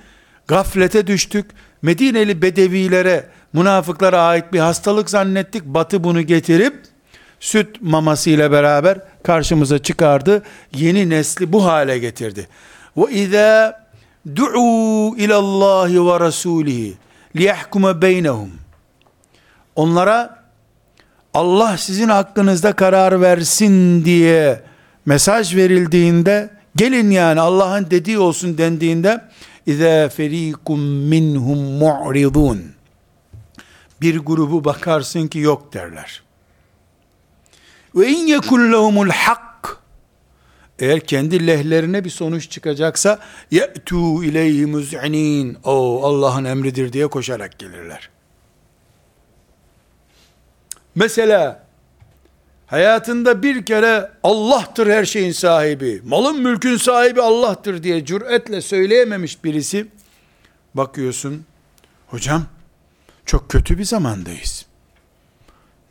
Gaflete 0.48 1.08
düştük. 1.08 1.46
Medineli 1.82 2.42
bedevilere, 2.42 3.26
münafıklara 3.54 4.22
ait 4.22 4.54
bir 4.54 4.60
hastalık 4.60 5.10
zannettik. 5.10 5.66
Batı 5.66 6.04
bunu 6.04 6.22
getirip 6.22 6.74
süt 7.40 7.82
maması 7.82 8.30
ile 8.30 8.52
beraber 8.52 8.98
karşımıza 9.24 9.80
çıkardı. 9.80 10.44
Yeni 10.76 11.10
nesli 11.10 11.54
bu 11.54 11.66
hale 11.66 12.00
getirdi. 12.00 12.48
Ve 12.98 13.12
izâ 13.12 13.82
du'u 14.36 15.18
ilallahi 15.18 16.06
ve 16.06 16.20
rasulihi 16.20 16.94
liyahkume 17.36 18.02
beynehum. 18.02 18.52
Onlara 19.76 20.42
Allah 21.34 21.78
sizin 21.78 22.10
hakkınızda 22.10 22.74
karar 22.74 23.22
versin 23.22 24.06
diye 24.06 24.62
mesaj 25.06 25.56
verildiğinde 25.56 26.50
gelin 26.76 27.12
yani 27.12 27.40
Allah'ın 27.40 27.92
dediği 27.92 28.20
olsun 28.20 28.58
dendiğinde 28.58 29.22
İzâ 29.66 30.10
ferîkum 30.10 30.80
minhum 30.82 31.60
mu'ridun 31.60 32.81
bir 34.02 34.18
grubu 34.18 34.66
bakarsın 34.66 35.28
ki 35.28 35.40
yok 35.40 35.74
derler. 35.74 36.24
Ve 37.96 38.08
in 38.08 38.28
yekun 38.28 38.72
lehumul 38.72 39.10
hak 39.10 39.78
eğer 40.80 41.00
kendi 41.00 41.48
lehlerine 41.48 42.04
bir 42.04 42.10
sonuç 42.10 42.50
çıkacaksa 42.50 43.20
ye'tu 43.52 44.24
ileyhi 44.24 44.66
muz'inin 44.66 45.58
o 45.64 46.04
Allah'ın 46.04 46.46
emridir 46.46 46.94
diye 46.94 47.08
koşarak 47.08 47.60
gelirler. 47.60 48.10
Mesela 50.96 51.64
hayatında 52.68 53.44
bir 53.44 53.66
kere 53.66 54.12
Allah'tır 54.24 54.88
her 54.88 55.06
şeyin 55.06 55.32
sahibi, 55.32 56.02
malın 56.06 56.42
mülkün 56.42 56.78
sahibi 56.78 57.22
Allah'tır 57.22 57.84
diye 57.84 58.06
cüretle 58.06 58.62
söyleyememiş 58.62 59.44
birisi 59.44 59.88
bakıyorsun 60.74 61.46
hocam 62.08 62.46
çok 63.26 63.50
kötü 63.50 63.78
bir 63.78 63.84
zamandayız. 63.86 64.66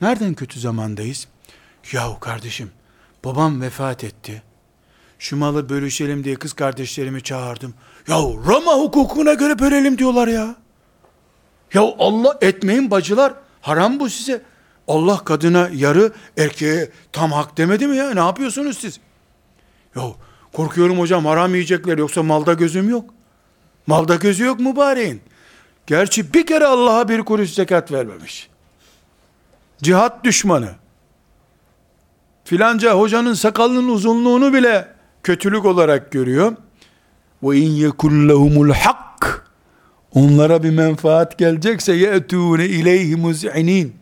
Nereden 0.00 0.34
kötü 0.34 0.60
zamandayız? 0.60 1.28
Yahu 1.92 2.20
kardeşim, 2.20 2.70
babam 3.24 3.60
vefat 3.60 4.04
etti. 4.04 4.42
Şu 5.18 5.36
malı 5.36 5.68
bölüşelim 5.68 6.24
diye 6.24 6.36
kız 6.36 6.52
kardeşlerimi 6.52 7.22
çağırdım. 7.22 7.74
Yahu 8.08 8.42
Roma 8.46 8.74
hukukuna 8.74 9.34
göre 9.34 9.58
bölelim 9.58 9.98
diyorlar 9.98 10.28
ya. 10.28 10.56
Ya 11.74 11.82
Allah 11.98 12.38
etmeyin 12.40 12.90
bacılar. 12.90 13.34
Haram 13.60 14.00
bu 14.00 14.10
size. 14.10 14.42
Allah 14.88 15.24
kadına 15.24 15.70
yarı 15.74 16.12
erkeğe 16.38 16.90
tam 17.12 17.32
hak 17.32 17.56
demedi 17.56 17.86
mi 17.86 17.96
ya? 17.96 18.10
Ne 18.10 18.20
yapıyorsunuz 18.20 18.78
siz? 18.78 19.00
Ya 19.96 20.02
korkuyorum 20.52 20.98
hocam 20.98 21.26
haram 21.26 21.54
yiyecekler 21.54 21.98
yoksa 21.98 22.22
malda 22.22 22.52
gözüm 22.52 22.90
yok. 22.90 23.10
Malda 23.86 24.14
gözü 24.14 24.44
yok 24.44 24.60
mübareğin. 24.60 25.22
Gerçi 25.86 26.34
bir 26.34 26.46
kere 26.46 26.66
Allah'a 26.66 27.08
bir 27.08 27.20
kuruş 27.20 27.50
zekat 27.50 27.92
vermemiş. 27.92 28.48
Cihat 29.82 30.24
düşmanı. 30.24 30.70
Filanca 32.44 32.94
hocanın 32.94 33.34
sakalının 33.34 33.88
uzunluğunu 33.88 34.54
bile 34.54 34.88
kötülük 35.22 35.64
olarak 35.64 36.12
görüyor. 36.12 36.56
Ve 37.42 37.56
in 37.56 37.70
yekullahumul 37.70 38.70
hak 38.70 39.50
onlara 40.14 40.62
bir 40.62 40.70
menfaat 40.70 41.38
gelecekse 41.38 41.92
ye'tûne 41.92 42.66
ileyhi 42.66 43.16
muz'inin 43.16 43.94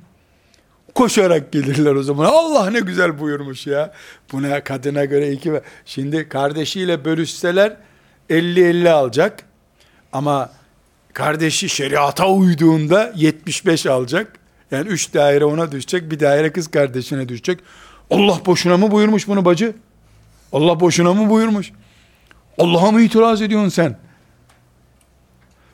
koşarak 0.94 1.52
gelirler 1.52 1.94
o 1.94 2.02
zaman. 2.02 2.24
Allah 2.24 2.70
ne 2.70 2.80
güzel 2.80 3.20
buyurmuş 3.20 3.66
ya. 3.66 3.92
Buna 4.32 4.64
kadına 4.64 5.05
göre 5.05 5.32
iki 5.32 5.52
şimdi 5.86 6.28
kardeşiyle 6.28 7.05
bölüşseler 7.05 7.76
50-50 8.30 8.90
alacak. 8.90 9.42
Ama 10.12 10.50
Kardeşi 11.18 11.68
şeriata 11.68 12.28
uyduğunda 12.28 13.12
75 13.16 13.86
alacak. 13.86 14.38
Yani 14.70 14.88
3 14.88 15.14
daire 15.14 15.44
ona 15.44 15.72
düşecek, 15.72 16.10
bir 16.10 16.20
daire 16.20 16.52
kız 16.52 16.70
kardeşine 16.70 17.28
düşecek. 17.28 17.60
Allah 18.10 18.40
boşuna 18.46 18.76
mı 18.76 18.90
buyurmuş 18.90 19.28
bunu 19.28 19.44
bacı? 19.44 19.74
Allah 20.52 20.80
boşuna 20.80 21.14
mı 21.14 21.30
buyurmuş? 21.30 21.72
Allah'a 22.58 22.90
mı 22.90 23.00
itiraz 23.00 23.42
ediyorsun 23.42 23.68
sen? 23.68 23.98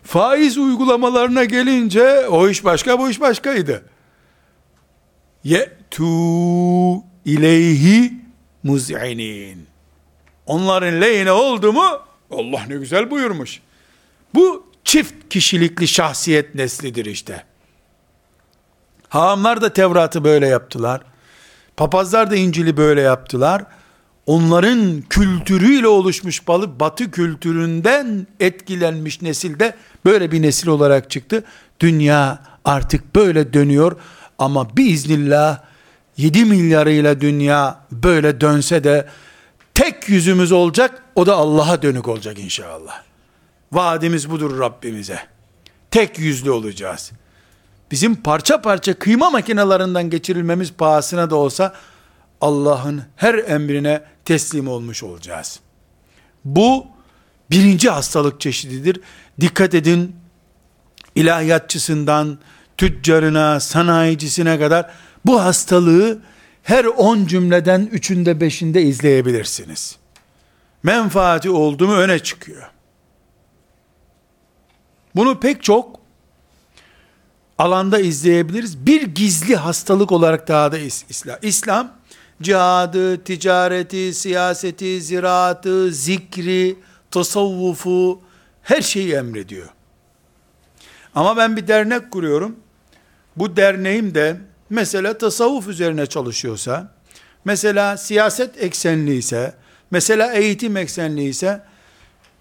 Faiz 0.03 0.59
uygulamalarına 0.59 1.45
gelince 1.45 2.29
o 2.29 2.49
iş 2.49 2.65
başka 2.65 2.99
bu 2.99 3.11
iş 3.11 3.21
başkaydı. 3.21 3.85
Ye'tu 5.45 6.05
ileyhi 7.25 8.13
muz'inin. 8.63 9.67
Onların 10.47 11.01
lehine 11.01 11.33
oldu 11.33 11.73
mu 11.73 11.99
Allah 12.31 12.65
ne 12.69 12.77
güzel 12.77 13.11
buyurmuş. 13.11 13.61
Bu 14.35 14.74
çift 14.85 15.15
kişilikli 15.31 15.89
şahsiyet 15.89 16.55
neslidir 16.55 17.05
işte. 17.05 17.45
Haamlar 19.09 19.61
da 19.61 19.73
Tevrat'ı 19.73 20.25
böyle 20.25 20.47
yaptılar. 20.47 21.01
Papazlar 21.77 22.31
da 22.31 22.37
İncil'i 22.37 22.77
böyle 22.77 23.01
yaptılar. 23.01 23.65
Onların 24.27 25.03
kültürüyle 25.11 25.89
oluşmuş 25.89 26.49
balı 26.49 26.81
batı 26.81 27.11
kültüründen 27.11 28.27
etkilenmiş 28.41 29.23
nesilde 29.23 29.75
böyle 30.05 30.33
bir 30.33 30.43
nesil 30.43 30.69
olarak 30.69 31.11
çıktı. 31.11 31.45
Dünya 31.81 32.43
artık 32.65 33.17
böyle 33.17 33.53
dönüyor 33.53 33.97
ama 34.39 34.77
biiznillah 34.77 35.61
7 36.17 36.45
milyarıyla 36.45 37.21
dünya 37.21 37.81
böyle 37.93 38.41
dönse 38.41 38.85
de 38.85 39.09
tek 39.75 40.09
yüzümüz 40.09 40.53
olacak 40.53 41.03
o 41.15 41.27
da 41.27 41.35
Allah'a 41.35 41.83
dönük 41.83 42.09
olacak 42.09 42.39
inşallah. 42.39 43.03
Vaadimiz 43.75 44.31
budur 44.31 44.59
Rabbimize. 44.59 45.19
Tek 45.91 46.19
yüzlü 46.19 46.51
olacağız. 46.51 47.13
Bizim 47.91 48.17
parça 48.17 48.63
parça 48.63 48.95
kıyma 48.95 49.31
makinelerinden 49.31 50.11
geçirilmemiz 50.11 50.73
pahasına 50.73 51.31
da 51.31 51.37
olsa 51.37 51.75
Allah'ın 52.41 53.03
her 53.17 53.35
emrine 53.35 54.05
teslim 54.25 54.69
olmuş 54.69 55.03
olacağız. 55.03 55.61
Bu 56.45 56.87
birinci 57.51 57.91
hastalık 57.91 58.41
çeşididir. 58.41 59.01
Dikkat 59.41 59.75
edin 59.75 60.17
ilahiyatçısından 61.15 62.39
tüccarına, 62.77 63.61
sanayicisine 63.61 64.59
kadar 64.59 64.91
bu 65.27 65.43
hastalığı 65.43 66.19
her 66.63 66.85
on 66.85 67.27
cümleden 67.27 67.89
üçünde 67.93 68.41
beşinde 68.41 68.83
izleyebilirsiniz. 68.83 69.97
Menfaati 70.83 71.51
oldu 71.51 71.87
mu 71.87 71.95
öne 71.95 72.19
çıkıyor. 72.19 72.74
Bunu 75.17 75.41
pek 75.41 75.63
çok 75.63 76.01
alanda 77.59 77.99
izleyebiliriz. 77.99 78.87
Bir 78.87 79.03
gizli 79.03 79.57
hastalık 79.57 80.13
olarak 80.13 80.49
daha 80.49 80.73
da 80.73 80.79
İslam. 80.79 81.39
İslam 81.43 81.93
cihadı, 82.43 83.25
ticareti, 83.25 84.15
siyaseti, 84.15 85.03
ziraatı, 85.03 85.93
zikri, 85.93 86.77
tasavvufu 87.11 88.21
her 88.63 88.83
şeyi 88.83 89.15
emrediyor. 89.15 89.69
Ama 91.15 91.37
ben 91.37 91.57
bir 91.57 91.67
dernek 91.67 92.11
kuruyorum. 92.11 92.57
Bu 93.37 93.57
derneğim 93.57 94.15
de 94.15 94.37
mesela 94.71 95.19
tasavvuf 95.19 95.69
üzerine 95.69 96.07
çalışıyorsa, 96.07 96.93
mesela 97.45 97.97
siyaset 97.97 98.63
eksenli 98.63 99.15
ise, 99.15 99.55
mesela 99.91 100.33
eğitim 100.33 100.77
eksenli 100.77 101.25
ise, 101.25 101.63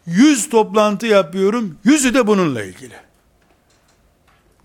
100 0.06 0.49
toplantı 0.49 1.08
yapıyorum. 1.08 1.78
Yüzü 1.84 2.14
de 2.14 2.28
bununla 2.28 2.64
ilgili. 2.64 2.95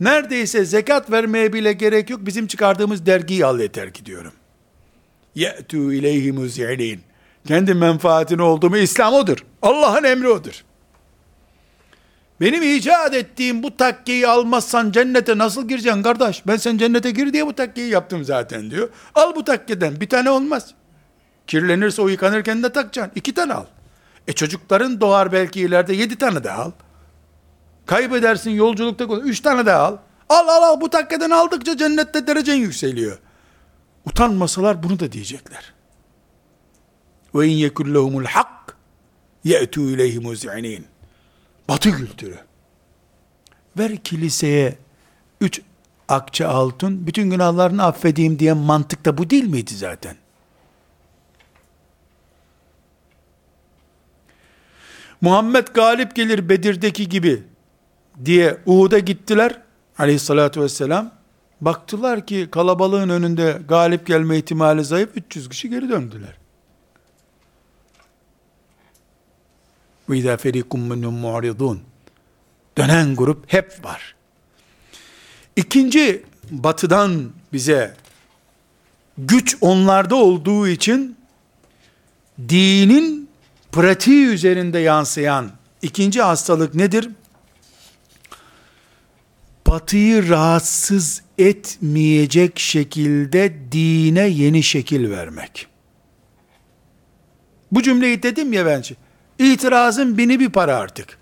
Neredeyse 0.01 0.65
zekat 0.65 1.11
vermeye 1.11 1.53
bile 1.53 1.73
gerek 1.73 2.11
yok. 2.11 2.21
Bizim 2.27 2.47
çıkardığımız 2.47 3.07
dergiyi 3.07 3.47
al 3.47 3.61
yeter 3.61 3.93
ki 3.93 4.07
diyorum. 4.07 4.33
Ye'tu 5.35 5.93
ileyhi 5.93 6.33
muzi'lin. 6.33 7.01
Kendi 7.47 7.75
menfaatini 7.75 8.43
olduğumu 8.43 8.77
İslam 8.77 9.15
odur. 9.15 9.39
Allah'ın 9.63 10.05
emri 10.05 10.29
odur. 10.29 10.65
Benim 12.41 12.63
icat 12.63 13.15
ettiğim 13.15 13.63
bu 13.63 13.77
takkeyi 13.77 14.29
almazsan 14.29 14.91
cennete 14.93 15.39
nasıl 15.39 15.69
gireceksin 15.69 16.03
kardeş? 16.03 16.47
Ben 16.47 16.57
sen 16.57 16.79
cennete 16.79 17.11
gir 17.11 17.33
diye 17.33 17.47
bu 17.47 17.53
takkeyi 17.53 17.91
yaptım 17.91 18.25
zaten 18.25 18.71
diyor. 18.71 18.89
Al 19.15 19.35
bu 19.37 19.45
takkeden 19.45 20.01
bir 20.01 20.09
tane 20.09 20.31
olmaz. 20.31 20.75
Kirlenirse 21.47 22.03
o 22.03 22.09
yıkanırken 22.09 22.63
de 22.63 22.73
takacaksın. 22.73 23.13
İki 23.15 23.35
tane 23.35 23.53
al. 23.55 23.65
E 24.29 24.33
çocukların 24.33 25.01
doğar 25.01 25.33
belki 25.33 25.61
ileride 25.61 25.95
yedi 25.95 26.19
tane 26.19 26.45
de 26.45 26.51
al. 26.51 26.71
Kaybedersin 27.87 28.51
yolculukta 28.51 29.05
üç 29.05 29.41
tane 29.41 29.67
de 29.67 29.73
al. 29.73 29.97
Al 30.29 30.49
al 30.49 30.63
al 30.63 30.81
bu 30.81 30.91
takkeden 30.91 31.31
aldıkça 31.31 31.77
cennette 31.77 32.27
derecen 32.27 32.55
yükseliyor. 32.55 33.19
Utanmasalar 34.05 34.83
bunu 34.83 35.01
da 35.01 35.13
diyecekler. 35.13 35.75
Ve 37.35 37.49
in 37.49 37.57
yekullehumul 37.57 38.25
hak 38.25 38.77
ye'tu 39.45 39.91
ileyhi 39.91 40.21
muz'inin. 40.21 40.87
Batı 41.69 41.93
kültürü. 41.93 42.39
Ver 43.79 43.97
kiliseye 43.97 44.79
üç 45.41 45.61
akçe 46.09 46.47
altın, 46.47 47.07
bütün 47.07 47.31
günahlarını 47.31 47.85
affedeyim 47.85 48.39
diye 48.39 48.53
mantıkta 48.53 49.19
bu 49.19 49.31
değil 49.31 49.47
miydi 49.47 49.75
zaten? 49.75 50.17
Muhammed 55.21 55.69
galip 55.69 56.15
gelir 56.15 56.49
Bedir'deki 56.49 57.09
gibi 57.09 57.43
diye 58.25 58.59
Uhud'a 58.67 58.99
gittiler 58.99 59.63
aleyhissalatü 59.99 60.61
vesselam. 60.61 61.11
Baktılar 61.61 62.27
ki 62.27 62.49
kalabalığın 62.51 63.09
önünde 63.09 63.61
galip 63.69 64.07
gelme 64.07 64.39
ihtimali 64.39 64.85
zayıf 64.85 65.11
300 65.15 65.49
kişi 65.49 65.71
geri 65.71 65.89
döndüler. 65.89 66.35
İzâ 70.09 70.37
ferîkum 70.37 70.81
minhum 70.81 71.15
mu'ridûn. 71.15 71.81
Dönen 72.79 73.17
grup 73.17 73.53
hep 73.53 73.85
var. 73.85 74.15
İkinci 75.57 76.25
batıdan 76.51 77.31
bize 77.53 77.95
güç 79.19 79.57
onlarda 79.61 80.17
olduğu 80.17 80.69
için 80.69 81.17
dinin 82.49 83.28
pratiği 83.73 84.27
üzerinde 84.27 84.79
yansıyan 84.79 85.51
ikinci 85.83 86.23
hastalık 86.23 86.75
nedir? 86.75 87.11
Batıyı 89.67 90.29
rahatsız 90.29 91.23
etmeyecek 91.39 92.59
şekilde 92.59 93.55
dine 93.73 94.29
yeni 94.29 94.63
şekil 94.63 95.11
vermek. 95.11 95.67
Bu 97.73 97.83
cümleyi 97.83 98.23
dedim 98.23 98.53
ya 98.53 98.67
bence. 98.67 98.95
İtirazın 99.39 100.19
bini 100.19 100.41
bir 100.41 100.51
para 100.51 100.77
artık. 100.77 101.19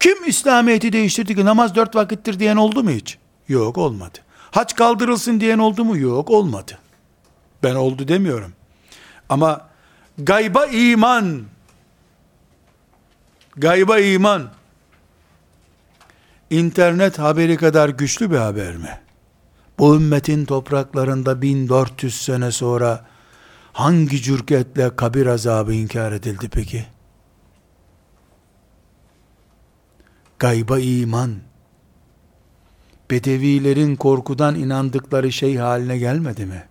Kim 0.00 0.28
İslamiyet'i 0.28 0.92
değiştirdi 0.92 1.34
ki 1.34 1.44
namaz 1.44 1.74
dört 1.74 1.96
vakittir 1.96 2.38
diyen 2.38 2.56
oldu 2.56 2.82
mu 2.82 2.90
hiç? 2.90 3.18
Yok 3.48 3.78
olmadı. 3.78 4.18
Haç 4.50 4.74
kaldırılsın 4.74 5.40
diyen 5.40 5.58
oldu 5.58 5.84
mu? 5.84 5.98
Yok 5.98 6.30
olmadı. 6.30 6.78
Ben 7.62 7.74
oldu 7.74 8.08
demiyorum. 8.08 8.52
Ama 9.28 9.68
gayba 10.18 10.66
iman, 10.66 11.42
gayba 13.56 13.98
iman, 13.98 14.50
internet 16.50 17.18
haberi 17.18 17.56
kadar 17.56 17.88
güçlü 17.88 18.30
bir 18.30 18.36
haber 18.36 18.76
mi? 18.76 19.00
Bu 19.78 19.96
ümmetin 19.96 20.44
topraklarında 20.44 21.42
1400 21.42 22.22
sene 22.22 22.52
sonra 22.52 23.06
hangi 23.72 24.22
cürketle 24.22 24.96
kabir 24.96 25.26
azabı 25.26 25.72
inkar 25.74 26.12
edildi 26.12 26.48
peki? 26.48 26.86
Gayba 30.38 30.78
iman, 30.78 31.36
Bedevilerin 33.10 33.96
korkudan 33.96 34.54
inandıkları 34.54 35.32
şey 35.32 35.56
haline 35.56 35.98
gelmedi 35.98 36.46
mi? 36.46 36.68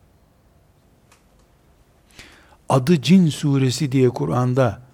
Adı 2.70 3.02
Cin 3.02 3.30
suresi 3.30 3.92
diye 3.92 4.10
Kur'an'da 4.10 4.85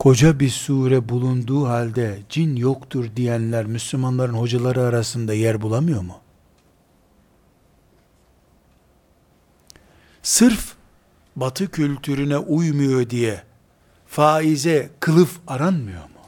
koca 0.00 0.40
bir 0.40 0.50
sure 0.50 1.08
bulunduğu 1.08 1.68
halde 1.68 2.18
cin 2.28 2.56
yoktur 2.56 3.06
diyenler 3.16 3.66
Müslümanların 3.66 4.32
hocaları 4.32 4.82
arasında 4.82 5.34
yer 5.34 5.62
bulamıyor 5.62 6.02
mu? 6.02 6.18
Sırf 10.22 10.74
batı 11.36 11.70
kültürüne 11.70 12.38
uymuyor 12.38 13.10
diye 13.10 13.42
faize 14.06 14.90
kılıf 15.00 15.38
aranmıyor 15.46 16.02
mu? 16.02 16.20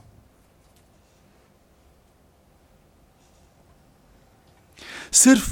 Sırf 5.10 5.48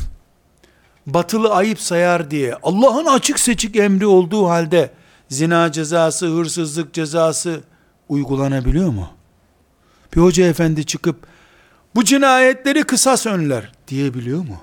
batılı 1.07 1.55
ayıp 1.55 1.81
sayar 1.81 2.31
diye 2.31 2.55
Allah'ın 2.63 3.07
açık 3.07 3.41
seçik 3.41 3.77
emri 3.77 4.07
olduğu 4.07 4.49
halde 4.49 4.91
zina 5.29 5.73
cezası, 5.73 6.27
hırsızlık 6.27 6.95
cezası 6.95 7.70
uygulanabiliyor 8.11 8.89
mu? 8.91 9.09
Bir 10.17 10.21
hoca 10.21 10.47
efendi 10.47 10.87
çıkıp 10.87 11.27
bu 11.95 12.05
cinayetleri 12.05 12.85
kısas 12.85 13.27
önler 13.27 13.73
diyebiliyor 13.89 14.41
mu? 14.41 14.61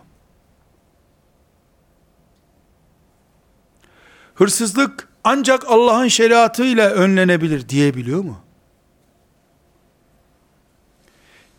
Hırsızlık 4.35 5.07
ancak 5.23 5.65
Allah'ın 5.67 6.07
şeriatıyla 6.07 6.89
önlenebilir 6.89 7.69
diyebiliyor 7.69 8.23
mu? 8.23 8.39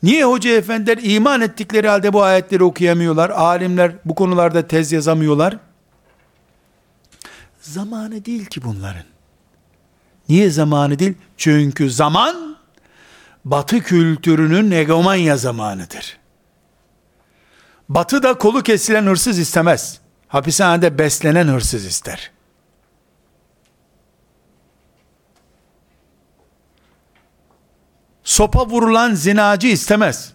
Niye 0.03 0.24
hoca 0.24 0.51
efendiler 0.51 0.99
iman 1.03 1.41
ettikleri 1.41 1.89
halde 1.89 2.12
bu 2.12 2.22
ayetleri 2.22 2.64
okuyamıyorlar? 2.64 3.30
Alimler 3.30 3.93
bu 4.05 4.14
konularda 4.14 4.68
tez 4.68 4.93
yazamıyorlar. 4.93 5.57
Zamanı 7.61 8.24
değil 8.24 8.47
ki 8.47 8.62
bunların. 8.62 9.18
Niye 10.29 10.51
zamanı 10.51 10.99
değil? 10.99 11.14
Çünkü 11.37 11.91
zaman 11.91 12.57
batı 13.45 13.81
kültürünün 13.81 14.70
egomanya 14.70 15.37
zamanıdır. 15.37 16.18
Batı 17.89 18.22
da 18.22 18.39
kolu 18.39 18.62
kesilen 18.62 19.07
hırsız 19.07 19.39
istemez. 19.39 20.01
Hapishanede 20.29 20.99
beslenen 20.99 21.47
hırsız 21.49 21.85
ister. 21.85 22.31
Sopa 28.24 28.66
vurulan 28.66 29.14
zinacı 29.14 29.66
istemez. 29.66 30.33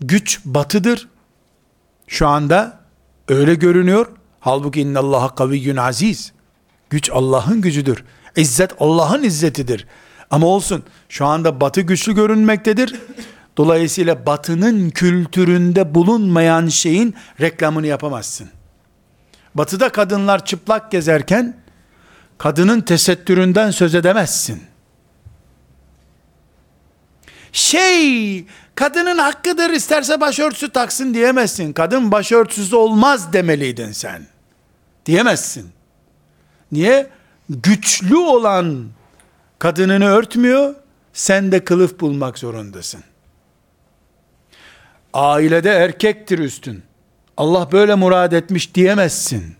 Güç 0.00 0.40
batıdır. 0.44 1.08
Şu 2.06 2.28
anda 2.28 2.80
öyle 3.28 3.54
görünüyor. 3.54 4.06
Halbuki 4.40 4.80
innallaha 4.80 5.34
kaviyyun 5.34 5.76
aziz. 5.76 6.33
Güç 6.94 7.10
Allah'ın 7.10 7.60
gücüdür. 7.60 8.04
İzzet 8.36 8.70
Allah'ın 8.78 9.22
izzetidir. 9.22 9.86
Ama 10.30 10.46
olsun 10.46 10.82
şu 11.08 11.26
anda 11.26 11.60
batı 11.60 11.80
güçlü 11.80 12.14
görünmektedir. 12.14 13.00
Dolayısıyla 13.56 14.26
batının 14.26 14.90
kültüründe 14.90 15.94
bulunmayan 15.94 16.68
şeyin 16.68 17.14
reklamını 17.40 17.86
yapamazsın. 17.86 18.48
Batıda 19.54 19.88
kadınlar 19.88 20.44
çıplak 20.44 20.90
gezerken 20.90 21.56
kadının 22.38 22.80
tesettüründen 22.80 23.70
söz 23.70 23.94
edemezsin. 23.94 24.62
Şey, 27.52 28.46
kadının 28.74 29.18
hakkıdır 29.18 29.70
isterse 29.70 30.20
başörtüsü 30.20 30.70
taksın 30.72 31.14
diyemezsin. 31.14 31.72
Kadın 31.72 32.12
başörtüsü 32.12 32.76
olmaz 32.76 33.32
demeliydin 33.32 33.92
sen. 33.92 34.26
Diyemezsin. 35.06 35.73
Niye? 36.72 37.10
Güçlü 37.50 38.16
olan 38.16 38.86
kadınını 39.58 40.06
örtmüyor, 40.06 40.74
sen 41.12 41.52
de 41.52 41.64
kılıf 41.64 42.00
bulmak 42.00 42.38
zorundasın. 42.38 43.04
Ailede 45.14 45.70
erkektir 45.70 46.38
üstün. 46.38 46.82
Allah 47.36 47.72
böyle 47.72 47.94
murad 47.94 48.32
etmiş 48.32 48.74
diyemezsin. 48.74 49.56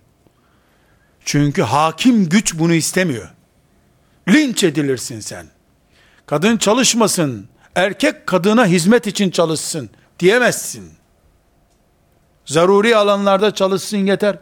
Çünkü 1.25 1.63
hakim 1.63 2.29
güç 2.29 2.59
bunu 2.59 2.75
istemiyor. 2.75 3.29
Linç 4.29 4.65
edilirsin 4.65 5.21
sen. 5.21 5.47
Kadın 6.27 6.57
çalışmasın, 6.57 7.49
erkek 7.75 8.27
kadına 8.27 8.67
hizmet 8.67 9.07
için 9.07 9.31
çalışsın 9.31 9.91
diyemezsin. 10.21 10.93
Zaruri 12.47 12.97
alanlarda 12.97 13.55
çalışsın 13.55 13.99
yeter. 13.99 14.39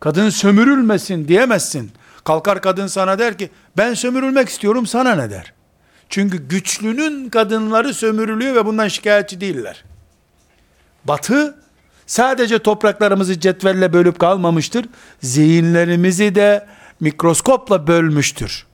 Kadın 0.00 0.30
sömürülmesin 0.30 1.28
diyemezsin. 1.28 1.92
Kalkar 2.24 2.62
kadın 2.62 2.86
sana 2.86 3.18
der 3.18 3.38
ki 3.38 3.50
ben 3.76 3.94
sömürülmek 3.94 4.48
istiyorum 4.48 4.86
sana 4.86 5.14
ne 5.14 5.30
der. 5.30 5.52
Çünkü 6.08 6.48
güçlünün 6.48 7.28
kadınları 7.28 7.94
sömürülüyor 7.94 8.54
ve 8.54 8.66
bundan 8.66 8.88
şikayetçi 8.88 9.40
değiller. 9.40 9.84
Batı 11.04 11.58
sadece 12.06 12.58
topraklarımızı 12.58 13.40
cetvelle 13.40 13.92
bölüp 13.92 14.18
kalmamıştır. 14.18 14.86
Zihinlerimizi 15.22 16.34
de 16.34 16.66
mikroskopla 17.00 17.86
bölmüştür. 17.86 18.66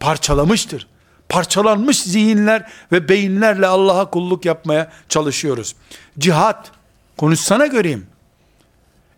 Parçalamıştır. 0.00 0.86
Parçalanmış 1.28 2.02
zihinler 2.02 2.70
ve 2.92 3.08
beyinlerle 3.08 3.66
Allah'a 3.66 4.10
kulluk 4.10 4.44
yapmaya 4.44 4.92
çalışıyoruz. 5.08 5.76
Cihat, 6.18 6.70
konuşsana 7.16 7.66
göreyim. 7.66 8.06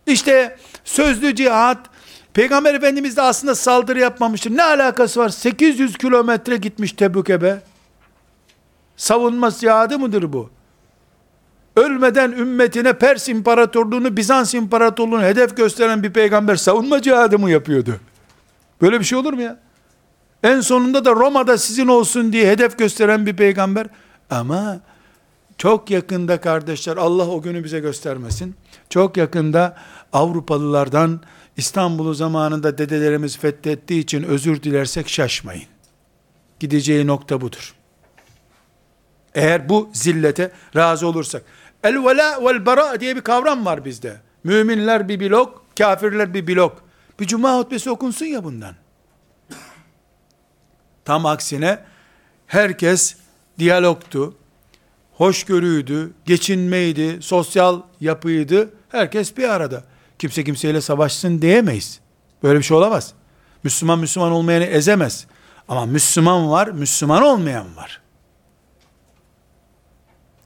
İşte 0.07 0.57
sözlü 0.85 1.35
cihat, 1.35 1.77
Peygamber 2.33 2.73
Efendimiz 2.73 3.17
de 3.17 3.21
aslında 3.21 3.55
saldırı 3.55 3.99
yapmamıştır. 3.99 4.57
Ne 4.57 4.63
alakası 4.63 5.19
var? 5.19 5.29
800 5.29 5.97
kilometre 5.97 6.57
gitmiş 6.57 6.91
Tebük'e 6.91 7.41
be. 7.41 7.61
Savunma 8.97 9.51
cihadı 9.51 9.99
mıdır 9.99 10.33
bu? 10.33 10.49
ölmeden 11.75 12.31
ümmetine 12.31 12.93
Pers 12.93 13.29
İmparatorluğunu, 13.29 14.17
Bizans 14.17 14.53
İmparatorluğunu 14.53 15.23
hedef 15.23 15.57
gösteren 15.57 16.03
bir 16.03 16.13
peygamber 16.13 16.55
savunma 16.55 17.01
cihadı 17.01 17.39
mı 17.39 17.51
yapıyordu? 17.51 17.99
Böyle 18.81 18.99
bir 18.99 19.05
şey 19.05 19.17
olur 19.17 19.33
mu 19.33 19.41
ya? 19.41 19.59
En 20.43 20.61
sonunda 20.61 21.05
da 21.05 21.11
Roma'da 21.11 21.57
sizin 21.57 21.87
olsun 21.87 22.33
diye 22.33 22.51
hedef 22.51 22.77
gösteren 22.77 23.25
bir 23.25 23.35
peygamber. 23.35 23.87
Ama 24.29 24.79
çok 25.57 25.89
yakında 25.89 26.41
kardeşler 26.41 26.97
Allah 26.97 27.27
o 27.27 27.41
günü 27.41 27.63
bize 27.63 27.79
göstermesin. 27.79 28.55
Çok 28.89 29.17
yakında 29.17 29.77
Avrupalılardan 30.15 31.21
İstanbul'u 31.57 32.13
zamanında 32.13 32.77
dedelerimiz 32.77 33.37
fethettiği 33.37 33.99
için 33.99 34.23
özür 34.23 34.63
dilersek 34.63 35.09
şaşmayın. 35.09 35.63
Gideceği 36.59 37.07
nokta 37.07 37.41
budur. 37.41 37.75
Eğer 39.33 39.69
bu 39.69 39.89
zillete 39.93 40.51
razı 40.75 41.07
olursak. 41.07 41.43
El 41.83 42.05
vela 42.05 42.45
vel 42.45 42.65
bara 42.65 42.99
diye 42.99 43.15
bir 43.15 43.21
kavram 43.21 43.65
var 43.65 43.85
bizde. 43.85 44.21
Müminler 44.43 45.09
bir 45.09 45.19
blok, 45.19 45.65
kafirler 45.77 46.33
bir 46.33 46.47
blok. 46.47 46.83
Bir 47.19 47.27
cuma 47.27 47.57
hutbesi 47.57 47.89
okunsun 47.89 48.25
ya 48.25 48.43
bundan. 48.43 48.75
Tam 51.05 51.25
aksine 51.25 51.79
herkes 52.47 53.15
diyalogtu, 53.59 54.35
hoşgörüydü, 55.13 56.11
geçinmeydi, 56.25 57.21
sosyal 57.21 57.81
yapıydı. 58.01 58.69
Herkes 58.89 59.37
bir 59.37 59.49
arada. 59.49 59.94
Kimse 60.25 60.43
kimseyle 60.43 60.81
savaşsın 60.81 61.41
diyemeyiz. 61.41 61.99
Böyle 62.43 62.59
bir 62.59 62.63
şey 62.63 62.77
olamaz. 62.77 63.13
Müslüman 63.63 63.99
Müslüman 63.99 64.31
olmayanı 64.31 64.63
ezemez. 64.63 65.27
Ama 65.67 65.85
Müslüman 65.85 66.51
var, 66.51 66.67
Müslüman 66.67 67.23
olmayan 67.23 67.75
var. 67.75 68.01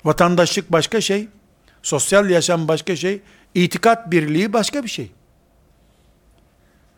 Vatandaşlık 0.05 0.71
başka 0.71 1.01
şey, 1.01 1.27
sosyal 1.81 2.29
yaşam 2.29 2.67
başka 2.67 2.95
şey, 2.95 3.21
itikat 3.53 4.11
birliği 4.11 4.53
başka 4.53 4.83
bir 4.83 4.89
şey. 4.89 5.11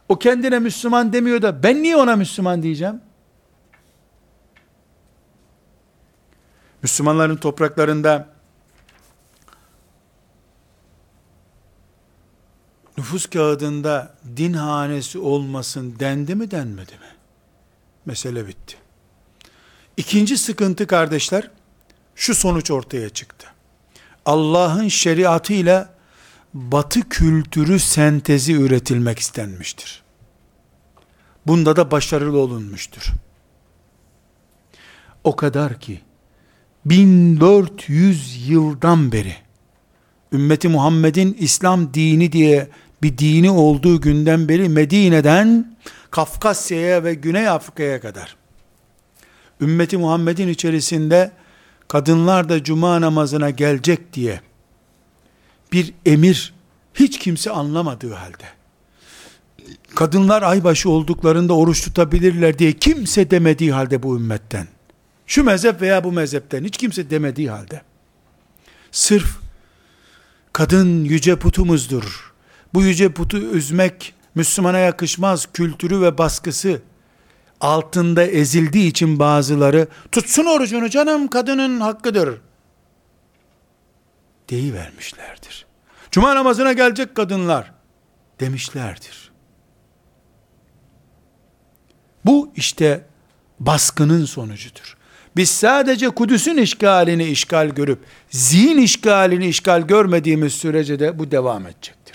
O 0.10 0.20
kendine 0.20 0.60
Müslüman 0.60 1.14
demiyor 1.14 1.42
da 1.42 1.64
ben 1.64 1.84
niye 1.84 1.96
ona 1.96 2.16
Müslüman 2.16 2.64
diyeceğim? 2.64 3.02
Müslümanların 6.84 7.38
topraklarında 7.38 8.30
nüfus 13.12 13.30
kağıdında 13.30 14.14
din 14.38 14.54
hanesi 14.54 15.20
olmasın 15.20 15.96
dendi 16.00 16.36
mi 16.36 16.52
denmedi 16.52 16.92
mi? 16.92 17.12
Mesele 18.06 18.48
bitti. 18.48 18.76
İkinci 19.98 20.38
sıkıntı 20.38 20.88
kardeşler, 20.88 21.52
şu 22.16 22.36
sonuç 22.36 22.72
ortaya 22.72 23.10
çıktı. 23.10 23.48
Allah'ın 24.26 24.88
şeriatı 24.88 25.54
ile 25.54 25.88
batı 26.54 27.10
kültürü 27.10 27.80
sentezi 27.80 28.54
üretilmek 28.54 29.20
istenmiştir. 29.20 30.04
Bunda 31.48 31.76
da 31.76 31.92
başarılı 31.92 32.38
olunmuştur. 32.38 33.12
O 35.24 35.36
kadar 35.36 35.80
ki 35.80 36.02
1400 36.86 38.50
yıldan 38.50 39.12
beri 39.12 39.36
ümmeti 40.34 40.68
Muhammed'in 40.68 41.34
İslam 41.34 41.94
dini 41.94 42.32
diye 42.32 42.70
bir 43.04 43.18
dini 43.18 43.52
olduğu 43.52 44.02
günden 44.02 44.50
beri 44.50 44.70
Medine'den 44.70 45.76
Kafkasya'ya 46.12 47.04
ve 47.04 47.14
Güney 47.14 47.50
Afrika'ya 47.50 48.02
kadar. 48.02 48.36
Ümmeti 49.62 49.98
Muhammed'in 49.98 50.48
içerisinde 50.48 51.32
kadınlar 51.88 52.50
da 52.50 52.64
cuma 52.64 53.02
namazına 53.02 53.50
gelecek 53.50 54.14
diye 54.14 54.42
bir 55.72 55.94
emir 56.06 56.54
hiç 56.94 57.20
kimse 57.20 57.52
anlamadığı 57.52 58.14
halde. 58.14 58.46
Kadınlar 59.96 60.42
aybaşı 60.42 60.90
olduklarında 60.90 61.54
oruç 61.54 61.84
tutabilirler 61.84 62.60
diye 62.60 62.74
kimse 62.74 63.32
demediği 63.32 63.72
halde 63.72 64.04
bu 64.04 64.18
ümmetten. 64.18 64.68
Şu 65.28 65.44
mezhep 65.44 65.82
veya 65.82 66.04
bu 66.04 66.12
mezhepten 66.12 66.64
hiç 66.64 66.78
kimse 66.78 67.10
demediği 67.10 67.50
halde. 67.50 67.82
Sırf 68.92 69.38
kadın 70.54 71.04
yüce 71.04 71.36
putumuzdur 71.36 72.31
bu 72.74 72.82
yüce 72.82 73.14
putu 73.14 73.38
üzmek 73.38 74.14
Müslümana 74.36 74.78
yakışmaz 74.78 75.48
kültürü 75.54 76.02
ve 76.02 76.18
baskısı 76.18 76.82
altında 77.62 78.24
ezildiği 78.24 78.90
için 78.90 79.20
bazıları 79.20 79.88
tutsun 80.12 80.46
orucunu 80.46 80.90
canım 80.90 81.28
kadının 81.28 81.80
hakkıdır 81.80 82.42
vermişlerdir. 84.52 85.66
Cuma 86.12 86.36
namazına 86.36 86.74
gelecek 86.74 87.16
kadınlar 87.16 87.72
demişlerdir. 88.40 89.32
Bu 92.26 92.52
işte 92.56 93.06
baskının 93.60 94.26
sonucudur. 94.26 94.98
Biz 95.36 95.50
sadece 95.50 96.10
Kudüs'ün 96.10 96.58
işgalini 96.58 97.24
işgal 97.24 97.70
görüp 97.70 98.00
zihin 98.30 98.78
işgalini 98.78 99.48
işgal 99.48 99.82
görmediğimiz 99.82 100.54
sürece 100.54 101.00
de 101.00 101.20
bu 101.20 101.32
devam 101.32 101.68
edecektir. 101.68 102.11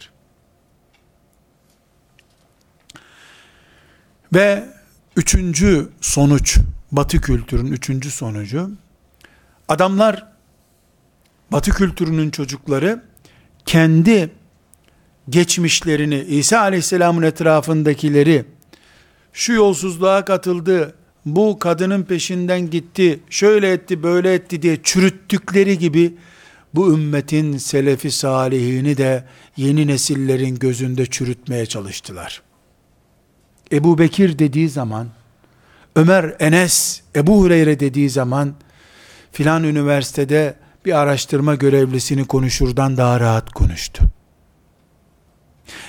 Ve 4.35 4.77
Üçüncü 5.16 5.89
sonuç 6.01 6.59
batı 6.93 7.20
kültürün 7.20 7.72
üçüncü 7.72 8.11
sonucu, 8.11 8.70
adamlar, 9.68 10.27
batı 11.53 11.70
kültürünün 11.70 12.31
çocukları, 12.31 13.03
kendi 13.66 14.31
geçmişlerini, 15.29 16.18
İsa 16.20 16.61
aleyhisselamın 16.61 17.22
etrafındakileri, 17.22 18.45
şu 19.33 19.53
yolsuzluğa 19.53 20.24
katıldı, 20.24 20.95
bu 21.27 21.59
kadının 21.59 22.03
peşinden 22.03 22.70
gitti, 22.70 23.20
şöyle 23.31 23.72
etti, 23.72 24.03
böyle 24.03 24.35
etti 24.35 24.62
diye 24.62 24.83
çürüttükleri 24.83 25.79
gibi, 25.79 26.14
bu 26.74 26.93
ümmetin 26.93 27.59
selefi 27.59 28.11
salihini 28.11 28.97
de 28.97 29.24
yeni 29.57 29.87
nesillerin 29.87 30.55
gözünde 30.55 31.07
çürütmeye 31.07 31.66
çalıştılar. 31.66 32.43
Ebu 33.73 33.99
Bekir 33.99 34.39
dediği 34.39 34.69
zaman, 34.69 35.09
Ömer, 35.97 36.37
Enes, 36.41 37.01
Ebu 37.17 37.41
Hureyre 37.41 37.81
dediği 37.81 38.11
zaman, 38.11 38.55
filan 39.33 39.64
üniversitede 39.64 40.55
bir 40.85 40.99
araştırma 40.99 41.55
görevlisini 41.55 42.27
konuşurdan 42.27 42.97
daha 42.97 43.21
rahat 43.21 43.51
konuştu. 43.51 44.05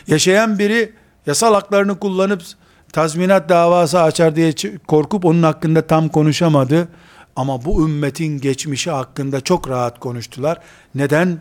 Yaşayan 0.08 0.60
biri 0.60 0.94
yasal 1.26 1.54
haklarını 1.54 2.00
kullanıp 2.00 2.42
tazminat 2.94 3.50
davası 3.50 4.02
açar 4.02 4.36
diye 4.36 4.54
korkup 4.88 5.26
onun 5.26 5.44
hakkında 5.44 5.88
tam 5.88 6.10
konuşamadı. 6.10 6.88
Ama 7.36 7.66
bu 7.66 7.88
ümmetin 7.88 8.40
geçmişi 8.40 8.92
hakkında 8.92 9.42
çok 9.42 9.70
rahat 9.70 10.00
konuştular. 10.00 10.60
Neden? 10.96 11.40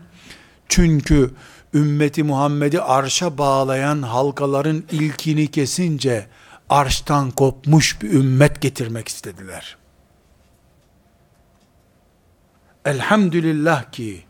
Çünkü 0.69 1.31
ümmeti 1.77 2.23
Muhammed'i 2.23 2.81
arşa 2.81 3.37
bağlayan 3.37 4.01
halkaların 4.01 4.83
ilkini 4.91 5.47
kesince 5.47 6.27
arştan 6.69 7.31
kopmuş 7.31 8.01
bir 8.01 8.11
ümmet 8.11 8.61
getirmek 8.61 9.07
istediler. 9.07 9.77
Elhamdülillah 12.85 13.91
ki 13.91 14.23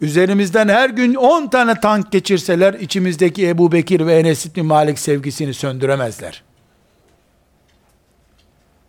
üzerimizden 0.00 0.68
her 0.68 0.90
gün 0.90 1.14
10 1.14 1.46
tane 1.46 1.80
tank 1.80 2.12
geçirseler 2.12 2.74
içimizdeki 2.74 3.48
Ebu 3.48 3.72
Bekir 3.72 4.06
ve 4.06 4.18
Enes 4.18 4.46
İbni 4.46 4.62
Malik 4.62 4.98
sevgisini 4.98 5.54
söndüremezler. 5.54 6.42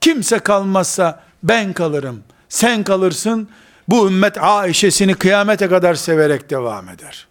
Kimse 0.02 0.40
kalmazsa 0.40 1.24
ben 1.44 1.74
kalırım, 1.74 2.24
sen 2.50 2.84
kalırsın, 2.84 3.50
bu 3.88 4.08
ümmet 4.08 4.38
Aişe'sini 4.38 5.14
kıyamete 5.14 5.68
kadar 5.68 5.96
severek 5.96 6.50
devam 6.50 6.90
eder. 6.90 7.31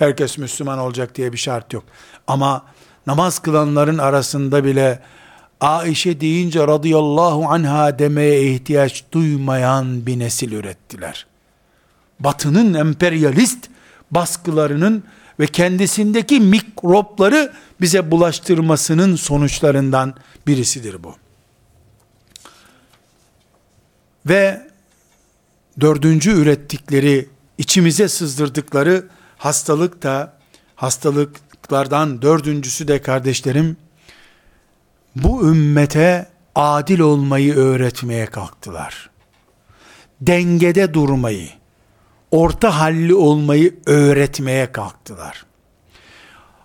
Herkes 0.00 0.38
Müslüman 0.38 0.78
olacak 0.78 1.14
diye 1.14 1.32
bir 1.32 1.38
şart 1.38 1.72
yok. 1.72 1.84
Ama 2.26 2.64
namaz 3.06 3.38
kılanların 3.38 3.98
arasında 3.98 4.64
bile 4.64 5.02
Aişe 5.60 6.20
deyince 6.20 6.66
radıyallahu 6.66 7.48
anha 7.48 7.98
demeye 7.98 8.52
ihtiyaç 8.52 9.04
duymayan 9.12 10.06
bir 10.06 10.18
nesil 10.18 10.52
ürettiler. 10.52 11.26
Batının 12.20 12.74
emperyalist 12.74 13.68
baskılarının 14.10 15.04
ve 15.40 15.46
kendisindeki 15.46 16.40
mikropları 16.40 17.52
bize 17.80 18.10
bulaştırmasının 18.10 19.16
sonuçlarından 19.16 20.14
birisidir 20.46 21.02
bu. 21.02 21.14
Ve 24.26 24.66
dördüncü 25.80 26.30
ürettikleri, 26.30 27.28
içimize 27.58 28.08
sızdırdıkları 28.08 29.04
hastalık 29.40 30.02
da, 30.02 30.32
hastalıklardan 30.76 32.22
dördüncüsü 32.22 32.88
de 32.88 33.02
kardeşlerim, 33.02 33.76
bu 35.16 35.48
ümmete 35.48 36.28
adil 36.54 37.00
olmayı 37.00 37.54
öğretmeye 37.54 38.26
kalktılar. 38.26 39.10
Dengede 40.20 40.94
durmayı, 40.94 41.48
orta 42.30 42.80
halli 42.80 43.14
olmayı 43.14 43.80
öğretmeye 43.86 44.72
kalktılar. 44.72 45.46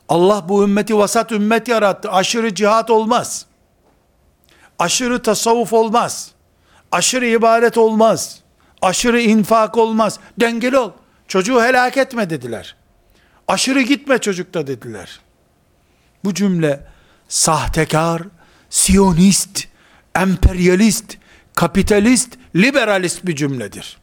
Allah 0.10 0.50
bu 0.50 0.64
ümmeti 0.64 0.98
vasat 0.98 1.32
ümmet 1.32 1.68
yarattı. 1.68 2.12
Aşırı 2.12 2.56
cihat 2.56 2.90
olmaz. 2.90 3.46
Aşırı 4.80 5.22
tasavvuf 5.22 5.74
olmaz. 5.74 6.32
Aşırı 6.92 7.28
ibadet 7.28 7.78
olmaz. 7.78 8.40
Aşırı 8.82 9.22
infak 9.22 9.78
olmaz. 9.78 10.20
Dengeli 10.40 10.78
ol. 10.78 10.92
Çocuğu 11.28 11.64
helak 11.64 11.98
etme 11.98 12.30
dediler. 12.30 12.76
Aşırı 13.48 13.82
gitme 13.82 14.18
çocukta 14.18 14.68
dediler. 14.68 15.20
Bu 16.24 16.34
cümle 16.34 16.88
sahtekar, 17.28 18.22
siyonist, 18.70 19.68
emperyalist, 20.16 21.18
kapitalist, 21.54 22.38
liberalist 22.56 23.26
bir 23.26 23.36
cümledir. 23.36 23.98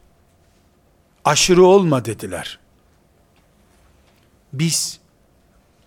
Aşırı 1.25 1.63
olma 1.65 2.05
dediler. 2.05 2.59
Biz 4.53 4.99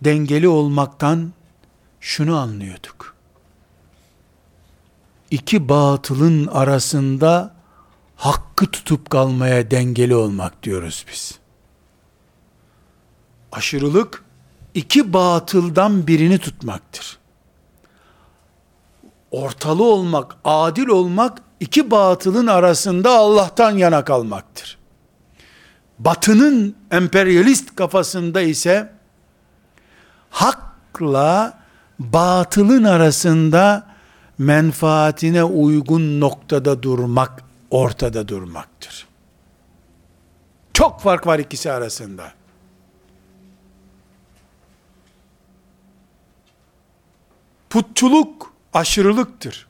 dengeli 0.04 0.48
olmaktan 0.48 1.32
şunu 2.00 2.38
anlıyorduk 2.38 3.16
iki 5.30 5.68
batılın 5.68 6.46
arasında 6.46 7.55
hakkı 8.16 8.66
tutup 8.66 9.10
kalmaya 9.10 9.70
dengeli 9.70 10.14
olmak 10.14 10.62
diyoruz 10.62 11.06
biz. 11.12 11.38
Aşırılık 13.52 14.24
iki 14.74 15.12
batıldan 15.12 16.06
birini 16.06 16.38
tutmaktır. 16.38 17.18
Ortalı 19.30 19.84
olmak, 19.84 20.36
adil 20.44 20.86
olmak 20.86 21.42
iki 21.60 21.90
batılın 21.90 22.46
arasında 22.46 23.10
Allah'tan 23.10 23.70
yana 23.70 24.04
kalmaktır. 24.04 24.78
Batının 25.98 26.76
emperyalist 26.90 27.76
kafasında 27.76 28.40
ise 28.40 28.92
hakla 30.30 31.58
batılın 31.98 32.84
arasında 32.84 33.86
menfaatine 34.38 35.44
uygun 35.44 36.20
noktada 36.20 36.82
durmak, 36.82 37.42
ortada 37.76 38.28
durmaktır. 38.28 39.06
Çok 40.72 41.00
fark 41.00 41.26
var 41.26 41.38
ikisi 41.38 41.72
arasında. 41.72 42.32
Putçuluk 47.70 48.52
aşırılıktır. 48.72 49.66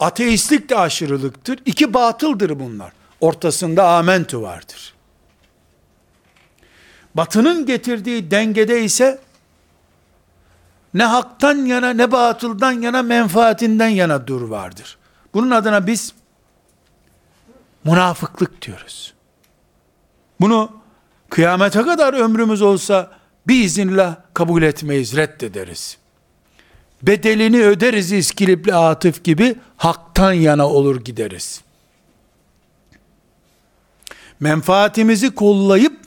Ateistlik 0.00 0.68
de 0.68 0.78
aşırılıktır. 0.78 1.58
İki 1.66 1.94
batıldır 1.94 2.60
bunlar. 2.60 2.92
Ortasında 3.20 3.88
amentü 3.88 4.40
vardır. 4.40 4.94
Batının 7.14 7.66
getirdiği 7.66 8.30
dengede 8.30 8.84
ise 8.84 9.18
ne 10.94 11.04
haktan 11.04 11.56
yana 11.56 11.90
ne 11.90 12.12
batıldan 12.12 12.72
yana 12.72 13.02
menfaatinden 13.02 13.88
yana 13.88 14.26
dur 14.26 14.42
vardır. 14.42 14.98
Bunun 15.34 15.50
adına 15.50 15.86
biz 15.86 16.19
münafıklık 17.84 18.62
diyoruz. 18.62 19.14
Bunu 20.40 20.72
kıyamete 21.30 21.82
kadar 21.82 22.14
ömrümüz 22.14 22.62
olsa 22.62 23.10
biiznillah 23.46 24.16
kabul 24.34 24.62
etmeyiz, 24.62 25.16
reddederiz. 25.16 25.98
Bedelini 27.02 27.64
öderiz 27.64 28.12
iskilipli 28.12 28.74
atıf 28.74 29.24
gibi 29.24 29.56
haktan 29.76 30.32
yana 30.32 30.68
olur 30.68 31.04
gideriz. 31.04 31.62
Menfaatimizi 34.40 35.34
kollayıp 35.34 36.00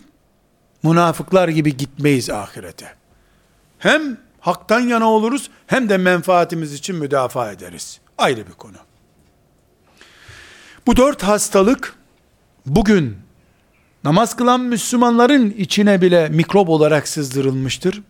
münafıklar 0.83 1.47
gibi 1.47 1.77
gitmeyiz 1.77 2.29
ahirete. 2.29 2.93
Hem 3.79 4.17
haktan 4.39 4.79
yana 4.79 5.11
oluruz 5.11 5.49
hem 5.67 5.89
de 5.89 5.97
menfaatimiz 5.97 6.73
için 6.73 6.95
müdafaa 6.95 7.51
ederiz. 7.51 7.99
Ayrı 8.17 8.47
bir 8.47 8.51
konu. 8.51 8.77
Bu 10.87 10.95
dört 10.97 11.23
hastalık 11.23 11.95
bugün 12.65 13.17
namaz 14.03 14.35
kılan 14.35 14.61
Müslümanların 14.61 15.51
içine 15.57 16.01
bile 16.01 16.29
mikrop 16.29 16.69
olarak 16.69 17.07
sızdırılmıştır. 17.07 18.01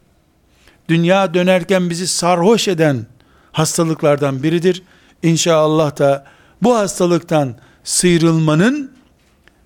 Dünya 0.89 1.33
dönerken 1.33 1.89
bizi 1.89 2.07
sarhoş 2.07 2.67
eden 2.67 3.05
hastalıklardan 3.51 4.43
biridir. 4.43 4.83
İnşallah 5.23 5.97
da 5.97 6.25
bu 6.61 6.75
hastalıktan 6.75 7.55
sıyrılmanın 7.83 8.91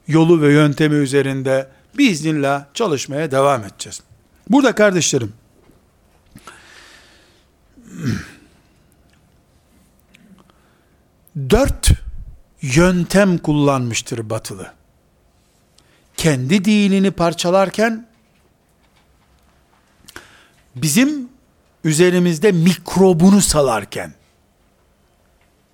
yolu 0.08 0.41
ve 0.41 0.53
yöntemi 0.53 0.95
üzerinde 0.95 1.70
biiznillah 1.97 2.66
çalışmaya 2.74 3.32
devam 3.32 3.64
edeceğiz. 3.64 4.01
Burada 4.49 4.76
kardeşlerim, 4.76 5.34
dört 11.49 12.07
yöntem 12.62 13.38
kullanmıştır 13.38 14.30
batılı. 14.30 14.74
Kendi 16.18 16.66
dinini 16.66 17.12
parçalarken 17.12 18.08
bizim 20.76 21.30
üzerimizde 21.84 22.51
mikrobunu 22.51 23.41
salarken 23.41 24.14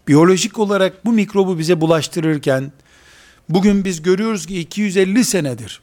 biyolojik 0.07 0.59
olarak 0.59 1.05
bu 1.05 1.11
mikrobu 1.11 1.59
bize 1.59 1.81
bulaştırırken, 1.81 2.71
bugün 3.49 3.85
biz 3.85 4.01
görüyoruz 4.01 4.45
ki 4.45 4.59
250 4.59 5.25
senedir, 5.25 5.81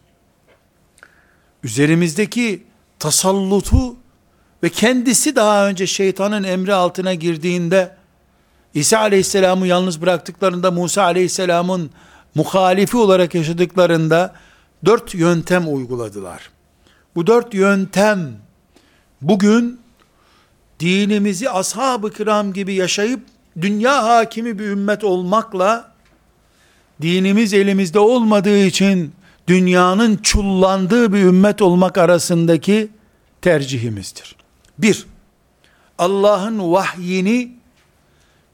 üzerimizdeki 1.62 2.64
tasallutu 2.98 3.96
ve 4.62 4.68
kendisi 4.68 5.36
daha 5.36 5.68
önce 5.68 5.86
şeytanın 5.86 6.44
emri 6.44 6.74
altına 6.74 7.14
girdiğinde, 7.14 7.96
İsa 8.74 8.98
aleyhisselamı 8.98 9.66
yalnız 9.66 10.02
bıraktıklarında, 10.02 10.70
Musa 10.70 11.02
aleyhisselamın 11.02 11.90
muhalifi 12.34 12.96
olarak 12.96 13.34
yaşadıklarında, 13.34 14.34
dört 14.84 15.14
yöntem 15.14 15.74
uyguladılar. 15.74 16.50
Bu 17.14 17.26
dört 17.26 17.54
yöntem, 17.54 18.32
bugün 19.22 19.80
dinimizi 20.80 21.50
ashab-ı 21.50 22.12
kiram 22.12 22.52
gibi 22.52 22.74
yaşayıp 22.74 23.20
dünya 23.60 24.04
hakimi 24.04 24.58
bir 24.58 24.64
ümmet 24.64 25.04
olmakla 25.04 25.92
dinimiz 27.02 27.54
elimizde 27.54 27.98
olmadığı 27.98 28.58
için 28.58 29.12
dünyanın 29.48 30.16
çullandığı 30.16 31.12
bir 31.12 31.18
ümmet 31.18 31.62
olmak 31.62 31.98
arasındaki 31.98 32.90
tercihimizdir. 33.42 34.36
Bir, 34.78 35.06
Allah'ın 35.98 36.72
vahyini 36.72 37.59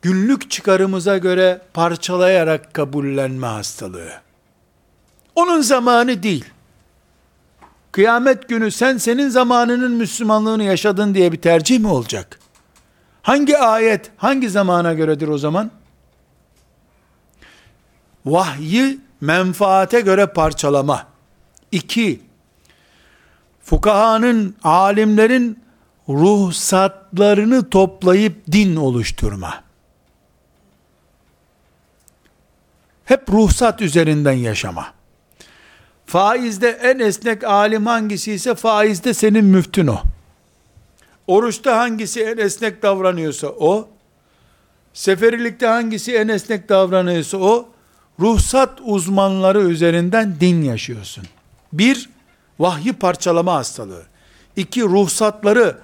günlük 0.03 0.51
çıkarımıza 0.51 1.19
göre 1.19 1.61
parçalayarak 1.75 2.75
kabullenme 2.75 3.47
hastalığı. 3.47 4.13
Onun 5.35 5.61
zamanı 5.61 6.23
değil. 6.23 6.45
Kıyamet 7.93 8.49
günü 8.49 8.71
sen 8.71 8.97
senin 8.97 9.29
zamanının 9.29 9.93
Müslümanlığını 9.93 10.63
yaşadın 10.63 11.15
diye 11.15 11.33
bir 11.33 11.41
tercih 11.41 11.79
mi 11.79 11.89
olacak? 11.89 12.39
Hangi 13.23 13.59
ayet 13.59 14.11
hangi 14.17 14.51
zamana 14.51 14.93
göredir 14.93 15.29
o 15.29 15.39
zaman? 15.39 15.71
Vahyi 18.27 19.01
menfaate 19.21 20.01
göre 20.01 20.27
parçalama. 20.27 21.07
İki, 21.73 22.21
fukahanın, 23.63 24.57
alimlerin 24.65 25.59
ruhsatlarını 26.09 27.71
toplayıp 27.71 28.53
din 28.53 28.77
oluşturma. 28.77 29.66
Hep 33.07 33.31
ruhsat 33.31 33.83
üzerinden 33.83 34.33
yaşama. 34.33 34.87
Faizde 36.07 36.69
en 36.69 36.99
esnek 36.99 37.45
alim 37.45 37.87
hangisi 37.87 38.33
ise 38.33 38.55
faizde 38.55 39.15
senin 39.15 39.45
müftün 39.45 39.87
o. 39.87 39.99
Oruçta 41.27 41.79
hangisi 41.79 42.23
en 42.23 42.39
esnek 42.39 42.83
davranıyorsa 42.83 43.49
o. 43.49 43.89
Seferilikte 44.93 45.67
hangisi 45.67 46.17
en 46.17 46.29
esnek 46.29 46.69
davranıyorsa 46.69 47.39
o. 47.39 47.69
Ruhsat 48.21 48.81
uzmanları 48.83 49.61
üzerinden 49.61 50.37
din 50.41 50.63
yaşıyorsun. 50.63 51.25
Bir, 51.73 52.11
vahyi 52.59 52.93
parçalama 52.93 53.55
hastalığı. 53.55 54.03
İki, 54.57 54.83
ruhsatları 54.83 55.79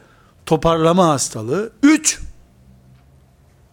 toparlama 0.47 1.09
hastalığı. 1.09 1.73
Üç, 1.83 2.21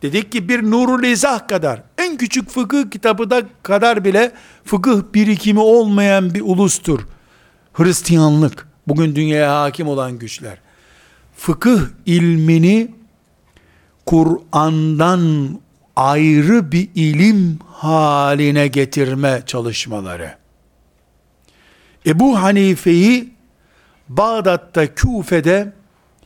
dedik 0.02 0.32
ki 0.32 0.50
bir 0.50 0.72
nurul 0.72 1.04
izah 1.04 1.48
kadar, 1.48 1.84
en 2.10 2.18
küçük 2.18 2.50
fıkıh 2.50 2.92
kitabı 2.92 3.30
da 3.30 3.44
kadar 3.64 4.06
bile 4.06 4.32
fıkıh 4.66 5.02
birikimi 5.14 5.60
olmayan 5.60 6.34
bir 6.34 6.42
ulustur. 6.42 7.00
Hristiyanlık, 7.74 8.68
bugün 8.88 9.16
dünyaya 9.16 9.62
hakim 9.62 9.88
olan 9.88 10.20
güçler. 10.20 10.58
Fıkıh 11.38 11.82
ilmini 12.06 12.92
Kur'an'dan 14.06 15.50
ayrı 15.96 16.72
bir 16.72 16.90
ilim 16.96 17.60
haline 17.74 18.68
getirme 18.68 19.42
çalışmaları. 19.46 20.36
Ebu 22.06 22.42
Hanife'yi 22.42 23.34
Bağdat'ta, 24.10 24.96
Küfe'de 24.96 25.74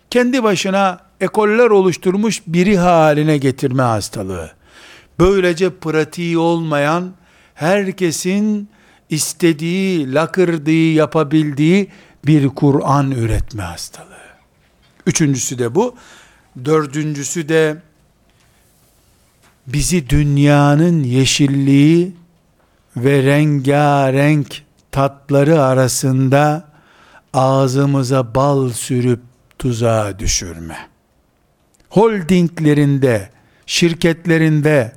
kendi 0.09 0.43
başına 0.43 0.99
ekoller 1.21 1.69
oluşturmuş 1.69 2.41
biri 2.47 2.77
haline 2.77 3.37
getirme 3.37 3.83
hastalığı. 3.83 4.51
Böylece 5.19 5.69
pratiği 5.75 6.37
olmayan, 6.37 7.13
herkesin 7.53 8.69
istediği, 9.09 10.13
lakırdığı 10.13 10.91
yapabildiği 10.93 11.89
bir 12.25 12.49
Kur'an 12.49 13.11
üretme 13.11 13.63
hastalığı. 13.63 14.07
Üçüncüsü 15.07 15.59
de 15.59 15.75
bu. 15.75 15.95
Dördüncüsü 16.65 17.49
de 17.49 17.77
bizi 19.67 20.09
dünyanın 20.09 21.03
yeşilliği 21.03 22.15
ve 22.97 23.23
rengarenk 23.23 24.63
tatları 24.91 25.61
arasında 25.61 26.69
ağzımıza 27.33 28.35
bal 28.35 28.69
sürüp 28.69 29.19
tuzağa 29.59 30.19
düşürme. 30.19 30.77
Holdinglerinde, 31.89 33.29
şirketlerinde, 33.65 34.91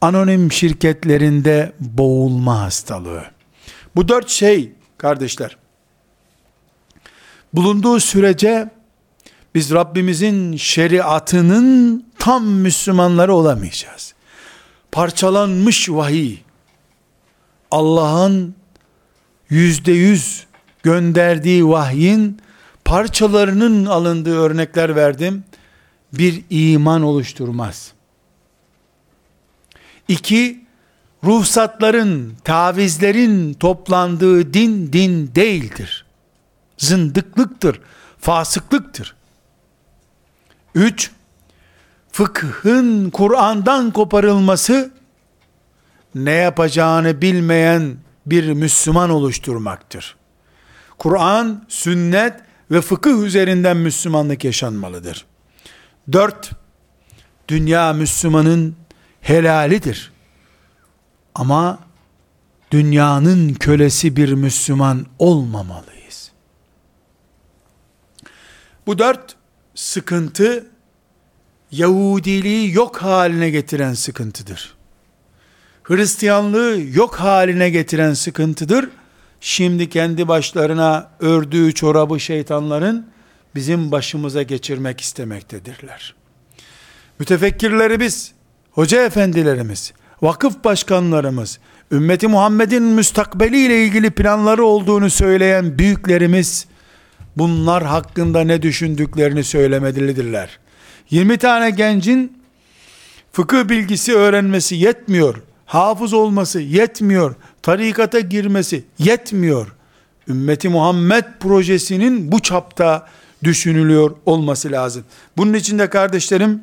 anonim 0.00 0.52
şirketlerinde 0.52 1.72
boğulma 1.80 2.60
hastalığı. 2.60 3.24
Bu 3.96 4.08
dört 4.08 4.28
şey 4.28 4.72
kardeşler, 4.98 5.56
bulunduğu 7.52 8.00
sürece 8.00 8.70
biz 9.54 9.72
Rabbimizin 9.72 10.56
şeriatının 10.56 12.06
tam 12.18 12.44
Müslümanları 12.44 13.34
olamayacağız. 13.34 14.14
Parçalanmış 14.92 15.90
vahiy, 15.90 16.38
Allah'ın 17.70 18.54
yüzde 19.50 19.92
yüz 19.92 20.46
gönderdiği 20.82 21.68
vahyin 21.68 22.40
parçalarının 22.84 23.86
alındığı 23.86 24.38
örnekler 24.38 24.96
verdim. 24.96 25.44
Bir 26.12 26.42
iman 26.50 27.02
oluşturmaz. 27.02 27.92
İki, 30.08 30.66
ruhsatların, 31.24 32.34
tavizlerin 32.44 33.54
toplandığı 33.54 34.54
din, 34.54 34.92
din 34.92 35.34
değildir. 35.34 36.04
Zındıklıktır, 36.78 37.80
fasıklıktır. 38.18 39.16
Üç, 40.74 41.10
fıkhın 42.12 43.10
Kur'an'dan 43.10 43.90
koparılması, 43.90 44.90
ne 46.14 46.32
yapacağını 46.32 47.22
bilmeyen 47.22 47.96
bir 48.26 48.52
Müslüman 48.52 49.10
oluşturmaktır. 49.10 50.16
Kur'an, 50.98 51.64
sünnet 51.68 52.40
ve 52.70 52.80
fıkıh 52.80 53.24
üzerinden 53.24 53.76
Müslümanlık 53.76 54.44
yaşanmalıdır. 54.44 55.24
Dört, 56.12 56.50
dünya 57.48 57.92
Müslümanın 57.92 58.76
helalidir. 59.28 60.12
Ama 61.34 61.78
dünyanın 62.70 63.54
kölesi 63.54 64.16
bir 64.16 64.32
Müslüman 64.32 65.06
olmamalıyız. 65.18 66.30
Bu 68.86 68.98
dört 68.98 69.36
sıkıntı 69.74 70.66
Yahudiliği 71.70 72.74
yok 72.74 72.96
haline 72.96 73.50
getiren 73.50 73.94
sıkıntıdır. 73.94 74.74
Hristiyanlığı 75.82 76.80
yok 76.92 77.14
haline 77.14 77.70
getiren 77.70 78.14
sıkıntıdır. 78.14 78.88
Şimdi 79.40 79.88
kendi 79.88 80.28
başlarına 80.28 81.10
ördüğü 81.20 81.74
çorabı 81.74 82.20
şeytanların 82.20 83.06
bizim 83.54 83.92
başımıza 83.92 84.42
geçirmek 84.42 85.00
istemektedirler. 85.00 86.14
Mütefekkirlerimiz, 87.18 88.35
hoca 88.76 89.04
efendilerimiz, 89.04 89.92
vakıf 90.22 90.64
başkanlarımız, 90.64 91.58
ümmeti 91.92 92.28
Muhammed'in 92.28 92.82
müstakbeli 92.82 93.66
ile 93.66 93.84
ilgili 93.84 94.10
planları 94.10 94.64
olduğunu 94.64 95.10
söyleyen 95.10 95.78
büyüklerimiz, 95.78 96.66
bunlar 97.36 97.84
hakkında 97.84 98.40
ne 98.40 98.62
düşündüklerini 98.62 99.44
söylemelidirler. 99.44 100.58
20 101.10 101.38
tane 101.38 101.70
gencin 101.70 102.42
fıkıh 103.32 103.68
bilgisi 103.68 104.14
öğrenmesi 104.14 104.74
yetmiyor. 104.76 105.42
Hafız 105.66 106.12
olması 106.12 106.60
yetmiyor. 106.60 107.34
Tarikata 107.62 108.20
girmesi 108.20 108.84
yetmiyor. 108.98 109.74
Ümmeti 110.28 110.68
Muhammed 110.68 111.24
projesinin 111.40 112.32
bu 112.32 112.42
çapta 112.42 113.06
düşünülüyor 113.44 114.16
olması 114.26 114.72
lazım. 114.72 115.04
Bunun 115.36 115.54
için 115.54 115.78
de 115.78 115.90
kardeşlerim 115.90 116.62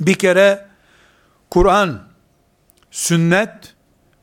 bir 0.00 0.14
kere 0.14 0.73
Kur'an, 1.54 2.00
sünnet 2.90 3.74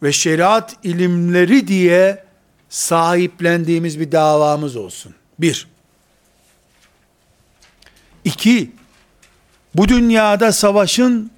ve 0.03 0.11
şeriat 0.11 0.75
ilimleri 0.83 1.67
diye 1.67 2.23
sahiplendiğimiz 2.69 3.99
bir 3.99 4.11
davamız 4.11 4.75
olsun. 4.75 5.13
Bir. 5.39 5.67
İki, 8.25 8.71
bu 9.75 9.87
dünyada 9.87 10.51
savaşın 10.51 11.31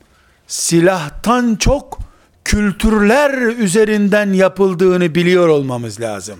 silahtan 0.47 1.55
çok 1.55 1.99
kültürler 2.43 3.33
üzerinden 3.37 4.33
yapıldığını 4.33 5.15
biliyor 5.15 5.47
olmamız 5.47 6.01
lazım. 6.01 6.39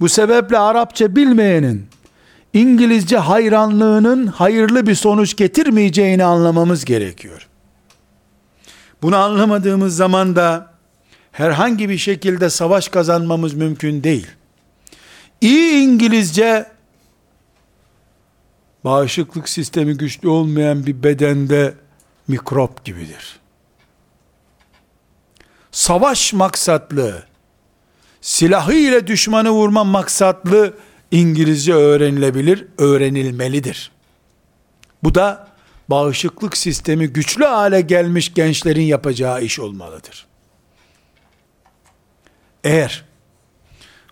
Bu 0.00 0.08
sebeple 0.08 0.58
Arapça 0.58 1.16
bilmeyenin 1.16 1.86
İngilizce 2.52 3.18
hayranlığının 3.18 4.26
hayırlı 4.26 4.86
bir 4.86 4.94
sonuç 4.94 5.36
getirmeyeceğini 5.36 6.24
anlamamız 6.24 6.84
gerekiyor. 6.84 7.48
Bunu 9.02 9.16
anlamadığımız 9.16 9.96
zaman 9.96 10.36
da 10.36 10.74
herhangi 11.32 11.88
bir 11.88 11.98
şekilde 11.98 12.50
savaş 12.50 12.88
kazanmamız 12.88 13.54
mümkün 13.54 14.04
değil. 14.04 14.26
İyi 15.40 15.84
İngilizce 15.84 16.66
bağışıklık 18.84 19.48
sistemi 19.48 19.96
güçlü 19.96 20.28
olmayan 20.28 20.86
bir 20.86 21.02
bedende 21.02 21.74
mikrop 22.28 22.84
gibidir. 22.84 23.38
Savaş 25.70 26.32
maksatlı, 26.32 27.22
silahı 28.20 28.74
ile 28.74 29.06
düşmanı 29.06 29.50
vurma 29.50 29.84
maksatlı 29.84 30.74
İngilizce 31.10 31.74
öğrenilebilir, 31.74 32.66
öğrenilmelidir. 32.78 33.90
Bu 35.02 35.14
da 35.14 35.48
bağışıklık 35.90 36.56
sistemi 36.56 37.08
güçlü 37.08 37.44
hale 37.44 37.80
gelmiş 37.80 38.34
gençlerin 38.34 38.82
yapacağı 38.82 39.42
iş 39.42 39.58
olmalıdır. 39.58 40.26
Eğer 42.64 43.04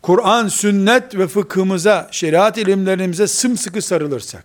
Kur'an, 0.02 0.48
sünnet 0.48 1.18
ve 1.18 1.26
fıkhımıza, 1.26 2.08
şeriat 2.10 2.58
ilimlerimize 2.58 3.26
sımsıkı 3.26 3.82
sarılırsak, 3.82 4.44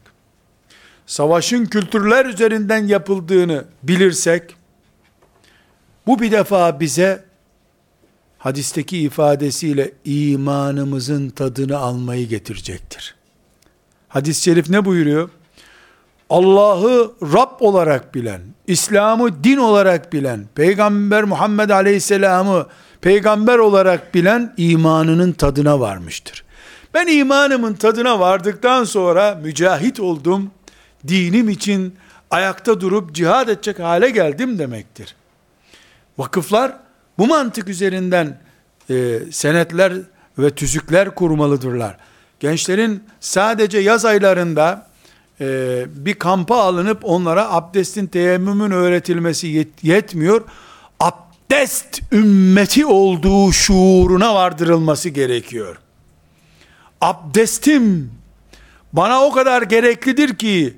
savaşın 1.06 1.66
kültürler 1.66 2.26
üzerinden 2.26 2.88
yapıldığını 2.88 3.66
bilirsek, 3.84 4.56
bu 6.08 6.20
bir 6.20 6.32
defa 6.32 6.80
bize 6.80 7.24
hadisteki 8.38 8.98
ifadesiyle 8.98 9.92
imanımızın 10.06 11.30
tadını 11.30 11.78
almayı 11.78 12.28
getirecektir. 12.28 13.16
Hadis-i 14.08 14.44
şerif 14.44 14.70
ne 14.70 14.86
buyuruyor? 14.86 15.30
Allah'ı 16.32 17.12
Rab 17.22 17.60
olarak 17.60 18.16
bilen, 18.16 18.42
İslam'ı 18.68 19.44
din 19.44 19.58
olarak 19.58 20.14
bilen, 20.14 20.46
Peygamber 20.56 21.24
Muhammed 21.24 21.70
Aleyhisselam'ı 21.70 22.68
peygamber 23.02 23.58
olarak 23.58 24.14
bilen 24.16 24.54
imanının 24.58 25.32
tadına 25.32 25.80
varmıştır. 25.80 26.44
Ben 26.94 27.08
imanımın 27.08 27.74
tadına 27.74 28.20
vardıktan 28.20 28.84
sonra 28.84 29.40
mücahit 29.44 30.00
oldum, 30.00 30.52
dinim 31.08 31.50
için 31.50 31.96
ayakta 32.30 32.82
durup 32.82 33.16
cihad 33.16 33.48
edecek 33.48 33.80
hale 33.80 34.10
geldim 34.10 34.60
demektir. 34.60 35.16
Vakıflar 36.18 36.74
bu 37.18 37.28
mantık 37.28 37.70
üzerinden 37.70 38.40
e, 38.90 39.20
senetler 39.32 39.94
ve 40.38 40.50
tüzükler 40.50 41.16
kurmalıdırlar. 41.16 41.98
Gençlerin 42.40 43.04
sadece 43.20 43.78
yaz 43.78 44.06
aylarında 44.06 44.91
e, 45.42 45.86
bir 45.96 46.14
kampa 46.14 46.58
alınıp 46.58 47.00
onlara 47.04 47.54
abdestin 47.54 48.08
teyemmümün 48.08 48.72
öğretilmesi 48.72 49.48
yet, 49.48 49.84
yetmiyor. 49.84 50.42
Abdest 51.00 52.02
ümmeti 52.12 52.86
olduğu 52.86 53.52
şuuruna 53.52 54.36
vardırılması 54.36 55.10
gerekiyor. 55.10 55.78
Abdestim 57.02 58.12
bana 58.94 59.24
o 59.24 59.32
kadar 59.32 59.62
gereklidir 59.62 60.36
ki 60.36 60.78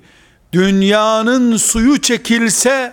dünyanın 0.52 1.56
suyu 1.56 2.00
çekilse 2.00 2.92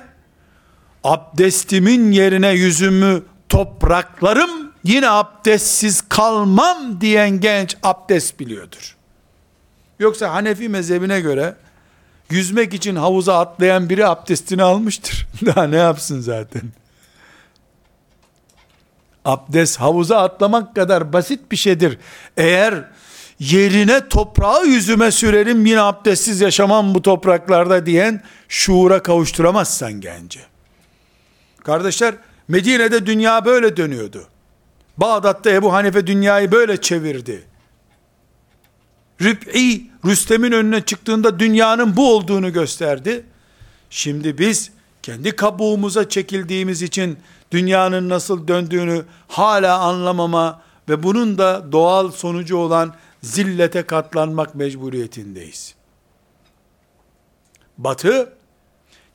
abdestimin 1.03 2.11
yerine 2.11 2.49
yüzümü 2.49 3.23
topraklarım 3.49 4.71
yine 4.83 5.09
abdestsiz 5.09 6.01
kalmam 6.09 7.01
diyen 7.01 7.39
genç 7.39 7.77
abdest 7.83 8.39
biliyordur. 8.39 9.00
Yoksa 10.01 10.33
Hanefi 10.33 10.69
mezhebine 10.69 11.21
göre 11.21 11.55
yüzmek 12.29 12.73
için 12.73 12.95
havuza 12.95 13.39
atlayan 13.39 13.89
biri 13.89 14.07
abdestini 14.07 14.63
almıştır. 14.63 15.27
Daha 15.45 15.63
ne 15.63 15.77
yapsın 15.77 16.19
zaten? 16.21 16.61
Abdest 19.25 19.79
havuza 19.79 20.17
atlamak 20.17 20.75
kadar 20.75 21.13
basit 21.13 21.51
bir 21.51 21.57
şeydir. 21.57 21.97
Eğer 22.37 22.83
yerine 23.39 24.09
toprağı 24.09 24.65
yüzüme 24.65 25.11
sürerim 25.11 25.65
yine 25.65 25.81
abdestsiz 25.81 26.41
yaşamam 26.41 26.95
bu 26.95 27.01
topraklarda 27.01 27.85
diyen 27.85 28.23
şuura 28.49 29.03
kavuşturamazsan 29.03 29.93
gence. 29.93 30.39
Kardeşler 31.63 32.15
Medine'de 32.47 33.05
dünya 33.05 33.45
böyle 33.45 33.77
dönüyordu. 33.77 34.27
Bağdat'ta 34.97 35.49
Ebu 35.49 35.73
Hanife 35.73 36.07
dünyayı 36.07 36.51
böyle 36.51 36.81
çevirdi. 36.81 37.50
Rüb'i 39.21 39.91
Rüstem'in 40.05 40.51
önüne 40.51 40.81
çıktığında 40.81 41.39
dünyanın 41.39 41.97
bu 41.97 42.15
olduğunu 42.15 42.53
gösterdi. 42.53 43.25
Şimdi 43.89 44.37
biz 44.37 44.71
kendi 45.03 45.35
kabuğumuza 45.35 46.09
çekildiğimiz 46.09 46.81
için 46.81 47.17
dünyanın 47.51 48.09
nasıl 48.09 48.47
döndüğünü 48.47 49.05
hala 49.27 49.79
anlamama 49.79 50.61
ve 50.89 51.03
bunun 51.03 51.37
da 51.37 51.71
doğal 51.71 52.11
sonucu 52.11 52.57
olan 52.57 52.95
zillete 53.21 53.83
katlanmak 53.83 54.55
mecburiyetindeyiz. 54.55 55.75
Batı 57.77 58.33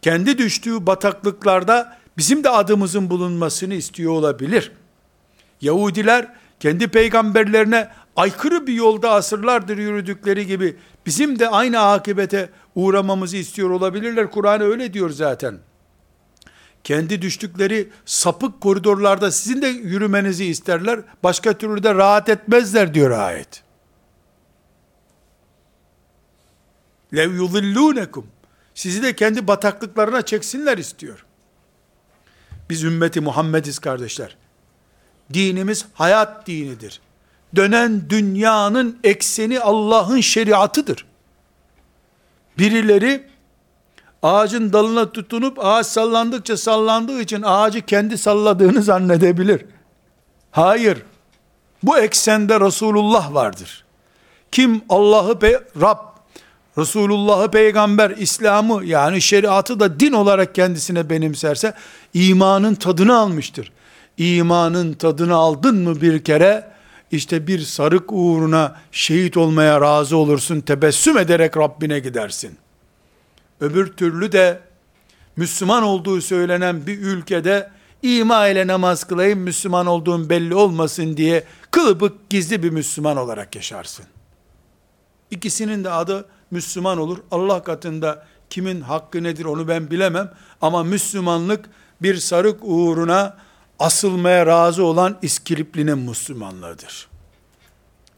kendi 0.02 0.38
düştüğü 0.38 0.86
bataklıklarda 0.86 1.98
bizim 2.18 2.44
de 2.44 2.50
adımızın 2.50 3.10
bulunmasını 3.10 3.74
istiyor 3.74 4.12
olabilir. 4.12 4.72
Yahudiler 5.60 6.28
kendi 6.60 6.88
peygamberlerine 6.88 7.88
aykırı 8.16 8.66
bir 8.66 8.72
yolda 8.72 9.10
asırlardır 9.10 9.78
yürüdükleri 9.78 10.46
gibi 10.46 10.76
bizim 11.06 11.38
de 11.38 11.48
aynı 11.48 11.80
akibete 11.80 12.50
uğramamızı 12.74 13.36
istiyor 13.36 13.70
olabilirler. 13.70 14.30
Kur'an 14.30 14.60
öyle 14.60 14.92
diyor 14.92 15.10
zaten. 15.10 15.58
Kendi 16.84 17.22
düştükleri 17.22 17.88
sapık 18.04 18.60
koridorlarda 18.60 19.30
sizin 19.30 19.62
de 19.62 19.66
yürümenizi 19.66 20.44
isterler. 20.44 21.00
Başka 21.22 21.58
türlü 21.58 21.82
de 21.82 21.94
rahat 21.94 22.28
etmezler 22.28 22.94
diyor 22.94 23.10
ayet. 23.10 23.62
Lev 27.14 27.30
yudillûnekum. 27.34 28.24
Sizi 28.74 29.02
de 29.02 29.16
kendi 29.16 29.46
bataklıklarına 29.46 30.22
çeksinler 30.22 30.78
istiyor. 30.78 31.26
Biz 32.70 32.84
ümmeti 32.84 33.20
Muhammediz 33.20 33.78
kardeşler. 33.78 34.36
Dinimiz 35.32 35.86
hayat 35.94 36.46
dinidir. 36.46 37.00
Dönen 37.56 38.10
dünyanın 38.10 38.98
ekseni 39.04 39.60
Allah'ın 39.60 40.20
şeriatıdır. 40.20 41.06
Birileri 42.58 43.24
ağacın 44.22 44.72
dalına 44.72 45.12
tutunup 45.12 45.64
ağaç 45.64 45.86
sallandıkça 45.86 46.56
sallandığı 46.56 47.20
için 47.20 47.42
ağacı 47.42 47.80
kendi 47.80 48.18
salladığını 48.18 48.82
zannedebilir. 48.82 49.64
Hayır. 50.50 51.02
Bu 51.82 51.98
eksende 51.98 52.60
Resulullah 52.60 53.34
vardır. 53.34 53.84
Kim 54.52 54.82
Allah'ı 54.88 55.38
Rab, 55.80 55.98
Resulullah'ı 56.78 57.50
peygamber, 57.50 58.10
İslam'ı 58.10 58.84
yani 58.84 59.22
şeriatı 59.22 59.80
da 59.80 60.00
din 60.00 60.12
olarak 60.12 60.54
kendisine 60.54 61.10
benimserse 61.10 61.74
imanın 62.14 62.74
tadını 62.74 63.16
almıştır. 63.16 63.72
İmanın 64.18 64.92
tadını 64.92 65.34
aldın 65.34 65.76
mı 65.76 66.00
bir 66.00 66.24
kere 66.24 66.75
işte 67.10 67.46
bir 67.46 67.60
sarık 67.60 68.12
uğruna 68.12 68.80
şehit 68.92 69.36
olmaya 69.36 69.80
razı 69.80 70.16
olursun 70.16 70.60
tebessüm 70.60 71.18
ederek 71.18 71.56
Rabbine 71.56 71.98
gidersin. 71.98 72.58
Öbür 73.60 73.92
türlü 73.92 74.32
de 74.32 74.60
Müslüman 75.36 75.82
olduğu 75.82 76.20
söylenen 76.20 76.86
bir 76.86 76.98
ülkede 76.98 77.70
ima 78.02 78.48
ile 78.48 78.66
namaz 78.66 79.04
kılayım 79.04 79.38
Müslüman 79.38 79.86
olduğum 79.86 80.30
belli 80.30 80.54
olmasın 80.54 81.16
diye 81.16 81.44
kılıbık 81.70 82.30
gizli 82.30 82.62
bir 82.62 82.70
Müslüman 82.70 83.16
olarak 83.16 83.56
yaşarsın. 83.56 84.04
İkisinin 85.30 85.84
de 85.84 85.90
adı 85.90 86.28
Müslüman 86.50 86.98
olur. 86.98 87.18
Allah 87.30 87.62
katında 87.62 88.26
kimin 88.50 88.80
hakkı 88.80 89.22
nedir 89.22 89.44
onu 89.44 89.68
ben 89.68 89.90
bilemem. 89.90 90.32
Ama 90.60 90.82
Müslümanlık 90.82 91.70
bir 92.02 92.16
sarık 92.16 92.58
uğruna 92.62 93.36
asılmaya 93.78 94.46
razı 94.46 94.84
olan 94.84 95.18
İskilipli'nin 95.22 95.98
Müslümanlığıdır. 95.98 97.08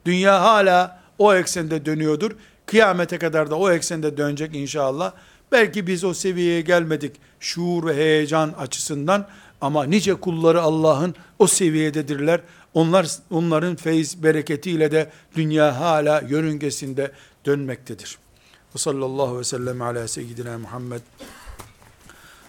Dünya 0.05 0.43
hala 0.43 1.01
o 1.19 1.35
eksende 1.35 1.87
dönüyordur. 1.87 2.31
Kıyamete 2.67 3.19
kadar 3.19 3.51
da 3.51 3.59
o 3.59 3.71
eksende 3.71 4.17
dönecek 4.17 4.57
inşallah. 4.57 5.13
Belki 5.53 5.87
biz 5.87 6.05
o 6.05 6.15
seviyeye 6.15 6.61
gelmedik 6.61 7.17
şuur 7.41 7.87
ve 7.87 7.97
heyecan 7.97 8.55
açısından 8.59 9.29
ama 9.61 9.85
nice 9.85 10.15
kulları 10.15 10.63
Allah'ın 10.63 11.15
o 11.39 11.47
seviyededirler. 11.47 12.41
Onlar 12.75 13.07
onların 13.31 13.77
feyiz 13.77 14.23
bereketiyle 14.23 14.93
de 14.93 15.11
dünya 15.37 15.81
hala 15.81 16.21
yörüngesinde 16.21 17.13
dönmektedir. 17.47 18.19
Ve 18.75 18.79
sallallahu 18.79 19.39
ve 19.39 19.45
sellem 19.45 19.83
ala 19.83 20.09
seyyidina 20.09 20.59
Muhammed 20.59 21.01